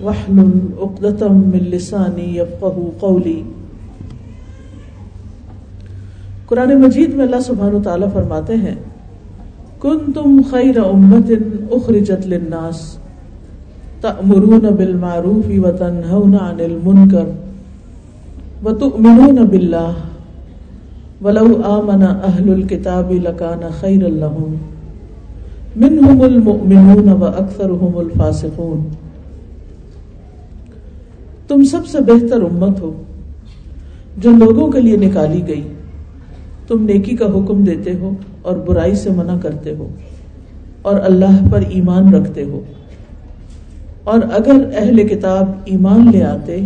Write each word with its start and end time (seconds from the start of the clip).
واحلل 0.01 0.61
عقدة 0.81 1.29
من 1.29 1.59
لساني 1.59 2.37
يفقه 2.37 2.91
قولي. 3.01 3.43
قرآن 6.47 6.81
مجید 6.81 7.15
میں 7.15 7.25
اللہ 7.25 7.41
سبحانہ 7.41 7.77
وتعالی 7.77 8.07
فرماتے 8.13 8.57
ہیں، 8.57 8.75
کنتم 9.79 10.41
خیر 10.51 10.79
امت 10.79 11.31
اخرجت 11.71 12.27
للناس. 12.27 13.02
تأمرون 14.03 14.65
بالمعروف 14.71 15.47
وتنهون 15.65 16.35
عن 16.37 16.61
المنكر 16.61 17.27
وتؤمنون 18.65 19.45
بالله 19.45 19.93
ولو 21.23 21.49
آمن 21.69 22.03
أهل 22.03 22.47
الكتاب 22.53 23.13
لكان 23.27 23.63
خيرا 23.73 24.09
لهم 24.09 24.57
منهم 25.77 26.25
المؤمنون 26.25 27.09
وأكثرهم 27.13 27.95
الفاسقون 27.99 28.83
تم 31.49 31.63
سب 31.71 31.87
سے 31.87 32.01
بہتر 32.07 32.43
امت 32.43 32.81
ہو 32.81 32.93
جو 34.19 34.31
لوگوں 34.37 34.71
کے 34.73 34.81
لیے 34.81 34.97
نکالی 34.97 35.41
گئی 35.47 35.63
تم 36.69 36.85
نیکی 36.85 37.17
کا 37.17 37.27
حکم 37.35 37.65
دیتے 37.65 37.95
ہو 38.01 38.13
اور 38.43 38.57
برائی 38.67 38.95
سے 38.97 39.11
منع 39.17 39.37
کرتے 39.43 39.75
ہو 39.79 39.89
اور 40.83 41.01
اللہ 41.09 41.43
پر 41.51 41.65
ایمان 41.71 42.15
رکھتے 42.15 42.45
ہو 42.45 42.61
اور 44.05 44.19
اگر 44.19 44.71
اہل 44.77 45.09
کتاب 45.09 45.51
ایمان 45.65 46.11
لے 46.13 46.25
آتے 46.25 46.61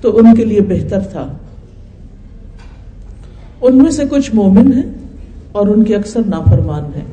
تو 0.00 0.18
ان 0.18 0.34
کے 0.34 0.44
لیے 0.44 0.60
بہتر 0.60 1.00
تھا۔ 1.00 1.32
ان 3.60 3.78
میں 3.78 3.90
سے 3.90 4.02
کچھ 4.10 4.34
مومن 4.34 4.72
ہیں 4.72 4.82
اور 5.52 5.66
ان 5.66 5.84
کے 5.84 5.96
اکثر 5.96 6.20
نافرمان 6.26 6.84
ہیں۔ 6.84 7.04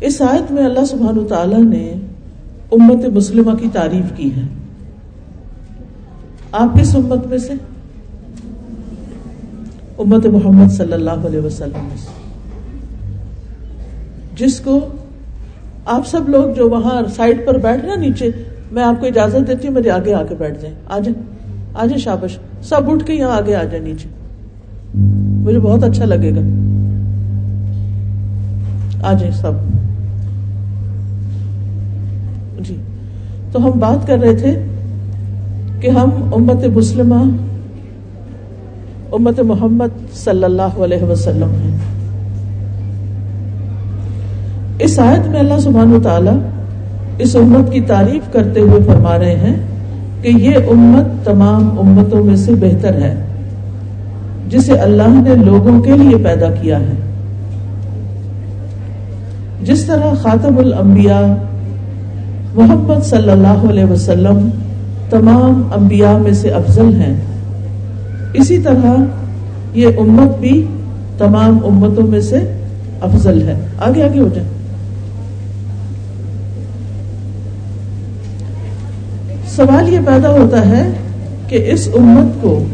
اس 0.00 0.22
آیت 0.22 0.52
میں 0.52 0.64
اللہ 0.64 0.84
سبحان 0.84 1.26
تعالی 1.28 1.56
نے 1.56 1.94
امت 2.72 3.04
مسلمہ 3.04 3.56
کی 3.56 3.68
تعریف 3.72 4.16
کی 4.16 4.30
ہے۔ 4.36 4.42
آپ 6.52 6.80
کس 6.80 6.96
امت 6.96 7.26
میں 7.26 7.38
سے؟ 7.38 7.52
امت 9.98 10.26
محمد 10.26 10.72
صلی 10.72 10.92
اللہ 10.92 11.10
علیہ 11.10 11.40
وسلم 11.40 11.88
میں 11.88 11.96
سے۔ 11.96 12.20
جس 14.36 14.60
کو 14.60 14.88
آپ 15.86 16.06
سب 16.06 16.28
لوگ 16.28 16.54
جو 16.54 16.70
وہاں 16.70 17.02
سائڈ 17.16 17.46
پر 17.46 17.58
بیٹھ 17.58 17.84
رہے 17.84 17.96
نیچے، 17.96 18.30
میں 18.72 18.82
آپ 18.82 19.00
کو 19.00 19.06
اجازت 19.06 19.48
دیتی 19.48 19.68
ہوں، 19.68 19.74
میرے 19.74 19.90
آگے 19.90 20.14
آ 20.14 20.22
کے 20.22 20.34
بیٹھ 20.38 20.62
جائیں۔ 20.62 20.76
آ 20.88 20.98
جائیں 20.98 21.22
آ 21.74 21.86
جائیں 21.86 21.98
شابش 21.98 22.38
سب 22.62 22.90
اٹھ 22.90 23.04
کے 23.04 23.12
یہاں 23.12 23.36
آگے 23.36 23.54
آ 23.54 23.64
جائیں، 23.64 23.84
نیچے۔ 23.84 24.08
مجھے 25.44 25.58
بہت 25.58 25.84
اچھا 25.84 26.04
لگے 26.04 26.30
گا۔ 26.30 26.40
آ 29.02 29.12
جائیں 29.12 29.34
سب۔ 29.34 29.52
جی۔ 32.64 32.76
تو 33.52 33.64
ہم 33.64 33.78
بات 33.78 34.06
کر 34.06 34.18
رہے 34.18 34.36
تھے 34.36 34.64
کہ 35.80 35.88
ہم 35.88 36.10
امت 36.34 36.64
مسلمہ، 36.64 37.14
امت 39.12 39.40
محمد 39.40 40.14
صلی 40.14 40.44
اللہ 40.44 40.62
علیہ 40.62 41.02
وسلم 41.02 41.50
ہیں۔ 41.62 41.89
اس 44.80 44.98
آیت 44.98 45.26
میں 45.26 45.38
اللہ 45.40 45.58
سبحانہ 45.58 45.98
تعالی 46.02 46.30
اس 47.18 47.34
امت 47.36 47.72
کی 47.72 47.80
تعریف 47.80 48.32
کرتے 48.32 48.60
ہوئے 48.60 48.80
فرما 48.86 49.18
رہے 49.18 49.36
ہیں 49.36 49.54
کہ 50.22 50.28
یہ 50.28 50.70
امت 50.70 51.24
تمام 51.24 51.78
امتوں 51.78 52.24
میں 52.24 52.36
سے 52.36 52.54
بہتر 52.60 52.94
ہے، 52.94 53.14
جسے 54.48 54.72
اللہ 54.72 55.20
نے 55.22 55.34
لوگوں 55.34 55.80
کے 55.80 55.96
لیے 55.96 56.16
پیدا 56.24 56.50
کیا 56.50 56.80
ہے۔ 56.80 56.94
جس 59.62 59.84
طرح 59.84 60.14
خاتم 60.14 60.58
الانبیاء 60.58 61.22
محمد 62.54 63.04
صلی 63.04 63.30
اللہ 63.30 63.66
علیہ 63.70 63.84
وسلم 63.84 64.48
تمام 65.10 65.62
انبیاء 65.76 66.16
میں 66.18 66.32
سے 66.32 66.50
افضل 66.50 66.94
ہیں، 66.94 67.14
اسی 68.34 68.58
طرح 68.58 68.96
یہ 69.74 69.98
امت 69.98 70.38
بھی 70.40 70.54
تمام 71.18 71.58
امتوں 71.64 72.06
میں 72.06 72.20
سے 72.20 72.38
افضل 73.00 73.42
ہے۔ 73.48 73.54
آگے 73.78 74.02
آگے 74.02 74.20
ہو 74.20 74.28
جائے 74.34 74.48
سوال 79.60 79.92
یہ 79.92 79.98
پیدا 80.06 80.30
ہوتا 80.30 80.66
ہے 80.66 80.90
کہ 81.48 81.70
اس 81.70 81.88
امت 81.94 82.42
کو 82.42 82.64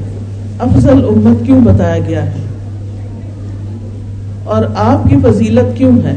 افضل 0.58 1.04
امت 1.04 1.46
کیوں 1.46 1.60
بتایا 1.60 1.98
گیا 1.98 2.26
ہے؟ 2.26 2.36
اور 4.44 4.64
آپ 4.76 5.08
کی 5.08 5.16
فضیلت 5.22 5.76
کیوں 5.76 5.98
ہے؟ 6.04 6.16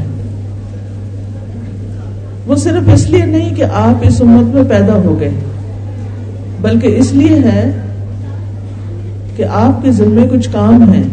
وہ 2.48 2.56
صرف 2.56 2.90
اس 2.94 3.10
لیے 3.10 3.26
نہیں 3.26 3.56
کہ 3.56 3.64
آپ 3.64 3.98
اس 4.02 4.22
امت 4.22 4.56
میں 4.56 4.64
پیدا 4.70 4.94
ہو 4.94 5.20
گئے، 5.20 5.32
بلکہ 6.62 6.96
اس 6.98 7.14
لیے 7.14 7.40
ہے 7.40 7.72
کہ 9.36 9.46
آپ 9.46 9.84
کے 9.84 9.92
ذمے 9.92 10.28
کچھ 10.32 10.50
کام 10.52 10.94
ہیں۔ 10.94 11.04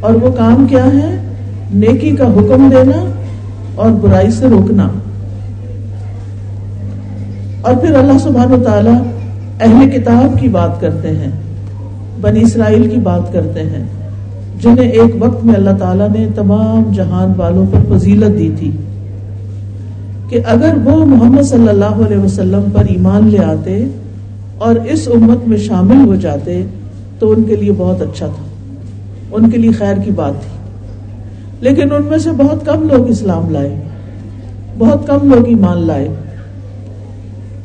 اور 0.00 0.14
وہ 0.14 0.30
کام 0.30 0.66
کیا 0.70 0.84
ہے 0.84 1.22
نیکی 1.74 2.16
کا 2.16 2.26
حکم 2.26 2.68
دینا 2.72 3.12
اور 3.74 3.90
برائی 3.90 4.30
سے 4.30 4.48
روکنا۔ 4.48 4.88
اور 7.68 7.76
پھر 7.76 7.94
اللہ 7.94 8.18
سبحانہ 8.18 8.54
و 8.54 8.62
تعالیٰ 8.64 9.02
اہل 9.60 9.90
کتاب 9.90 10.40
کی 10.40 10.48
بات 10.48 10.80
کرتے 10.80 11.08
ہیں، 11.08 11.30
بنی 12.20 12.42
اسرائیل 12.42 12.90
کی 12.90 12.96
بات 12.96 13.32
کرتے 13.32 13.60
ہیں، 13.60 13.84
جنہیں 14.60 14.88
ایک 14.88 15.14
وقت 15.18 15.44
میں 15.44 15.54
اللہ 15.54 15.70
تعالیٰ 15.78 16.08
نے 16.10 16.26
تمام 16.34 16.92
جہان 16.92 17.32
والوں 17.36 17.66
پر 17.70 17.98
فضیلت 17.98 18.38
دی 18.38 18.50
تھی 18.58 18.70
کہ 20.28 20.40
اگر 20.46 20.74
وہ 20.84 21.06
محمد 21.06 21.42
صلی 21.42 21.68
اللہ 21.68 22.06
علیہ 22.06 22.16
وسلم 22.16 22.62
پر 22.72 22.84
ایمان 22.84 23.28
لے 23.28 23.38
آتے 23.38 23.86
اور 24.58 24.74
اس 24.74 25.08
امت 25.14 25.48
میں 25.48 25.56
شامل 25.56 26.08
ہو 26.08 26.14
جاتے 26.14 26.62
تو 27.18 27.30
ان 27.30 27.42
کے 27.42 27.56
لیے 27.56 27.72
بہت 27.78 28.02
اچھا 28.02 28.26
تھا، 28.26 28.44
ان 29.32 29.50
کے 29.50 29.58
لیے 29.58 29.72
خیر 29.72 29.94
کی 30.04 30.10
بات 30.10 30.32
تھی۔ 30.40 30.56
لیکن 31.60 31.92
ان 31.92 32.02
میں 32.02 32.18
سے 32.18 32.30
بہت 32.30 32.66
کم 32.66 32.88
لوگ 32.92 33.08
اسلام 33.08 33.50
لائے، 33.50 33.80
بہت 34.78 35.06
کم 35.06 35.34
لوگ 35.34 35.48
ایمان 35.48 35.86
لائے۔ 35.86 36.08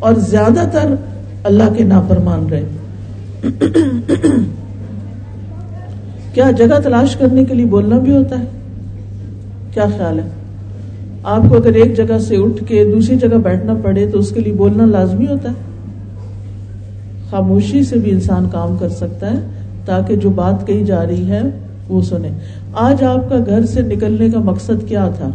اور 0.04 0.14
زیادہ 0.14 0.70
تر 0.72 0.96
اللہ 1.44 1.64
کے 1.78 1.84
نافرمان 1.84 2.46
رہے۔ 2.52 2.64
کیا 6.34 6.52
جگہ 6.52 6.80
تلاش 6.84 7.16
کرنے 7.16 7.44
کے 7.44 7.54
لیے 7.54 7.66
بولنا 7.66 7.98
بھی 7.98 8.16
ہوتا 8.16 8.40
ہے؟ 8.40 8.46
کیا 9.74 9.86
خیال 9.98 10.20
ہے؟ 10.20 10.28
آپ 11.24 11.42
کو 11.50 11.56
اگر 11.56 11.74
ایک 11.74 11.98
جگہ 11.98 12.18
سے 12.18 12.36
اٹھ 12.36 12.64
کے 12.68 12.86
دوسری 12.94 13.16
جگہ 13.16 13.38
بیٹھنا 13.38 13.74
پڑے 13.84 14.08
تو 14.08 14.20
اس 14.20 14.30
کے 14.30 14.40
لیے 14.40 14.54
بولنا 14.54 14.86
لازمی 14.86 15.28
ہوتا 15.28 15.50
ہے؟ 15.50 15.54
خاموشی 17.30 17.84
سے 17.84 17.96
بھی 17.96 18.12
انسان 18.12 18.48
کام 18.52 18.78
کر 18.78 18.90
سکتا 18.90 19.32
ہے 19.32 19.40
تاکہ 19.86 20.16
جو 20.16 20.30
بات 20.30 20.68
کہی 20.68 20.86
جا 20.86 21.06
رہی 21.06 21.30
ہے 21.30 21.42
وہ 21.90 22.02
سنے۔ 22.02 22.30
آج 22.74 23.04
آپ 23.04 23.30
کا 23.30 23.36
گھر 23.46 23.66
سے 23.66 23.82
نکلنے 23.82 24.30
کا 24.30 24.40
مقصد 24.40 24.88
کیا 24.88 25.10
تھا؟ 25.18 25.30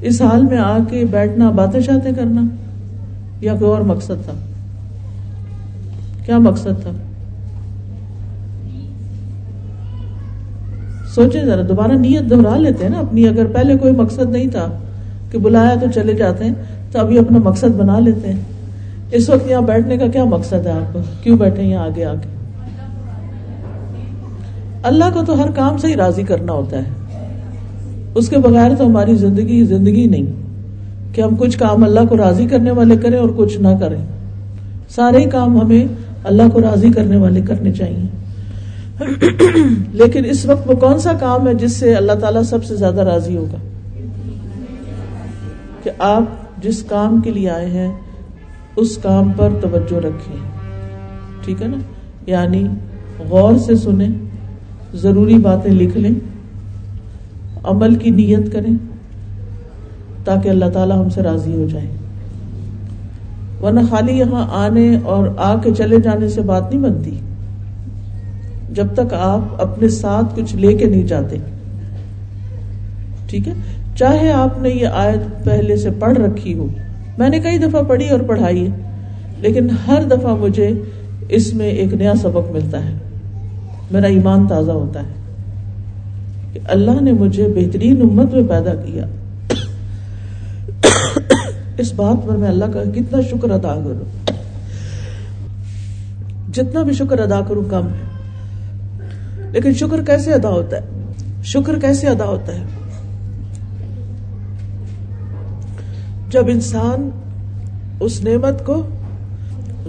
اس 0.00 0.22
حال 0.22 0.42
میں 0.42 0.58
آ 0.58 0.78
کے 0.90 1.04
بیٹھنا، 1.10 1.50
باتیں 1.50 1.80
شاتیں 1.80 2.12
کرنا۔ 2.16 2.40
یا 3.40 3.54
کوئی 3.58 3.70
اور 3.70 3.80
مقصد 3.80 4.24
تھا؟ 4.24 4.32
کیا 6.26 6.38
مقصد 6.38 6.82
تھا؟ 6.82 6.90
سوچے 11.14 11.44
ذرا، 11.44 11.62
دوبارہ 11.68 11.92
نیت 11.92 12.30
دہرا 12.30 12.56
لیتے 12.56 12.84
ہیں 12.84 12.90
نا 12.90 12.98
اپنی۔ 12.98 13.28
اگر 13.28 13.46
پہلے 13.46 13.76
کوئی 13.76 13.92
مقصد 13.92 14.30
نہیں 14.30 14.46
تھا 14.46 14.78
کہ 15.30 15.38
بلایا 15.38 15.74
تو 15.80 15.86
چلے 15.94 16.14
جاتے 16.14 16.44
ہیں، 16.44 16.54
تو 16.92 16.98
ابھی 16.98 17.18
اپنا 17.18 17.38
مقصد 17.38 17.76
بنا 17.76 17.98
لیتے 17.98 18.32
ہیں۔ 18.32 18.40
اس 19.10 19.30
وقت 19.30 19.50
یہاں 19.50 19.60
بیٹھنے 19.60 19.96
کا 19.96 20.06
کیا 20.06 20.24
مقصد 20.24 20.66
ہے 20.66 20.70
آپ؟ 20.70 20.92
کو 20.92 20.98
کیوں 21.22 21.38
بیٹھے 21.38 21.62
یہاں 21.62 21.84
آگے 21.84 22.04
آگے؟ 22.04 22.34
اللہ 24.82 25.04
کو 25.14 25.20
تو 25.26 25.42
ہر 25.42 25.50
کام 25.50 25.76
سے 25.76 25.86
ہی 25.86 25.94
راضی 25.94 26.22
کرنا 26.22 26.52
ہوتا 26.52 26.78
ہے۔ 26.78 26.82
اس 28.14 28.28
کے 28.28 28.38
بغیر 28.38 28.70
تو 28.78 28.86
ہماری 28.86 29.14
زندگی 29.14 29.64
زندگی 29.64 30.06
نہیں۔ 30.06 30.39
کہ 31.12 31.20
ہم 31.20 31.36
کچھ 31.36 31.58
کام 31.58 31.84
اللہ 31.84 32.00
کو 32.08 32.16
راضی 32.16 32.46
کرنے 32.46 32.70
والے 32.70 32.96
کریں 32.96 33.18
اور 33.18 33.28
کچھ 33.36 33.60
نہ 33.60 33.68
کریں۔ 33.80 34.04
سارے 34.88 35.24
کام 35.24 35.60
ہمیں 35.60 35.84
اللہ 36.24 36.42
کو 36.52 36.60
راضی 36.60 36.90
کرنے 36.90 37.16
والے 37.16 37.40
کرنے 37.40 37.72
چاہیے۔ 37.72 38.06
لیکن 39.92 40.24
اس 40.24 40.46
وقت 40.46 40.70
وہ 40.70 40.74
کون 40.74 40.98
سا 40.98 41.12
کام 41.12 41.48
ہے 41.48 41.54
جس 41.54 41.72
سے 41.72 41.94
اللہ 41.94 42.12
تعالیٰ 42.12 42.42
سب 42.42 42.64
سے 42.64 42.76
زیادہ 42.76 43.00
راضی 43.00 43.36
ہوگا؟ 43.36 43.56
کہ 45.82 45.90
آپ 45.98 46.22
جس 46.62 46.82
کام 46.82 47.20
کے 47.20 47.30
لیے 47.30 47.50
آئے 47.50 47.66
ہیں، 47.66 47.92
اس 48.76 48.98
کام 49.02 49.32
پر 49.36 49.48
توجہ 49.60 49.96
رکھیں۔ 49.96 50.36
ٹھیک 51.44 51.62
ہے 51.62 51.66
نا؟ 51.66 51.76
یعنی 52.26 52.66
غور 53.28 53.58
سے 53.58 53.74
سنیں، 53.74 54.08
ضروری 54.94 55.34
باتیں 55.34 55.72
لکھ 55.72 55.96
لیں، 55.96 56.14
عمل 57.64 57.94
کی 57.94 58.10
نیت 58.10 58.52
کریں۔ 58.52 58.89
تاکہ 60.24 60.48
اللہ 60.48 60.64
تعالیٰ 60.64 61.04
ہم 61.04 61.08
سے 61.08 61.22
راضی 61.22 61.54
ہو 61.54 61.66
جائے۔ 61.72 61.86
ورنہ 63.62 63.80
خالی 63.90 64.18
یہاں 64.18 64.46
آنے 64.52 64.96
اور 65.04 65.28
آ 65.36 65.56
کے 65.56 65.70
چلے 65.74 66.00
جانے 66.00 66.28
سے 66.28 66.40
بات 66.40 66.74
نہیں 66.74 66.82
بنتی۔ 66.82 67.18
جب 68.72 68.86
تک 68.94 69.14
آپ 69.14 69.62
اپنے 69.62 69.88
ساتھ 69.88 70.36
کچھ 70.36 70.56
لے 70.56 70.74
کے 70.74 70.84
نہیں 70.84 71.06
جاتے۔ 71.06 71.36
ٹھیک 73.26 73.48
ہے؟ 73.48 73.52
چاہے 73.96 74.32
آپ 74.32 74.62
نے 74.62 74.68
یہ 74.68 74.86
آیت 74.86 75.44
پہلے 75.44 75.76
سے 75.76 75.90
پڑھ 75.90 76.18
رکھی 76.18 76.54
ہو۔ 76.54 76.66
میں 77.18 77.28
نے 77.28 77.40
کئی 77.40 77.58
دفعہ 77.58 77.82
پڑھی 77.82 78.08
اور 78.08 78.20
پڑھائی 78.20 78.66
ہے، 78.66 78.70
لیکن 79.40 79.66
ہر 79.70 80.02
دفعہ 80.02 80.34
مجھے 80.34 80.70
اس 81.28 81.54
میں 81.54 81.68
ایک 81.68 81.94
نیا 81.94 82.14
سبق 82.14 82.50
ملتا 82.50 82.84
ہے۔ 82.84 82.94
میرا 83.90 84.06
ایمان 84.06 84.46
تازہ 84.46 84.72
ہوتا 84.72 85.00
ہے 85.00 85.12
کہ 86.52 86.60
اللہ 86.68 87.00
نے 87.00 87.12
مجھے 87.12 87.48
بہترین 87.54 88.02
امت 88.02 88.34
میں 88.34 88.42
پیدا 88.48 88.74
کیا۔ 88.74 89.06
اس 91.80 91.92
بات 91.92 92.28
پر 92.28 92.36
میں 92.36 92.48
اللہ 92.48 92.64
کا 92.64 92.82
کتنا 92.94 93.20
شکر 93.30 93.50
ادا 93.50 93.74
کروں۔ 93.74 94.30
جتنا 96.52 96.82
بھی 96.82 96.92
شکر 96.92 97.18
ادا 97.18 97.40
کروں، 97.48 97.62
کم 97.70 97.86
ہے۔ 97.86 98.10
لیکن 99.52 99.74
شکر 99.74 100.04
کیسے 100.04 100.32
ادا 100.32 100.48
ہوتا 100.48 100.76
ہے؟ 100.76 100.82
شکر 101.44 101.78
کیسے 101.78 102.06
ادا 102.06 102.24
ہوتا 102.24 102.52
ہے؟ 102.52 102.62
جب 106.30 106.46
انسان 106.48 107.10
اس 108.00 108.24
نعمت 108.24 108.66
کو، 108.66 108.88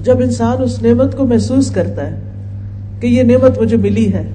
جب 0.03 0.17
انسان 0.17 0.61
اس 0.61 0.81
نعمت 0.81 1.17
کو 1.17 1.25
محسوس 1.25 1.71
کرتا 1.71 2.07
ہے 2.07 2.19
کہ 2.99 3.07
یہ 3.07 3.23
نعمت 3.23 3.59
مجھے 3.59 3.77
ملی 3.77 4.13
ہے، 4.13 4.31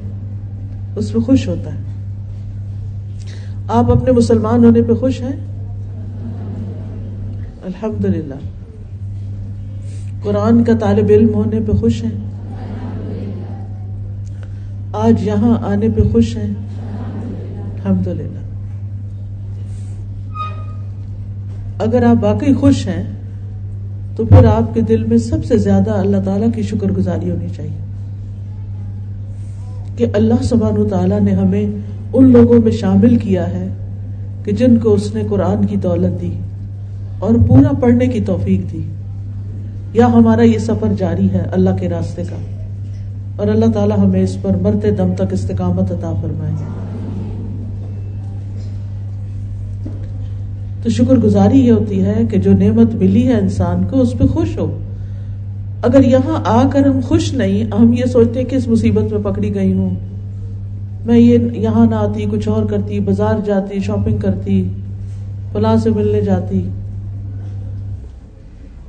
اس 0.97 1.13
پہ 1.13 1.19
خوش 1.19 1.49
ہوتا 1.49 1.75
ہے۔ 1.75 1.79
آپ 3.69 3.91
اپنے 3.91 4.13
مسلمان 4.13 4.65
ہونے 4.65 4.83
پہ 4.83 4.93
خوش 4.93 5.21
ہیں؟ 5.21 5.46
الحمد 7.67 8.05
للہ 8.05 8.35
قرآن 10.23 10.65
کا 10.65 10.73
طالب 10.81 11.07
علم 11.11 11.35
ہونے 11.35 11.61
پہ 11.67 11.73
خوش 11.73 12.05
ہیں۔ 12.05 12.11
آج 14.93 15.27
یہاں 15.27 15.59
آنے 15.67 15.89
پہ 15.89 16.03
خوش 16.13 16.37
ہیں۔ 16.37 16.55
الحمد 17.75 18.07
للہ 18.07 18.39
اگر 21.79 22.03
آپ 22.03 22.25
واقعی 22.25 22.55
خوش 22.55 22.89
ہیں، 22.89 23.13
تو 24.17 24.25
پھر 24.25 24.45
آپ 24.45 24.75
کے 24.75 24.81
دل 24.81 25.05
میں 25.05 25.19
سب 25.19 25.45
سے 25.45 25.59
زیادہ 25.59 25.91
اللہ 25.91 26.17
تعالیٰ 26.25 26.49
کی 26.55 26.63
شکر 26.63 26.93
گزاری 26.93 27.31
ہونی 27.31 27.49
چاہیے۔ 27.57 27.79
کہ 29.97 30.07
اللہ 30.15 30.43
سبحانہ 30.43 30.89
تعالیٰ 30.89 31.21
نے 31.21 31.33
ہمیں 31.33 31.67
ان 32.13 32.33
لوگوں 32.33 32.61
میں 32.61 32.73
شامل 32.73 33.17
کیا 33.17 33.49
ہے 33.49 33.69
کہ 34.45 34.53
جن 34.53 34.77
کو 34.77 34.95
اس 34.95 35.15
نے 35.15 35.23
قرآن 35.31 35.67
کی 35.67 35.77
دولت 35.77 36.21
دی۔ 36.21 36.31
اور 37.19 37.35
پورا 37.49 37.73
پڑھنے 37.81 38.07
کی 38.07 38.21
توفیق 38.21 38.73
دی۔ 38.73 38.83
یا 39.93 40.07
ہمارا 40.07 40.43
یہ 40.43 40.59
سفر 40.59 40.93
جاری 40.99 41.31
ہے 41.31 41.43
اللہ 41.53 41.71
کے 41.81 41.89
راستے 41.89 42.23
کا۔ 42.31 42.37
اور 43.37 43.49
اللہ 43.49 43.67
تعالیٰ 43.75 43.99
ہمیں 43.99 44.23
اس 44.23 44.43
پر 44.43 44.57
مرتے 44.63 44.91
دم 44.91 45.13
تک 45.15 45.33
استقامت 45.33 45.93
عطا 45.93 46.13
فرمائے۔ 46.23 46.53
تو 50.83 50.91
شکر 50.91 51.15
گزاری 51.15 51.67
یہ 51.67 51.73
ہوتی 51.73 52.05
ہے 52.05 52.23
کہ 52.31 52.39
جو 52.39 52.53
نعمت 52.53 52.95
ملی 52.95 53.27
ہے 53.27 53.33
انسان 53.33 53.85
کو، 53.91 54.01
اس 54.01 54.13
پہ 54.19 54.27
خوش 54.27 54.59
ہو۔ 54.59 54.79
اگر 55.83 56.05
یہاں 56.05 56.43
آ 56.47 56.69
کر 56.69 56.87
ہم 56.87 57.01
خوش 57.05 57.33
نہیں، 57.33 57.75
ہم 57.75 57.93
یہ 57.93 58.05
سوچتے 58.05 58.45
کہ 58.45 58.57
اس 58.57 58.69
مصیبت 58.69 59.13
میں 59.13 59.23
پکڑی 59.23 59.55
گئی 59.55 59.73
ہوں۔ 59.73 59.91
میں 61.07 61.19
یہ 61.19 61.39
یہاں 61.55 61.87
نہ 61.87 61.95
آتی، 61.95 62.25
کچھ 62.31 62.49
اور 62.49 62.65
کرتی، 62.65 63.01
بازار 63.01 63.35
جاتی 63.45 63.79
شاپنگ 63.79 64.17
کرتی 64.17 64.69
فلاں 65.53 65.77
سے 65.77 65.91
ملنے 65.91 66.21
جاتی۔ 66.21 66.69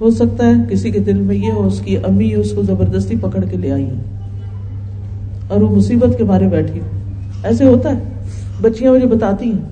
ہو 0.02 0.10
سکتا 0.10 0.48
ہے 0.48 0.54
کسی 0.70 0.92
کے 0.92 1.00
دل 1.00 1.22
میں 1.22 1.36
یہ 1.36 1.52
ہو، 1.52 1.68
اس 1.68 1.80
کی 1.80 1.98
امی 1.98 2.34
اس 2.34 2.52
کو 2.52 2.62
زبردستی 2.62 3.16
پکڑ 3.22 3.42
کے 3.52 3.58
لے 3.58 3.72
آئی 3.72 3.84
ہوں 3.84 4.02
اور 5.48 5.62
وہ 5.62 5.76
مصیبت 5.76 6.18
کے 6.18 6.24
بارے 6.24 6.48
بیٹھی 6.48 6.80
ہوں 6.80 6.88
ایسے 7.44 7.66
ہوتا 7.66 7.90
ہے۔ 7.90 8.04
بچیاں 8.62 8.92
مجھے 8.92 9.08
بتاتی 9.08 9.46
ہیں 9.46 9.70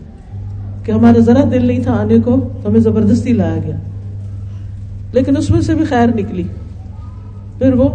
کہ 0.86 0.92
ہمارا 0.92 1.20
ذرا 1.20 1.44
دل 1.52 1.66
نہیں 1.66 1.84
تھا 1.84 1.94
آنے 1.94 2.20
کو، 2.20 2.50
تو 2.62 2.70
ہمیں 2.70 2.80
زبردستی 2.80 3.34
لایا 3.34 3.58
گیا۔ 3.66 3.76
لیکن 5.14 5.38
اس 5.38 5.50
میں 5.50 5.62
سے 5.62 5.74
بھی 5.74 5.86
خیر 5.86 6.08
نکلی۔ 6.08 6.44
پھر 7.58 7.74
وہ 7.74 7.90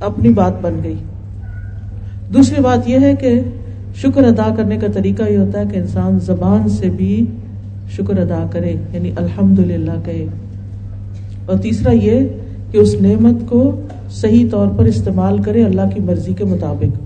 اپنی 0.00 0.28
بات 0.28 0.52
بن 0.62 0.80
گئی۔ 0.84 0.94
دوسری 2.34 2.62
بات 2.62 2.88
یہ 2.88 2.98
ہے 2.98 3.14
کہ 3.14 3.40
شکر 3.94 4.24
ادا 4.24 4.54
کرنے 4.56 4.76
کا 4.76 4.86
طریقہ 4.94 5.22
یہ 5.30 5.38
ہوتا 5.38 5.58
ہے 5.58 5.64
کہ 5.72 5.78
انسان 5.78 6.18
زبان 6.18 6.68
سے 6.68 6.90
بھی 6.90 7.26
شکر 7.90 8.18
ادا 8.18 8.46
کرے 8.50 8.74
یعنی 8.92 9.10
الحمد 9.16 9.58
للہ 9.58 9.92
کہے۔ 10.04 10.26
اور 11.46 11.58
تیسرا 11.58 11.92
یہ 11.92 12.28
کہ 12.70 12.78
اس 12.78 12.94
نعمت 13.00 13.50
کو 13.50 13.80
صحیح 14.10 14.48
طور 14.50 14.66
پر 14.76 14.84
استعمال 14.84 15.42
کرے 15.42 15.64
اللہ 15.64 15.82
کی 15.94 16.00
مرضی 16.00 16.34
کے 16.34 16.44
مطابق۔ 16.44 16.98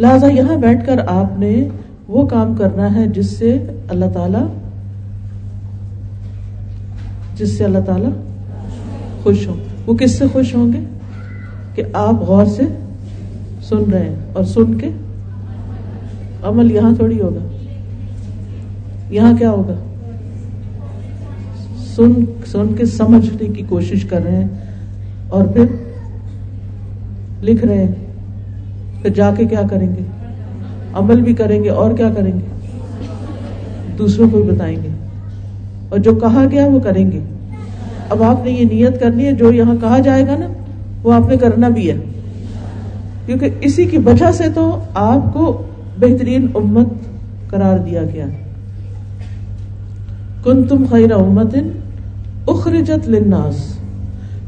لہذا 0.00 0.26
یہاں 0.26 0.56
بیٹھ 0.56 0.86
کر 0.86 1.00
آپ 1.06 1.38
نے 1.38 1.68
وہ 2.08 2.26
کام 2.26 2.54
کرنا 2.54 2.94
ہے 2.94 3.06
جس 3.06 3.26
سے 3.26 3.58
اللہ 3.88 4.04
تعالی 4.14 4.44
جس 7.36 7.58
سے 7.58 7.64
اللہ 7.64 7.78
تعالی 7.78 8.06
خوش 9.22 9.46
ہو 9.46 9.54
وہ 9.86 9.94
کس 9.94 10.10
سے 10.10 10.24
خوش 10.32 10.54
ہوں 10.54 10.72
گے؟ 10.72 10.78
کہ 11.74 11.82
آپ 11.92 12.14
غور 12.14 12.46
سے 12.46 12.62
سن 13.62 13.90
رہے 13.92 14.08
ہیں 14.08 14.16
اور 14.32 14.44
سن 14.44 14.74
کے 14.74 14.88
عمل 16.42 16.72
یہاں 16.72 16.94
تھوڑی 16.94 17.20
ہوگا۔ 17.20 17.56
یہاں 19.10 19.32
کیا 19.38 19.50
ہوگا؟ 19.50 19.89
سن 21.96 22.24
سن 22.46 22.74
کے 22.78 22.86
سمجھنے 22.86 23.48
کی 23.48 23.62
کوشش 23.68 24.04
کر 24.04 24.22
رہے 24.24 24.36
ہیں 24.36 24.48
اور 25.28 25.44
پھر 25.44 25.64
لکھ 27.42 27.64
رہے 27.64 27.84
ہیں 27.84 27.92
پھر 29.02 29.10
جا 29.10 29.30
کے 29.36 29.44
کیا 29.44 29.62
کریں 29.70 29.88
گے؟ 29.88 30.02
عمل 30.92 31.20
بھی 31.20 31.34
کریں 31.34 31.64
گے 31.64 31.68
اور 31.68 31.92
کیا 31.92 32.10
کریں 32.16 32.32
گے؟ 32.32 32.68
دوسروں 33.98 34.30
کو 34.30 34.42
بھی 34.42 34.50
بتائیں 34.50 34.76
گے۔ 34.76 34.88
اور 35.88 35.98
جو 35.98 36.14
کہا 36.14 36.44
گیا 36.50 36.66
وہ 36.66 36.80
کریں 36.80 37.12
گے۔ 37.12 37.20
اب 38.10 38.22
آپ 38.22 38.44
نے 38.44 38.50
یہ 38.50 38.64
نیت 38.64 39.00
کرنی 39.00 39.24
ہے، 39.24 39.32
جو 39.32 39.52
یہاں 39.52 39.74
کہا 39.80 39.98
جائے 39.98 40.26
گا 40.26 40.36
نا، 40.36 40.46
وہ 41.02 41.12
آپ 41.12 41.28
نے 41.28 41.36
کرنا 41.36 41.68
بھی 41.68 41.90
ہے۔ 41.90 41.96
کیونکہ 43.26 43.50
اسی 43.60 43.84
کی 43.84 43.96
وجہ 43.96 44.32
سے 44.32 44.44
تو 44.54 44.78
آپ 44.94 45.34
کو 45.34 45.62
بہترین 46.00 46.46
امت 46.54 46.88
قرار 47.50 47.78
دیا 47.78 48.02
گیا۔ 48.02 48.26
کن 50.44 50.64
تم 50.64 50.84
خیر 50.90 51.12
امت 51.12 51.56
اخرجت 52.46 53.08
للناس۔ 53.08 53.76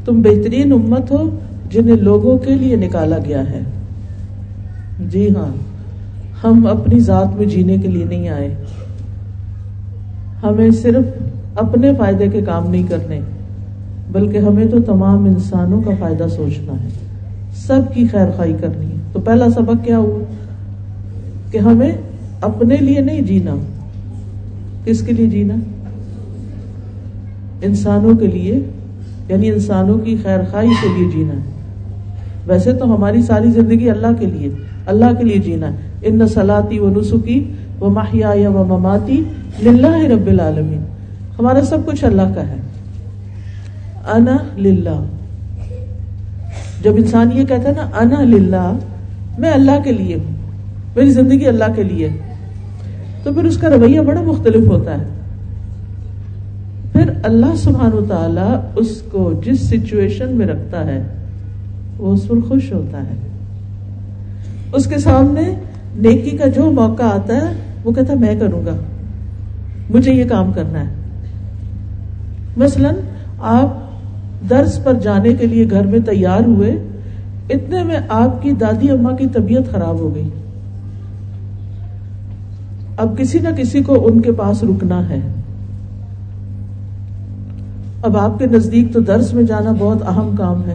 تم 0.04 0.22
بہترین 0.22 0.72
امت 0.72 1.10
ہو 1.10 1.38
جنہیں 1.70 1.96
لوگوں 1.96 2.38
کے 2.38 2.54
لیے 2.54 2.76
نکالا 2.76 3.18
گیا 3.24 3.50
ہے۔ 3.50 3.60
جی 5.00 5.28
ہاں 5.36 5.52
ہم 6.44 6.66
اپنی 6.66 7.00
ذات 7.00 7.36
میں 7.36 7.46
جینے 7.46 7.78
کے 7.78 7.88
لیے 7.88 8.04
نہیں 8.04 8.28
آئے۔ 8.28 8.54
ہمیں 10.42 10.70
صرف 10.70 11.22
اپنے 11.54 11.94
فائدے 11.98 12.28
کے 12.28 12.42
کام 12.42 12.70
نہیں 12.70 12.82
کرنے، 12.82 13.20
بلکہ 14.12 14.38
ہمیں 14.38 14.66
تو 14.66 14.80
تمام 14.80 15.24
انسانوں 15.24 15.82
کا 15.82 15.90
فائدہ 16.00 16.26
سوچنا 16.36 16.72
ہے۔ 16.72 16.88
سب 17.54 17.80
کی 17.94 18.06
خیر 18.06 18.26
خائی 18.36 18.54
کرنی 18.60 18.86
ہے۔ 18.86 18.96
تو 19.12 19.20
پہلا 19.20 19.50
سبق 19.50 19.84
کیا 19.84 19.98
ہوا؟ 19.98 20.24
کہ 21.50 21.58
ہمیں 21.58 21.92
اپنے 22.40 22.76
لیے 22.76 23.00
نہیں 23.00 23.20
جینا۔ 23.20 23.54
کس 24.84 25.02
کے 25.02 25.12
لیے 25.12 25.26
جینا؟ 25.26 25.54
انسانوں 27.62 28.14
کے 28.14 28.26
لیے 28.26 28.60
یعنی 29.28 29.50
انسانوں 29.50 29.98
کی 29.98 30.16
خیر 30.22 30.38
خائی 30.50 30.68
کے 30.68 30.88
لیے 30.88 31.10
جینا 31.10 31.34
ہے۔ 31.34 31.44
ویسے 32.46 32.72
تو 32.72 32.96
ہماری 32.96 33.22
ساری 33.22 33.50
زندگی 33.50 33.90
اللہ 33.90 34.06
کے 34.20 34.26
لیے، 34.26 34.48
اللہ 34.86 35.04
کے 35.18 35.24
لیے 35.24 35.38
جینا 35.38 35.72
ہے۔ 35.72 35.76
ان 36.02 36.28
سلاتی 36.28 36.78
و 36.78 36.90
نسخی 36.90 37.52
و 37.80 37.90
ماہیا 37.90 38.50
و 38.50 38.64
مماتی 38.64 39.22
للہ 39.62 40.04
رب 40.04 40.26
العالمین۔ 40.26 40.84
ہمارا 41.38 41.62
سب 41.62 41.78
کچھ 41.86 42.04
اللہ 42.04 42.34
کا 42.34 42.48
ہے۔ 42.48 42.56
انا 44.06 44.36
للہ۔ 44.56 45.04
جب 46.82 46.92
انسان 46.96 47.30
یہ 47.34 47.44
کہتا 47.44 47.68
ہے 47.68 47.74
نا، 47.76 47.98
انا 47.98 48.20
للہ، 48.20 48.78
میں 49.38 49.50
اللہ 49.50 49.82
کے 49.84 49.92
لیے 49.92 50.14
ہوں، 50.14 50.36
میری 50.96 51.10
زندگی 51.10 51.46
اللہ 51.46 51.64
کے 51.76 51.82
لیے 51.82 52.08
تو 53.22 53.32
پھر 53.32 53.44
اس 53.44 53.58
کا 53.58 53.68
رویہ 53.68 54.00
بڑا 54.00 54.22
مختلف 54.22 54.68
ہوتا 54.68 54.98
ہے۔ 54.98 55.04
پھر 57.02 57.12
اللہ 57.22 57.56
سبحان 57.56 57.90
تعالی 58.08 58.54
اس 58.76 59.02
کو 59.10 59.32
جس 59.44 59.60
سچویشن 59.60 60.36
میں 60.36 60.46
رکھتا 60.46 60.86
ہے، 60.86 61.02
وہ 61.98 62.12
اس 62.12 62.28
پر 62.28 62.36
خوش 62.48 62.72
ہوتا 62.72 62.98
ہے۔ 62.98 63.14
اس 64.72 64.86
کے 64.86 64.98
سامنے 64.98 65.54
نیکی 65.96 66.36
کا 66.36 66.46
جو 66.46 66.70
موقع 66.70 67.02
آتا 67.02 67.34
ہے، 67.36 67.54
وہ 67.84 67.92
کہتا 67.92 68.14
میں 68.14 68.40
کروں 68.40 68.66
گا۔ 68.66 68.76
مجھے 69.90 70.12
یہ 70.12 70.24
کام 70.24 70.52
کرنا 70.52 70.80
ہے۔ 70.80 70.94
مثلا 72.56 72.90
آپ 73.38 73.76
درس 74.50 74.84
پر 74.84 74.94
جانے 74.94 75.34
کے 75.34 75.46
لیے 75.46 75.70
گھر 75.70 75.86
میں 75.86 75.98
تیار 75.98 76.40
ہوئے، 76.40 76.72
اتنے 77.50 77.82
میں 77.82 77.98
آپ 78.08 78.42
کی 78.42 78.52
دادی 78.52 78.90
اما 78.90 79.16
کی 79.16 79.26
طبیعت 79.26 79.70
خراب 79.70 79.98
ہو 79.98 80.14
گئی۔ 80.14 80.28
اب 82.96 83.18
کسی 83.18 83.38
نہ 83.38 83.48
کسی 83.56 83.82
کو 83.82 84.06
ان 84.06 84.20
کے 84.20 84.32
پاس 84.32 84.64
رکنا 84.64 85.08
ہے۔ 85.08 85.20
اب 88.02 88.16
آپ 88.16 88.38
کے 88.38 88.46
نزدیک 88.46 88.92
تو 88.92 89.00
درس 89.00 89.34
میں 89.34 89.42
جانا 89.42 89.72
بہت 89.78 90.02
اہم 90.02 90.34
کام 90.38 90.62
ہے۔ 90.66 90.74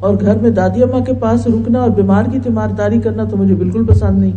اور 0.00 0.14
گھر 0.20 0.38
میں 0.38 0.50
دادی 0.50 0.82
اماں 0.82 1.00
کے 1.00 1.12
پاس 1.14 1.46
رکنا 1.46 1.78
اور 1.78 1.90
بیمار 1.90 2.24
کی 2.32 2.38
تیمارداری 2.40 3.00
کرنا 3.00 3.24
تو 3.24 3.36
مجھے 3.36 3.54
بالکل 3.54 3.84
پسند 3.84 4.18
نہیں۔ 4.18 4.32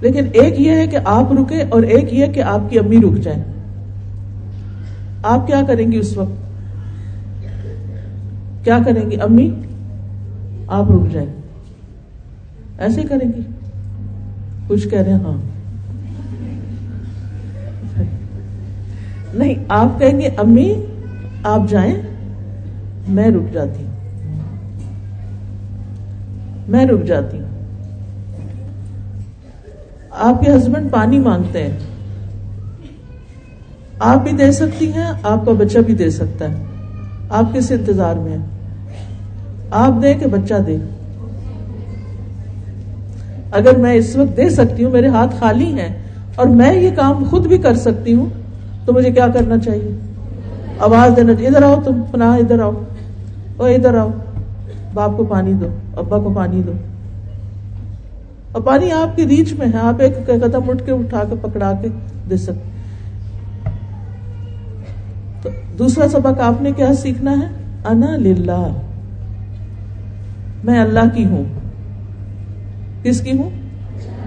لیکن 0.00 0.24
ایک 0.32 0.60
یہ 0.60 0.70
ہے 0.70 0.86
کہ 0.86 0.98
آپ 1.04 1.32
رکے 1.32 1.64
اور 1.68 1.82
ایک 1.82 2.14
یہ 2.14 2.26
کہ 2.26 2.42
آپ 2.42 2.70
کی 2.70 2.78
امی 2.78 2.96
رک 2.96 3.18
جائیں۔ 3.22 3.42
آپ 5.22 5.46
کیا 5.46 5.62
کریں 5.66 5.92
گی 5.92 5.96
اس 5.96 6.16
وقت؟ 6.16 6.32
کیا 8.64 8.78
کریں 8.86 9.10
گی؟ 9.10 9.16
امی، 9.16 9.50
آپ 10.66 10.90
رک 10.90 11.12
جائیں۔ 11.12 11.32
ایسے 12.78 13.02
کریں 13.02 13.28
گی؟ 13.36 13.42
کچھ 14.66 14.88
کہہ 14.88 14.98
رہے 14.98 15.12
ہیں 15.12 15.18
ہاں۔ 15.18 15.57
نہیں، 19.34 19.54
آپ 19.68 20.00
کہیں 20.00 20.20
گے، 20.20 20.28
امی، 20.36 20.74
آپ 21.42 21.60
جائیں، 21.68 21.94
میں 23.08 23.30
رک 23.30 23.52
جاتی۔ 23.52 23.84
ہوں 23.84 23.90
میں 26.68 26.86
رک 26.86 27.04
جاتی۔ 27.06 27.38
ہوں 27.38 27.48
آپ 30.10 30.40
کے 30.40 30.52
ہسبینڈ 30.52 30.90
پانی 30.90 31.18
مانگتے 31.18 31.62
ہیں۔ 31.62 31.78
آپ 33.98 34.22
بھی 34.22 34.32
دے 34.32 34.52
سکتی 34.52 34.92
ہیں، 34.92 35.12
آپ 35.22 35.46
کا 35.46 35.52
بچہ 35.52 35.78
بھی 35.78 35.94
دے 35.94 36.10
سکتا 36.10 36.44
ہے۔ 36.44 36.56
آپ 37.30 37.54
کس 37.54 37.70
انتظار 37.70 38.14
میں 38.14 38.36
آپ 39.70 40.02
دیں 40.02 40.14
کہ 40.18 40.26
بچہ 40.26 40.54
دے؟ 40.66 40.76
اگر 43.52 43.76
میں 43.76 43.94
اس 43.94 44.16
وقت 44.16 44.36
دے 44.36 44.50
سکتی 44.50 44.84
ہوں، 44.84 44.90
میرے 44.90 45.08
ہاتھ 45.08 45.36
خالی 45.36 45.80
ہیں 45.80 46.02
اور 46.34 46.46
میں 46.46 46.74
یہ 46.74 46.90
کام 46.96 47.24
خود 47.30 47.46
بھی 47.46 47.58
کر 47.58 47.74
سکتی 47.74 48.14
ہوں 48.14 48.26
تو 48.88 48.94
مجھے 48.94 49.12
کیا 49.12 49.26
کرنا 49.28 49.58
چاہیے؟ 49.58 49.90
آواز 50.78 51.16
دینا 51.16 51.34
چاہیے۔ 51.34 51.48
ادھر 51.48 51.62
آؤ 51.62 51.74
تم 51.84 52.02
پناہ 52.10 52.36
ادھر 52.36 52.60
آؤ۔ 52.62 52.72
اور 53.56 53.70
ادھر 53.70 53.96
آؤ۔ 53.96 54.08
باپ 54.94 55.16
کو 55.16 55.24
پانی 55.24 55.52
دو، 55.52 55.66
ابا 55.96 56.18
کو 56.18 56.32
پانی 56.36 56.62
دو۔ 56.66 56.72
اور 58.52 58.62
پانی 58.62 58.92
آپ 58.92 59.16
کی 59.16 59.28
ریچ 59.28 59.52
میں 59.52 59.66
ہے، 59.66 59.78
آپ 59.78 59.94
ایک 59.98 60.26
قدم 60.26 60.70
اٹھ 60.70 60.82
کے 60.86 60.92
اٹھا 60.92 61.24
کے 61.30 61.34
پکڑا 61.42 61.72
کے 61.82 61.88
دے 62.30 62.36
سکتے 62.36 62.70
تو 65.42 65.50
دوسرا 65.78 66.08
سبق 66.08 66.40
آپ 66.40 66.62
نے 66.62 66.72
کیا 66.72 66.94
سیکھنا 66.94 67.32
ہے؟ 67.32 67.46
انا 67.84 68.16
للہ۔ 68.16 68.68
میں 70.64 70.80
اللہ 70.80 71.14
کی 71.14 71.24
ہوں۔ 71.24 71.44
کس 73.02 73.20
کی 73.20 73.38
ہوں؟ 73.38 73.50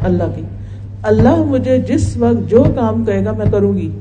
اللہ 0.03 0.23
کی۔ 0.35 0.41
اللہ 1.03 1.35
مجھے 1.35 1.77
جس 1.77 2.17
وقت 2.17 2.49
جو 2.49 2.63
کام 2.75 3.05
کہے 3.05 3.25
گا 3.25 3.31
میں 3.31 3.45
کروں 3.51 3.73
گی۔ 3.73 3.99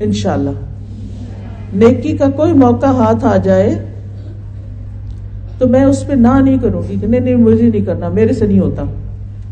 انشاءاللہ۔ 0.00 0.50
نیکی 1.72 2.16
کا 2.16 2.30
کوئی 2.30 2.52
موقع 2.52 2.86
ہاتھ 2.86 3.24
آ 3.24 3.36
جائے 3.36 3.84
تو 5.58 5.68
میں 5.68 5.84
اس 5.84 6.06
پہ 6.06 6.12
نہ 6.12 6.40
نہیں 6.44 6.58
کروں 6.58 6.82
گی 6.88 6.96
کہ 7.00 7.06
نہیں 7.06 7.20
نہیں، 7.20 7.36
مجھے 7.36 7.68
نہیں 7.68 7.84
کرنا، 7.84 8.08
میرے 8.08 8.32
سے 8.32 8.46
نہیں 8.46 8.58
ہوتا۔ 8.58 8.82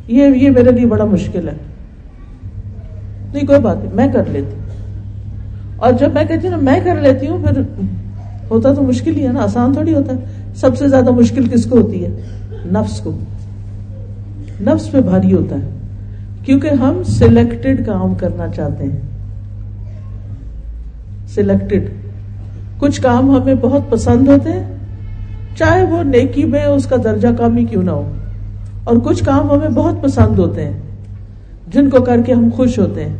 یہ 0.08 0.28
یہ 0.36 0.50
میرے 0.50 0.72
لیے 0.72 0.86
بڑا 0.86 1.04
مشکل 1.04 1.48
ہے۔ 1.48 1.54
نہیں، 3.32 3.46
کوئی 3.46 3.60
بات 3.60 3.76
نہیں، 3.84 3.94
میں 3.94 4.08
کر 4.12 4.22
لیتی۔ 4.28 4.56
اور 5.76 5.92
جب 5.92 6.12
میں 6.14 6.24
کہتی 6.24 6.48
ہوں 6.48 6.56
نا، 6.56 6.70
میں 6.70 6.80
کر 6.84 7.00
لیتی 7.00 7.28
ہوں، 7.28 7.38
پھر 7.46 7.60
ہوتا 8.50 8.74
تو 8.74 8.82
مشکل 8.82 9.16
ہی 9.16 9.26
ہے 9.26 9.32
نا، 9.32 9.42
آسان 9.42 9.72
تھوڑی 9.72 9.94
ہوتا 9.94 10.12
ہے۔ 10.12 10.18
سب 10.56 10.78
سے 10.78 10.88
زیادہ 10.88 11.10
مشکل 11.10 11.46
کس 11.46 11.64
کو 11.64 11.80
ہوتی 11.80 12.04
ہے؟ 12.04 12.20
نفس 12.50 13.00
کو۔ 13.00 13.18
نفس 14.60 14.90
پہ 14.92 15.00
بھاری 15.00 15.32
ہوتا 15.32 15.56
ہے۔ 15.56 15.70
کیونکہ 16.44 16.68
ہم 16.68 17.02
سلیکٹڈ 17.02 17.86
کام 17.86 18.14
کرنا 18.14 18.48
چاہتے 18.48 18.84
ہیں۔ 18.84 19.13
سلیکٹڈ 21.34 21.88
کچھ 22.78 23.00
کام 23.00 23.36
ہمیں 23.36 23.54
بہت 23.60 23.90
پسند 23.90 24.28
ہوتے 24.28 24.52
ہیں، 24.52 24.64
چاہے 25.56 25.84
وہ 25.84 26.02
نیکی 26.02 26.44
میں 26.44 26.64
اس 26.64 26.86
کا 26.86 26.96
درجہ 27.04 27.28
کم 27.38 27.56
ہی 27.56 27.64
کیوں 27.64 27.82
نہ 27.82 27.90
ہو، 27.90 28.12
اور 28.84 28.96
کچھ 29.04 29.24
کام 29.24 29.50
ہمیں 29.50 29.68
بہت 29.68 30.02
پسند 30.02 30.38
ہوتے 30.38 30.64
ہیں، 30.64 30.80
جن 31.72 31.90
کو 31.90 32.00
کر 32.02 32.20
کے 32.26 32.32
ہم 32.32 32.48
خوش 32.56 32.78
ہوتے 32.78 33.04
ہیں۔ 33.04 33.16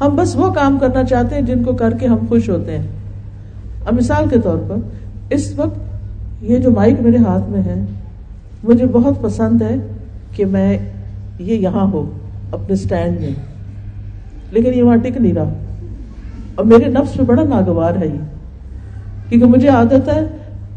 ہم 0.00 0.16
بس 0.16 0.36
وہ 0.36 0.50
کام 0.52 0.78
کرنا 0.78 1.04
چاہتے 1.04 1.34
ہیں 1.34 1.42
جن 1.42 1.62
کو 1.62 1.72
کر 1.72 1.90
کے 1.90 2.06
ہم 2.06 2.16
خوش 2.28 2.50
ہوتے 2.50 2.78
ہیں۔ 2.78 2.86
اب 3.86 3.94
مثال 3.94 4.28
کے 4.28 4.36
طور 4.44 4.58
پر، 4.68 4.76
اس 5.30 5.52
وقت 5.56 5.78
یہ 6.42 6.58
جو 6.58 6.70
مائک 6.70 7.00
میرے 7.00 7.16
ہاتھ 7.16 7.50
میں 7.50 7.62
ہے، 7.62 7.84
مجھے 8.64 8.86
بہت 8.86 9.22
پسند 9.22 9.62
ہے 9.62 9.76
کہ 10.32 10.44
میں 10.44 10.78
یہ 11.38 11.54
یہاں 11.54 11.90
ہو، 11.90 12.10
اپنے 12.52 12.72
اسٹینڈ 12.72 13.20
میں۔ 13.20 13.30
لیکن 14.50 14.74
یہ 14.74 14.82
وہاں 14.82 14.96
ٹک 14.96 15.16
نہیں 15.16 15.32
رہا۔ 15.32 15.63
اور 16.54 16.64
میرے 16.64 16.90
نفس 16.90 17.16
میں 17.16 17.26
بڑا 17.26 17.42
ناگوار 17.42 17.94
ہے 17.94 18.06
یہ، 18.06 18.18
کیونکہ 19.28 19.46
مجھے 19.46 19.68
عادت 19.68 20.08
ہے 20.08 20.26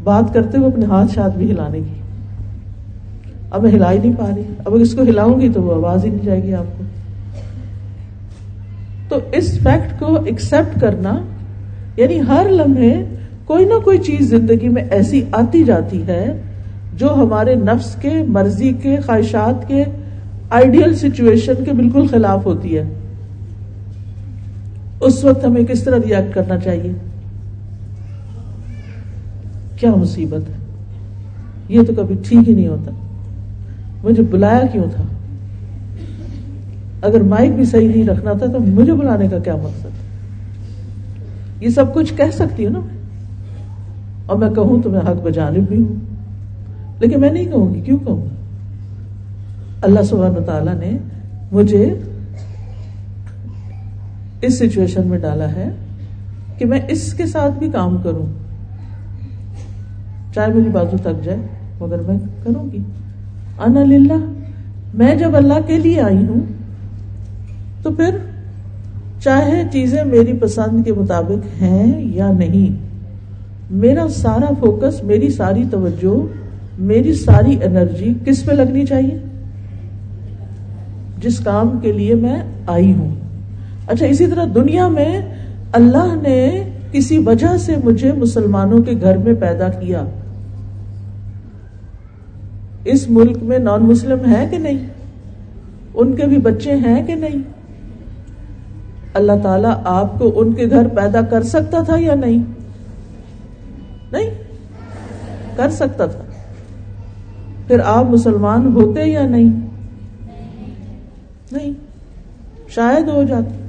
بات 0.04 0.34
کرتے 0.34 0.58
ہوئے 0.58 0.68
اپنے 0.72 0.84
ہاتھ 0.84 1.14
شاتھ 1.14 1.36
بھی 1.36 1.50
ہلانے 1.50 1.78
کی۔ 1.78 1.94
اب 3.50 3.62
میں 3.62 3.70
ہلا 3.70 3.92
ہی 3.92 3.98
نہیں 3.98 4.12
پا 4.18 4.30
رہی۔ 4.36 4.42
اب 4.64 4.74
اس 4.74 4.94
کو 4.94 5.02
ہلاؤں 5.02 5.40
گی 5.40 5.48
تو 5.48 5.62
وہ 5.62 5.74
آواز 5.74 6.04
ہی 6.04 6.10
نہیں 6.10 6.24
جائے 6.24 6.42
گی 6.42 6.54
آپ 6.54 6.78
کو۔ 6.78 6.84
تو 9.08 9.18
اس 9.32 9.58
فیکٹ 9.58 10.00
کو 10.00 10.18
ایکسپٹ 10.24 10.80
کرنا 10.80 11.18
یعنی 11.96 12.20
ہر 12.28 12.46
لمحے 12.50 13.04
کوئی 13.44 13.64
نہ 13.64 13.74
کوئی 13.84 13.98
چیز 13.98 14.30
زندگی 14.30 14.68
میں 14.68 14.84
ایسی 14.90 15.22
آتی 15.32 15.64
جاتی 15.64 16.06
ہے 16.06 16.42
جو 16.94 17.14
ہمارے 17.14 17.54
نفس 17.54 17.94
کے، 17.94 18.22
مرضی 18.28 18.72
کے، 18.72 18.96
خواہشات 19.06 19.68
کے 19.68 19.84
آئیڈیل 20.50 20.94
سچویشن 20.94 21.64
کے 21.64 21.72
بالکل 21.72 22.06
خلاف 22.06 22.46
ہوتی 22.46 22.78
ہے۔ 22.78 22.84
اس 25.00 25.24
وقت 25.24 25.44
ہمیں 25.44 25.64
کس 25.64 25.84
طرح 25.84 25.96
ریئیکٹ 26.06 26.34
کرنا 26.34 26.58
چاہیے؟ 26.58 26.92
کیا 29.76 29.94
مصیبت 29.94 30.48
ہے؟ 30.48 30.54
یہ 31.68 31.82
تو 31.82 31.92
کبھی 31.96 32.14
ٹھیک 32.28 32.48
ہی 32.48 32.54
نہیں 32.54 32.68
ہوتا۔ 32.68 32.90
مجھے 34.04 34.22
بلایا 34.22 34.66
کیوں 34.72 34.84
تھا؟ 34.94 35.04
اگر 37.02 37.20
مائک 37.20 37.52
بھی 37.52 37.64
صحیح 37.64 37.88
نہیں 37.88 38.06
رکھنا 38.06 38.32
تھا 38.32 38.46
تو 38.46 38.60
مجھے 38.60 38.92
بلانے 38.92 39.28
کا 39.28 39.38
کیا 39.38 39.56
مقصد؟ 39.56 39.86
یہ 41.62 41.68
سب 41.68 41.94
کچھ 41.94 42.14
کہہ 42.14 42.30
سکتی 42.32 42.66
ہوں 42.66 42.72
نا 42.72 42.80
اور 44.26 44.36
میں 44.36 44.50
کہوں 44.50 44.82
تو 44.82 44.90
میں 44.90 45.00
حق 45.00 45.22
بجانب 45.22 45.68
بھی 45.68 45.80
ہوں۔ 45.82 45.94
لیکن 47.00 47.20
میں 47.20 47.30
نہیں 47.30 47.44
کہوں 47.44 47.74
گی، 47.74 47.80
کیوں 47.80 47.98
کہوں 47.98 48.26
اللہ 49.82 50.02
سبحانہ 50.02 50.38
تعالیٰ 50.38 50.74
نے 50.74 50.98
مجھے 51.52 51.94
اس 54.40 54.58
سچویشن 54.58 55.06
میں 55.06 55.18
ڈالا 55.18 55.52
ہے 55.52 55.70
کہ 56.58 56.64
میں 56.64 56.80
اس 56.88 57.12
کے 57.12 57.26
ساتھ 57.26 57.58
بھی 57.58 57.68
کام 57.68 57.96
کروں۔ 57.96 58.26
چاہے 60.34 60.52
میری 60.52 60.68
بازو 60.68 60.96
تک 61.02 61.24
جائے، 61.24 61.38
مگر 61.80 61.98
میں 61.98 62.18
کروں 62.44 62.72
گی۔ 62.72 62.78
انا 63.58 63.84
للہ، 63.84 64.32
میں 64.94 65.14
جب 65.14 65.36
اللہ 65.36 65.60
کے 65.66 65.78
لیے 65.78 66.00
آئی 66.00 66.16
ہوں، 66.16 66.40
تو 67.82 67.90
پھر 67.90 68.16
چاہے 69.20 69.62
چیزیں 69.72 70.04
میری 70.04 70.32
پسند 70.32 70.84
کے 70.84 70.92
مطابق 70.92 71.62
ہیں 71.62 72.04
یا 72.14 72.32
نہیں، 72.32 72.76
میرا 73.70 74.08
سارا 74.08 74.50
فوکس 74.60 75.04
میری 75.04 75.30
ساری 75.30 75.64
توجہ، 75.70 76.26
میری 76.78 77.14
ساری 77.14 77.56
انرجی 77.64 78.14
کس 78.24 78.44
پہ 78.44 78.52
لگنی 78.52 78.86
چاہیے؟ 78.86 79.18
جس 81.18 81.38
کام 81.38 81.78
کے 81.82 81.92
لیے 81.92 82.14
میں 82.14 82.42
آئی 82.66 82.92
ہوں۔ 82.92 83.14
اچھا 83.88 84.06
اسی 84.06 84.26
طرح 84.26 84.44
دنیا 84.54 84.88
میں 84.88 85.22
اللہ 85.72 86.14
نے 86.22 86.70
کسی 86.92 87.18
وجہ 87.18 87.56
سے 87.56 87.74
مجھے 87.84 88.12
مسلمانوں 88.12 88.82
کے 88.82 88.92
گھر 89.00 89.16
میں 89.16 89.34
پیدا 89.34 89.68
کیا۔ 89.68 90.04
اس 92.84 93.10
ملک 93.10 93.36
میں 93.42 93.58
نان 93.58 93.82
مسلم 93.82 94.34
ہے 94.34 94.48
کہ 94.50 94.58
نہیں؟ 94.58 94.86
ان 95.94 96.16
کے 96.16 96.26
بھی 96.26 96.38
بچے 96.38 96.74
ہیں 96.74 97.06
کہ 97.06 97.14
نہیں؟ 97.14 97.42
اللہ 99.14 99.32
تعالیٰ 99.42 99.74
آپ 99.84 100.18
کو 100.18 100.32
ان 100.40 100.52
کے 100.52 100.70
گھر 100.70 100.88
پیدا 100.88 101.20
کر 101.20 101.42
سکتا 101.42 101.82
تھا 101.82 101.96
یا 101.98 102.14
نہیں؟ 102.14 102.42
نہیں، 104.12 104.30
کر 105.56 105.70
سکتا 105.70 106.06
تھا۔ 106.06 106.20
پھر 107.66 107.80
آپ 107.84 108.04
مسلمان 108.04 108.66
ہوتے 108.66 109.04
یا 109.04 109.26
نہیں؟ 109.26 109.60
نہیں، 111.52 111.72
شاید 112.68 113.08
ہو 113.08 113.22
جاتے۔ 113.22 113.67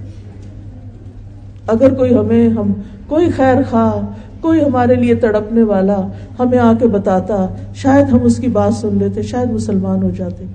اگر 1.70 1.94
کوئی 1.94 2.16
ہمیں 2.16 2.50
ہم 2.50 2.74
کوئی 3.08 3.30
خیر 3.30 3.56
خواہ، 3.70 4.06
کوئی 4.42 4.62
ہمارے 4.62 4.96
لیے 4.96 5.16
تڑپنے 5.16 5.64
والا 5.64 6.08
ہمیں 6.40 6.58
آ 6.58 6.74
کے 6.80 6.88
بتاتا، 6.88 7.48
شاید 7.76 8.10
ہم 8.12 8.20
اس 8.24 8.38
کی 8.38 8.48
بات 8.48 8.74
سن 8.74 8.90
لیتے، 8.92 9.22
شاید 9.22 9.52
مسلمان 9.52 10.04
ہو 10.04 10.10
جاتے۔ 10.18 10.46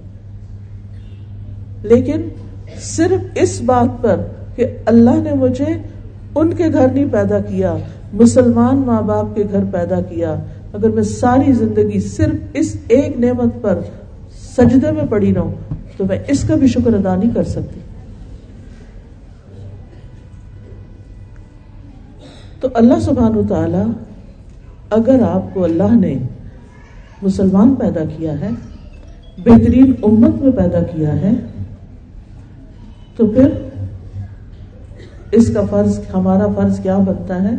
لیکن 1.83 2.21
صرف 2.80 3.25
اس 3.35 3.62
بات 3.62 4.02
پر 4.02 4.16
کہ 4.56 4.66
اللہ 4.87 5.23
نے 5.23 5.33
مجھے 5.33 5.66
ان 6.35 6.54
کے 6.54 6.64
گھر 6.73 6.88
نہیں 6.88 7.06
پیدا 7.12 7.38
کیا، 7.38 7.76
مسلمان 8.12 8.76
ماں 8.76 9.02
باپ 9.02 9.37
کے 9.37 9.44
گھر 9.52 9.64
پیدا 9.73 10.00
کیا۔ 10.00 10.35
اگر 10.73 10.88
میں 10.88 11.02
ساری 11.02 11.52
زندگی 11.52 12.00
صرف 12.00 12.35
اس 12.54 12.76
ایک 12.88 13.21
نعمت 13.21 13.62
پر 13.62 13.78
سجدے 14.56 14.90
میں 14.90 15.06
پڑی 15.11 15.35
رہوں، 15.35 15.52
تو 15.97 16.04
میں 16.04 16.18
اس 16.28 16.44
کا 16.49 16.54
بھی 16.54 16.66
شکر 16.66 16.94
ادا 16.94 17.16
نہیں 17.16 17.35
کر 17.35 17.42
سکتی۔ 17.42 17.80
تو 22.64 22.71
اللہ 22.75 23.00
سبحان 23.00 23.47
تعالی 23.49 23.92
اگر 24.90 25.23
آپ 25.23 25.54
کو 25.54 25.64
اللہ 25.64 25.94
نے 25.94 26.18
مسلمان 27.23 27.75
پیدا 27.75 28.00
کیا 28.16 28.40
ہے، 28.40 28.49
بہترین 29.38 29.92
امت 30.02 30.42
میں 30.42 30.52
پیدا 30.52 30.83
کیا 30.83 31.21
ہے، 31.21 31.30
تو 33.16 33.26
پھر 33.26 33.49
اس 35.33 35.54
کا 35.54 35.62
فرض، 35.71 36.00
ہمارا 36.14 36.47
فرض 36.56 36.80
کیا 36.80 36.99
بنتا 36.99 37.42
ہے؟ 37.42 37.54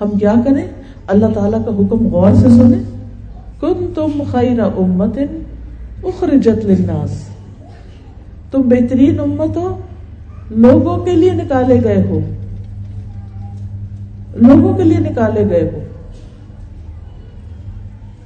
ہم 0.00 0.10
کیا 0.10 0.34
کریں؟ 0.44 0.68
اللہ 1.06 1.26
تعالیٰ 1.34 1.64
کا 1.64 1.70
حکم 1.70 2.06
غور 2.06 2.34
سے 2.34 2.48
سنیں۔ 2.48 2.98
کن 3.60 3.92
تم 3.94 4.22
خیر 4.30 4.60
امت 4.60 5.18
اخرجت 6.04 6.64
للناس۔ 6.64 7.28
تم 8.50 8.62
بہترین 8.62 9.20
امت 9.20 9.56
ہو، 9.56 9.78
لوگوں 10.50 10.98
کے 10.98 11.12
لیے 11.12 11.32
نکالے 11.32 11.84
گئے 11.84 12.02
ہو۔ 12.08 12.20
لوگوں 14.34 14.74
کے 14.74 14.84
لیے 14.84 14.98
نکالے 14.98 15.48
گئے 15.50 15.70
ہو 15.72 15.78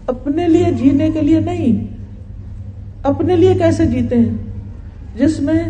اپنے 0.06 0.48
لیے 0.48 0.64
جینے 0.64 1.10
کے 1.10 1.20
لیے 1.20 1.40
نہیں، 1.40 1.96
اپنے 3.02 3.36
لیے 3.36 3.54
کیسے 3.54 3.86
جیتے 3.86 4.16
ہیں؟ 4.16 4.34
جس 5.16 5.40
میں 5.40 5.64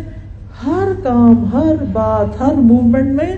ہر 0.65 0.87
کام، 1.03 1.45
ہر 1.53 1.75
بات، 1.91 2.41
ہر 2.41 2.53
موومنٹ 2.53 3.21
میں 3.21 3.35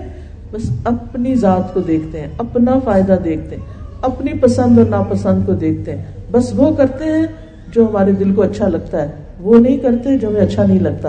بس 0.50 0.70
اپنی 0.84 1.34
ذات 1.34 1.74
کو 1.74 1.80
دیکھتے 1.80 2.20
ہیں، 2.20 2.28
اپنا 2.38 2.78
فائدہ 2.84 3.16
دیکھتے 3.24 3.56
ہیں، 3.56 3.62
اپنی 4.02 4.32
پسند 4.32 4.78
اور 4.78 4.86
ناپسند 4.86 5.46
کو 5.46 5.52
دیکھتے 5.52 5.96
ہیں۔ 5.96 6.04
بس 6.30 6.52
وہ 6.54 6.74
کرتے 6.74 7.04
ہیں 7.04 7.26
جو 7.72 7.88
ہمارے 7.88 8.12
دل 8.12 8.34
کو 8.34 8.42
اچھا 8.42 8.68
لگتا 8.68 9.02
ہے، 9.02 9.10
وہ 9.40 9.58
نہیں 9.58 9.76
کرتے 9.76 10.18
جو 10.18 10.28
ہمیں 10.28 10.40
اچھا 10.40 10.64
نہیں 10.64 10.80
لگتا۔ 10.80 11.08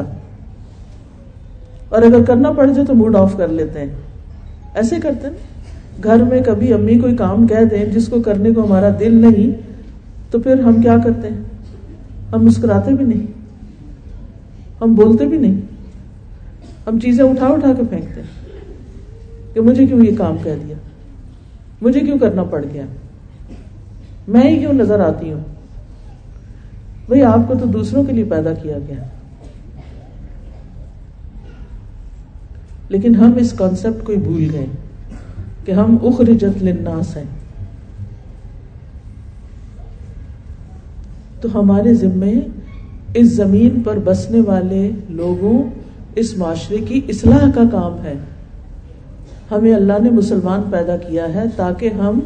اور 1.90 2.02
اگر 2.02 2.24
کرنا 2.24 2.52
پڑ 2.52 2.66
جائے 2.66 2.86
تو 2.86 2.94
موڈ 2.94 3.16
آف 3.16 3.38
کر 3.38 3.48
لیتے 3.48 3.80
ہیں۔ 3.80 3.88
ایسے 4.74 4.96
کرتے 5.04 5.28
ہیں۔ 5.28 5.51
گھر 6.04 6.24
میں 6.24 6.42
کبھی 6.42 6.74
امی 6.74 7.00
کوئی 7.00 7.16
کام 7.16 7.48
کہہ 7.48 7.64
دیں 7.72 7.86
جس 7.86 8.08
کو 8.08 8.22
کرنے 8.22 8.52
کو 8.52 8.66
ہمارا 8.66 8.90
دل 9.00 9.16
نہیں، 9.16 9.62
تو 10.32 10.40
پھر 10.40 10.60
ہم 10.60 10.82
کیا 10.82 10.98
کرتے 11.04 11.28
ہیں؟ 11.28 11.38
ہم 12.34 12.46
مسکراتے 12.46 12.94
بھی 12.94 13.06
نہیں، 13.06 13.28
ہم 14.82 14.96
بولتے 14.96 15.26
بھی 15.26 15.38
نہیں، 15.38 15.62
ہم 16.88 17.00
چیزیں 17.00 17.26
اٹھا 17.26 17.48
اٹھا 17.48 17.74
کے 17.74 17.84
پھینکتے 17.90 18.22
ہیں 18.22 18.42
کہ 19.54 19.62
مجھے 19.62 19.88
کیوں 19.88 20.06
یہ 20.06 20.18
کام 20.18 20.38
کہہ 20.44 20.52
دیا؟ 20.68 20.76
مجھے 21.82 22.00
کیوں 22.00 22.20
کرنا 22.20 22.44
پڑ 22.44 22.66
گیا؟ 22.74 22.86
میں 24.28 24.44
ہی 24.44 24.60
کیوں 24.60 24.74
نظر 24.74 25.00
آتی 25.00 25.32
ہوں؟ 25.32 25.42
بھائی، 27.08 27.22
آپ 27.22 27.40
کو 27.48 27.54
تو 27.56 27.66
دوسروں 27.66 28.04
کے 28.04 28.14
لیے 28.14 28.24
پیدا 28.24 28.54
کیا 28.54 28.78
گیا۔ 28.88 29.04
لیکن 32.90 33.16
ہم 33.16 33.34
اس 33.38 33.52
کانسیپٹ 33.52 34.06
کو 34.06 34.12
ہی 34.12 34.18
بھول 34.18 34.48
گئے۔ 34.52 34.66
کہ 35.66 35.72
ہم 35.72 35.98
اخرجت 36.04 36.64
للناس 36.64 37.18
ہیں۔ 37.18 37.24
تو 41.42 41.60
ہمارے 41.60 41.94
ذمے 41.94 42.34
اس 43.14 43.28
زمین 43.28 43.82
پر 43.84 44.00
بسنے 44.04 44.42
والے 44.42 44.92
لوگوں 45.10 45.64
اس 46.16 46.38
معاشرے 46.38 46.78
کی 46.78 47.02
اصلاح 47.08 47.52
کا 47.56 47.62
کام 47.72 48.06
ہے۔ 48.06 48.14
ہمیں 49.52 49.76
اللہ 49.76 49.94
نے 50.04 50.10
مسلمان 50.10 50.62
پیدا 50.72 50.98
کیا 50.98 51.34
ہے 51.34 51.44
تاکہ 51.56 51.90
ہم 51.90 52.20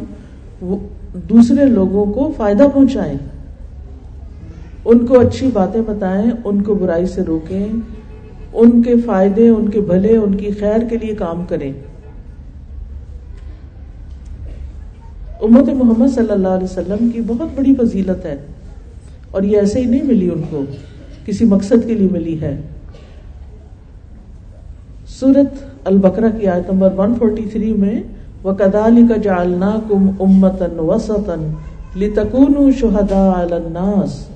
دوسرے 1.30 1.66
لوگوں 1.66 2.06
کو 2.06 2.32
فائدہ 2.38 2.68
پہنچائیں۔ 2.74 3.18
ان 4.86 5.06
کو 5.06 5.20
اچھی 5.20 5.50
باتیں 5.54 5.82
بتائیں، 5.88 6.32
ان 6.46 6.62
کو 6.62 6.76
برائی 6.76 7.06
سے 7.06 7.22
روکیں، 7.22 7.68
ان 8.54 8.82
کے 8.82 8.94
فائدے، 9.06 9.50
ان 9.50 9.70
کے 9.70 9.82
بھلے، 9.82 10.18
ان 10.18 10.36
کی 10.36 10.52
خیر 10.52 10.80
کے 10.90 10.98
لیے 10.98 11.16
کام 11.16 11.46
کریں۔ 11.50 11.74
امت 15.42 15.70
محمد 15.70 16.08
صلی 16.08 16.32
اللہ 16.32 16.48
علیہ 16.48 16.64
وسلم 16.64 17.10
کی 17.10 17.22
بہت 17.22 17.48
بڑی 17.56 17.76
فضیلت 17.76 18.26
ہے 18.26 18.38
اور 19.32 19.44
یہ 19.44 19.58
ایسے 19.60 19.80
ہی 19.80 19.86
نہیں 19.86 20.04
ملی 20.04 20.30
ان 20.30 20.42
کو، 20.50 20.64
کسی 21.26 21.46
مقصد 21.46 21.88
کے 21.88 21.94
لیے 21.94 22.08
ملی 22.12 22.42
ہے۔ 22.42 22.62
سورت 25.08 25.66
البکرا 25.86 26.30
کی 26.30 26.48
آیت 26.48 26.72
نمبر 26.72 26.90
143 26.92 27.74
میں 27.76 28.04
وہ 28.44 28.54
کدالی 28.54 29.02
کا 29.10 29.18
جالنا 29.18 29.80
کم 29.90 30.10
امتن 30.20 30.80
وسطن 30.80 31.54
لتکون 31.96 32.72
شہدا 32.72 33.48
الناس۔ 33.52 34.28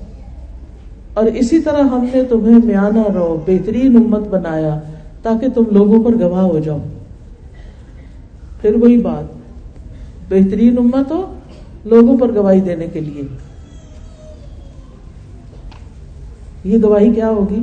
اور 1.14 1.24
اسی 1.24 1.58
طرح 1.60 1.82
ہم 1.82 2.06
نے 2.14 2.24
تمہیں 2.24 2.58
میانہ 2.64 3.12
رو 3.14 3.42
بہترین 3.46 3.96
امت 3.96 4.28
بنایا 4.28 4.80
تاکہ 5.22 5.46
تم 5.48 5.62
لوگوں 5.70 6.04
پر 6.04 6.14
گواہ 6.20 6.44
ہو 6.44 6.58
جاؤ۔ 6.58 6.78
پھر 8.62 8.74
وہی 8.74 8.96
بات۔ 8.96 9.39
بہترین 10.30 10.78
امت 10.78 11.10
ہو 11.10 11.34
لوگوں 11.84 12.18
پر 12.18 12.34
گواہی 12.34 12.60
دینے 12.60 12.86
کے 12.92 13.00
لیے۔ 13.00 13.22
یہ 16.64 16.78
گواہی 16.82 17.14
کیا 17.14 17.28
ہوگی؟ 17.28 17.62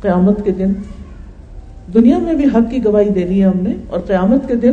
قیامت 0.00 0.44
کے 0.44 0.50
دن۔ 0.50 0.72
دنیا 1.94 2.18
میں 2.18 2.34
بھی 2.34 2.44
حق 2.44 2.70
کی 2.70 2.84
گواہی 2.84 3.08
دینی 3.08 3.40
ہے 3.40 3.46
ہم 3.46 3.58
نے، 3.62 3.74
اور 3.88 4.00
قیامت 4.00 4.48
کے 4.48 4.54
دن 4.54 4.72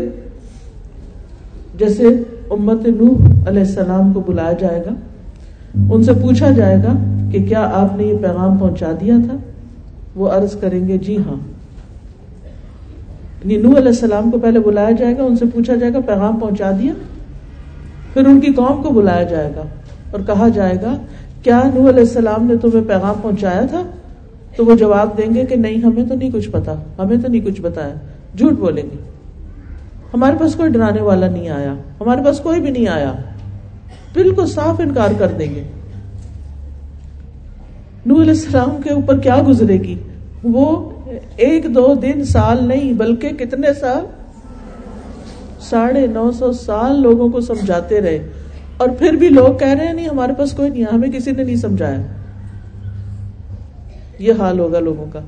جیسے 1.78 2.08
امت 2.50 2.88
نوح 2.88 3.50
علیہ 3.50 3.62
السلام 3.62 4.14
کو 4.14 4.20
بلایا 4.20 4.52
جائے 4.52 4.84
گا، 4.86 4.94
ان 5.90 6.04
سے 6.04 6.14
پوچھا 6.14 6.52
جائے 6.52 6.78
گا 6.78 6.94
کہ 7.32 7.46
کیا 7.46 7.70
آپ 7.74 7.98
نے 7.98 8.04
یہ 8.04 8.18
پیغام 8.22 8.58
پہنچا 8.58 8.92
دیا 9.02 9.16
تھا؟ 9.26 9.38
وہ 10.16 10.30
عرض 10.30 10.56
کریں 10.56 10.88
گے 10.88 10.98
جی 10.98 11.18
ہاں۔ 11.18 11.38
یعنی 13.44 13.58
نوح 13.58 13.78
علیہ 13.78 13.88
السلام 13.88 14.32
کو 14.32 14.40
پہلے 14.40 14.60
بلایا 14.60 14.92
جائے 14.92 15.18
گا، 15.18 15.24
ان 15.24 15.36
سے 15.36 15.46
پوچھا 15.54 15.76
جائے 15.76 15.94
گا، 15.94 16.00
پیغام 16.00 16.40
پہنچا 16.40 16.72
دیا؟ 16.72 16.94
پھر 18.14 18.26
ان 18.26 18.40
کی 18.40 18.54
قوم 18.54 18.84
کو 18.84 18.90
بلایا 18.90 19.24
جائے 19.24 19.52
گا 19.56 19.64
اور 20.12 20.20
کہا 20.28 20.48
جائے 20.48 20.76
گا، 20.82 20.96
کیا 21.44 21.62
نوح 21.76 21.90
علیہ 21.90 22.00
السلام 22.00 22.44
نے 22.46 22.56
تمہیں 22.56 22.88
پیغام 22.88 23.16
پہنچایا 23.22 23.62
تھا؟ 23.62 23.84
تو 24.56 24.66
وہ 24.66 24.76
جواب 24.76 25.18
دیں 25.18 25.36
گے 25.36 25.46
کہ 25.46 25.56
نہیں، 25.56 25.84
ہمیں 25.84 26.06
تو 26.06 26.16
نہیں 26.16 26.30
کچھ 26.34 26.50
پتا، 26.50 26.74
ہمیں 26.98 27.18
تو 27.18 27.28
نہیں 27.28 27.42
کچھ 27.42 27.62
بتایا۔ 27.62 27.94
جھوٹ 28.38 28.54
بولیں 28.54 28.84
گے۔ 28.84 28.98
ہمارے 30.14 30.36
پاس 30.40 30.56
کوئی 30.56 30.70
ڈرانے 30.70 31.02
والا 31.02 31.28
نہیں 31.28 31.50
آیا، 31.50 31.74
ہمارے 32.02 32.22
پاس 32.26 32.40
کوئی 32.40 32.62
بھی 32.62 32.72
نہیں 32.72 32.88
آیا۔ 32.88 33.14
بالکل 34.14 34.46
صاف 34.46 34.80
انکار 34.80 35.10
کر 35.18 35.28
دیں 35.28 35.56
گے۔ 35.56 35.64
نو 38.06 38.16
علیہ 38.16 38.32
السلام 38.32 38.82
کے 38.84 38.90
اوپر 38.90 39.18
کیا 39.18 39.38
گزرے 39.48 39.74
گی؟ 39.74 39.96
وہ 40.44 40.90
ایک 41.38 41.76
دو 41.76 41.94
دن، 41.94 42.24
سال 42.24 42.68
نہیں، 42.68 42.94
بلکہ 42.94 43.30
کتنے 43.30 43.74
سال؟ 43.80 44.21
ساڑھے 45.62 46.08
نو 46.08 46.32
سو 46.32 46.52
سال 46.52 47.02
لوگوں 47.02 47.30
کو 47.30 47.42
سمجھاتے 47.42 48.02
رہے۔ 48.02 48.28
اور 48.78 48.88
پھر 49.00 49.14
بھی 49.14 49.30
لوگ 49.30 49.58
کہہ 49.58 49.68
رہے 49.68 49.86
ہیں، 49.86 49.94
نہیں، 49.94 50.08
ہمارے 50.08 50.34
پاس 50.38 50.52
کوئی 50.52 50.70
نہیں، 50.70 50.84
ہمیں 50.94 51.12
کسی 51.12 51.32
نے 51.32 51.44
نہیں 51.44 51.56
سمجھایا۔ 51.56 52.02
یہ 54.20 54.34
حال 54.40 54.60
ہوگا 54.60 54.80
لوگوں 54.80 55.06
کا۔ 55.14 55.20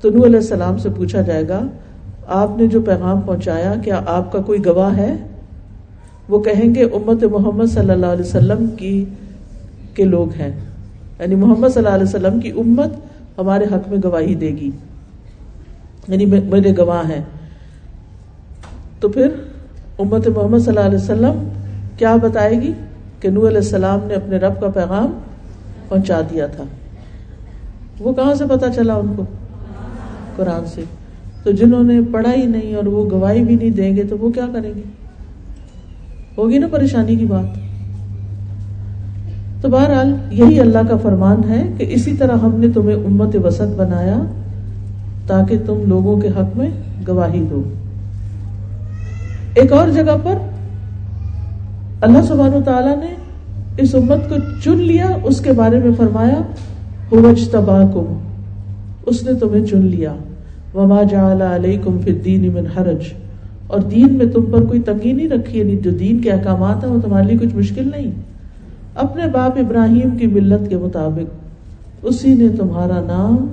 تو 0.00 0.10
نو 0.10 0.24
علیہ 0.24 0.36
السلام 0.36 0.78
سے 0.78 0.88
پوچھا 0.96 1.20
جائے 1.20 1.48
گا، 1.48 1.62
آپ 2.26 2.58
نے 2.58 2.66
جو 2.66 2.82
پیغام 2.82 3.20
پہنچایا، 3.20 3.74
کیا 3.84 4.00
آپ 4.06 4.32
کا 4.32 4.38
کوئی 4.38 4.66
گواہ 4.66 4.96
ہے؟ 4.96 5.16
وہ 6.28 6.38
کہیں 6.38 6.74
گے، 6.74 6.84
امت 6.84 7.24
محمد 7.24 7.66
صلی 7.66 7.90
اللہ 7.90 8.06
علیہ 8.06 8.24
وسلم 8.24 8.66
کی 8.66 9.04
کے 9.94 10.04
لوگ 10.04 10.32
ہیں۔ 10.32 10.52
یعنی 11.18 11.34
محمد 11.34 11.68
صلی 11.68 11.86
اللہ 11.86 11.94
علیہ 11.94 12.08
وسلم 12.08 12.40
کی 12.40 12.50
امت 12.50 12.88
ہمارے 13.38 13.64
حق 13.64 13.88
میں 13.88 13.98
گواہی 14.04 14.34
دے 14.34 14.48
گی۔ 14.48 14.70
یعنی 16.08 16.26
میرے 16.26 16.72
گواہ 16.78 17.10
ہیں۔ 17.10 17.22
تو 19.04 19.08
پھر 19.08 19.28
امت 19.98 20.28
محمد 20.28 20.58
صلی 20.58 20.68
اللہ 20.68 20.80
علیہ 20.80 20.98
وسلم 20.98 21.48
کیا 21.96 22.16
بتائے 22.16 22.60
گی 22.60 22.72
کہ 23.20 23.30
نو 23.30 23.46
علیہ 23.46 23.56
السلام 23.56 23.98
نے 24.06 24.14
اپنے 24.14 24.36
رب 24.36 24.60
کا 24.60 24.68
پیغام 24.68 25.18
پہنچا 25.88 26.20
دیا 26.20 26.46
تھا؟ 26.46 26.64
وہ 28.00 28.12
کہاں 28.12 28.34
سے 28.34 28.44
پتا 28.50 28.72
چلا 28.72 28.94
ان 28.94 29.12
کو؟ 29.16 29.22
قرآن 30.36 30.66
سے۔ 30.66 30.82
تو 31.42 31.50
جنہوں 31.50 31.82
نے 31.82 32.00
پڑھا 32.12 32.32
ہی 32.32 32.46
نہیں 32.46 32.74
اور 32.74 32.84
وہ 32.84 33.10
گواہی 33.10 33.44
بھی 33.44 33.56
نہیں 33.56 33.70
دیں 33.70 33.96
گے 33.96 34.02
تو 34.02 34.18
وہ 34.18 34.30
کیا 34.30 34.46
کریں 34.52 34.72
گے؟ 34.76 34.82
ہوگی 36.38 36.58
نا 36.58 36.66
پریشانی 36.70 37.16
کی 37.16 37.26
بات؟ 37.26 37.58
تو 39.62 39.68
بہرحال 39.68 40.16
یہی 40.30 40.60
اللہ 40.60 40.88
کا 40.88 40.96
فرمان 40.96 41.48
ہے 41.48 41.72
کہ 41.78 41.86
اسی 41.88 42.16
طرح 42.16 42.36
ہم 42.36 42.60
نے 42.60 42.68
تمہیں 42.68 42.96
امت 42.96 43.36
وسط 43.44 43.76
بنایا 43.76 44.18
تاکہ 45.26 45.58
تم 45.66 45.82
لوگوں 45.86 46.20
کے 46.20 46.28
حق 46.28 46.56
میں 46.56 46.70
گواہی 47.08 47.46
دو۔ 47.50 47.62
ایک 49.54 49.72
اور 49.72 49.88
جگہ 49.88 50.16
پر 50.22 50.34
اللہ 52.00 52.22
سبحانہ 52.22 52.64
تعالیٰ 52.64 52.96
نے 52.96 53.14
اس 53.76 53.94
امت 53.94 54.28
کو 54.28 54.34
چن 54.64 54.76
لیا، 54.76 55.08
اس 55.24 55.40
کے 55.40 55.52
بارے 55.52 55.78
میں 55.78 55.90
فرمایا 55.96 56.42
اس 59.06 59.22
نے 59.22 59.34
تمہیں 59.34 59.66
چن 59.66 59.86
لیا۔ 59.86 60.14
وما 60.74 61.02
جعل 61.02 61.42
علیکم 61.42 61.98
فی 61.98 62.10
الدین 62.10 62.52
من 62.54 62.66
حرج۔ 62.66 63.04
اور 63.66 63.80
دین 63.80 64.14
میں 64.14 64.26
تم 64.26 64.44
پر 64.52 64.64
کوئی 64.64 64.80
تنگی 64.80 65.12
نہیں 65.12 65.28
رکھی 65.28 65.58
یعنی 65.58 65.76
جو 65.76 65.90
دین 65.90 66.20
کے 66.20 66.30
احکامات 66.30 66.84
ہیں، 66.84 66.90
وہ 66.90 67.00
تمہارے 67.00 67.26
لیے 67.26 67.46
کچھ 67.46 67.56
مشکل 67.56 67.90
نہیں۔ 67.96 68.10
اپنے 68.94 69.22
باپ 69.32 69.58
ابراہیم 69.58 70.16
کی 70.16 70.26
ملت 70.26 70.70
کے 70.70 70.76
مطابق، 70.76 71.34
اسی 72.02 72.34
نے 72.34 72.48
تمہارا 72.48 73.00
نام 73.00 73.46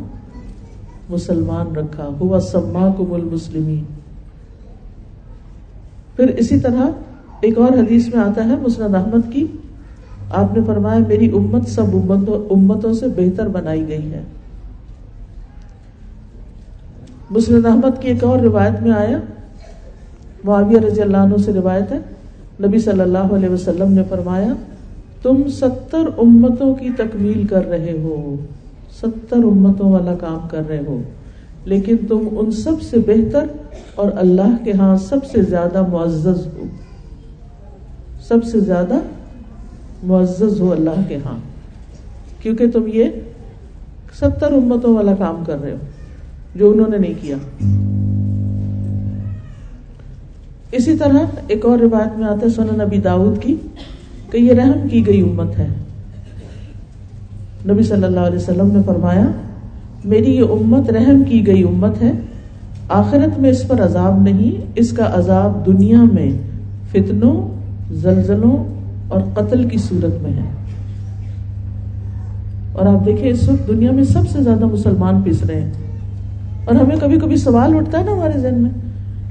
مسلمان 1.09 1.75
رکھا۔ 1.75 2.09
ہوا 2.19 2.39
سما 2.39 2.93
کم 2.97 3.13
المسلمین۔ 3.13 4.00
پھر 6.15 6.28
اسی 6.28 6.60
طرح 6.60 6.89
ایک 7.41 7.58
اور 7.58 7.78
حدیث 7.78 8.13
میں 8.15 8.24
آتا 8.24 8.45
ہے 8.45 8.56
مسرد 8.62 8.95
احمد 8.95 9.32
کی، 9.34 9.47
آپ 10.32 10.58
نے 10.58 10.63
فرمایا، 10.65 11.00
میری 11.08 11.32
امت 11.32 11.67
سب 11.67 11.95
امتوں 12.52 12.93
سے 12.93 13.08
بہتر 13.08 13.47
بنائی 13.47 13.88
گئی 13.88 14.12
ہے۔ 14.13 14.21
مسرد 17.30 17.65
احمد 17.65 18.02
کی 18.02 18.08
ایک 18.08 18.24
اور 18.24 18.39
روایت 18.39 18.82
میں 18.82 18.91
آیا، 18.91 19.19
معاویہ 20.43 20.80
رضی 20.80 21.02
اللہ 21.02 21.17
عنہ 21.17 21.38
سے 21.45 21.54
روایت 21.54 21.91
ہے۔ 21.91 22.00
نبی 22.63 22.80
صلی 22.80 23.02
اللہ 23.02 23.34
علیہ 23.34 23.50
وسلم 23.50 23.91
نے 23.91 24.02
فرمایا، 24.10 24.54
تم 25.24 25.41
ستر 25.50 26.10
امتوں 26.17 26.76
کی 26.76 26.89
تکمیل 26.97 27.47
کر 27.47 27.67
رہے 27.67 27.97
ہو، 28.04 28.36
ستر 29.02 29.38
امتوں 29.38 29.91
والا 29.91 30.15
کام 30.15 30.47
کر 30.47 30.62
رہے 30.69 30.82
ہو۔ 30.88 31.02
لیکن 31.65 31.97
تم 32.08 32.28
ان 32.32 32.52
سب 32.52 32.82
سے 32.82 32.97
بہتر 32.97 33.45
اور 33.95 34.12
اللہ 34.15 34.63
کے 34.63 34.71
ہاں 34.71 34.97
سب 34.97 35.26
سے 35.32 35.41
زیادہ 35.41 35.88
معزز 35.88 36.47
ہو۔ 36.47 36.63
سب 38.28 38.43
سے 38.43 38.60
زیادہ 38.60 39.00
معزز 40.04 40.62
ہو 40.62 40.71
اللہ 40.71 41.02
کے 41.08 41.17
ہاں۔ 41.26 41.38
کیونکہ 42.41 42.71
تم 42.71 42.84
یہ 42.88 43.06
ستر 44.19 44.52
امتوں 44.52 44.95
والا 44.95 45.15
کام 45.15 45.43
کر 45.47 45.62
رہے 45.62 45.71
ہو، 45.71 45.78
جو 46.56 46.71
انہوں 46.71 46.88
نے 46.88 46.97
نہیں 46.97 47.13
کیا۔ 47.21 47.36
اسی 50.71 50.97
طرح 50.97 51.19
ایک 51.47 51.65
اور 51.65 51.80
روایت 51.80 52.17
میں 52.17 52.28
آتا 52.28 52.39
ہے 52.43 52.50
سونا 52.50 52.84
نبی 52.84 52.97
داؤد 52.97 53.41
کی، 53.41 53.56
کہ 54.32 54.38
یہ 54.38 54.54
رحم 54.54 54.88
کی 54.91 55.08
گئی 55.08 55.21
امت 55.21 55.60
ہے۔ 55.60 55.67
نبی 57.69 57.84
صلی 57.84 58.04
اللہ 58.04 58.19
علیہ 58.19 58.38
وسلم 58.38 58.71
نے 58.71 58.80
فرمایا 58.86 59.26
میری 60.05 60.35
یہ 60.35 60.43
امت 60.43 60.89
رحم 60.89 61.23
کی 61.23 61.47
گئی 61.47 61.63
امت 61.63 62.01
ہے، 62.01 62.11
آخرت 62.89 63.39
میں 63.39 63.49
اس 63.49 63.67
پر 63.67 63.85
عذاب 63.85 64.21
نہیں، 64.21 64.71
اس 64.75 64.91
کا 64.91 65.09
عذاب 65.13 65.65
دنیا 65.65 66.03
میں 66.03 66.31
فتنوں، 66.91 67.47
زلزلوں 67.93 68.63
اور 69.07 69.21
قتل 69.33 69.67
کی 69.67 69.77
صورت 69.77 70.23
میں 70.23 70.33
ہے۔ 70.33 70.49
اور 72.73 72.85
آپ 72.85 73.05
دیکھیں، 73.05 73.29
اس 73.29 73.49
وقت 73.49 73.67
دنیا 73.67 73.91
میں 73.91 74.03
سب 74.03 74.29
سے 74.29 74.43
زیادہ 74.43 74.65
مسلمان 74.65 75.21
پس 75.21 75.43
رہے 75.43 75.61
ہیں۔ 75.61 75.71
اور 76.65 76.75
ہمیں 76.75 76.95
کبھی 77.01 77.19
کبھی 77.19 77.35
سوال 77.35 77.75
اٹھتا 77.75 77.99
ہے 77.99 78.03
نا 78.03 78.11
ہمارے 78.11 78.39
ذہن 78.39 78.61
میں 78.61 78.69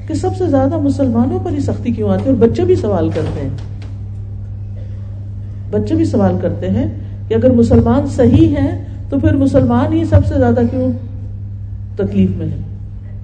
کہ 0.09 0.15
سب 0.15 0.29
سے 0.39 0.47
زیادہ 0.47 0.79
مسلمانوں 0.79 1.39
پر 1.45 1.53
ہی 1.53 1.61
سختی 1.61 1.93
کیوں 1.93 2.11
آتی 2.11 2.25
ہے 2.25 2.29
اور 2.29 2.49
بچے 2.49 2.65
بھی 2.65 2.75
سوال 2.75 3.09
کرتے 3.09 3.41
ہیں۔ 3.41 3.51
بچے 5.71 5.95
بھی 5.95 6.05
سوال 6.05 6.37
کرتے 6.43 6.71
ہیں 6.71 6.87
کہ 7.29 7.35
اگر 7.35 7.51
مسلمان 7.51 8.07
صحیح 8.07 8.49
ہیں 8.49 8.90
تو 9.11 9.19
پھر 9.19 9.37
مسلمان 9.37 9.93
ہی 9.93 10.05
سب 10.05 10.27
سے 10.27 10.35
زیادہ 10.39 10.61
کیوں 10.71 10.93
تکلیف 11.97 12.31
میں 12.37 12.47
ہے 12.47 12.57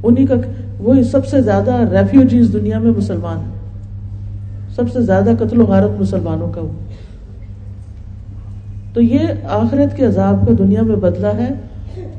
انہیں 0.02 0.26
کا 0.26 0.34
وہ 0.78 1.02
سب 1.02 1.26
سے 1.26 1.42
زیادہ 1.42 1.74
ریفیوجیز 1.92 2.52
دنیا 2.52 2.78
میں 2.78 2.92
مسلمان 2.96 3.50
سب 4.76 4.82
سے 4.92 5.00
زیادہ 5.00 5.30
قتل 5.38 5.60
و 5.60 5.64
غارت 5.64 6.00
مسلمانوں 6.00 6.48
کا 6.48 6.60
ہو۔ 6.60 6.72
تو 8.94 9.00
یہ 9.00 9.18
آخرت 9.48 9.96
کے 9.96 10.06
عذاب 10.06 10.46
کا 10.46 10.52
دنیا 10.58 10.82
میں 10.82 10.96
بدلا 10.96 11.30
ہے۔ 11.36 11.48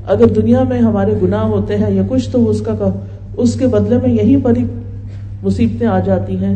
اگر 0.08 0.25
دنیا 0.25 0.63
میں 0.63 0.80
ہمارے 0.80 1.13
گناہ 1.23 1.43
ہوتے 1.43 1.77
ہیں 1.77 1.91
یا 1.91 2.03
کچھ 2.08 2.30
تو 2.30 2.49
اس 2.49 2.62
کا 2.62 2.99
اس 3.38 3.53
کے 3.53 3.67
بدلے 3.67 3.97
میں 3.97 4.10
یہیں 4.10 4.38
پر 4.43 4.58
ہی 4.58 4.63
مصیبتیں 5.43 5.88
آ 5.88 5.99
جاتی 5.99 6.38
ہیں 6.38 6.56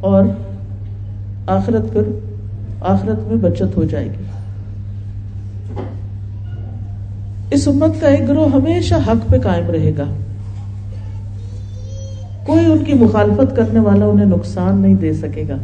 اور 0.00 0.24
آخرت 1.46 1.94
پر 1.94 2.02
آخرت 2.80 3.32
میں 3.32 3.36
بچت 3.36 3.76
ہو 3.76 3.84
جائے 3.84 4.06
گی۔ 4.06 4.24
اس 7.54 7.68
امت 7.68 8.00
کا 8.00 8.08
ایک 8.08 8.28
گروہ 8.28 8.48
ہمیشہ 8.48 8.94
حق 8.94 9.30
پہ 9.30 9.38
قائم 9.38 9.70
رہے 9.70 9.92
گا۔ 9.98 10.04
کوئی 12.46 12.64
ان 12.64 12.78
کی 12.78 12.94
مخالفت 12.94 13.56
کرنے 13.56 13.80
والا 13.80 14.06
انہیں 14.06 14.26
نقصان 14.26 14.78
نہیں 14.78 14.94
دے 14.94 15.12
سکے 15.12 15.44
گا۔ 15.48 15.56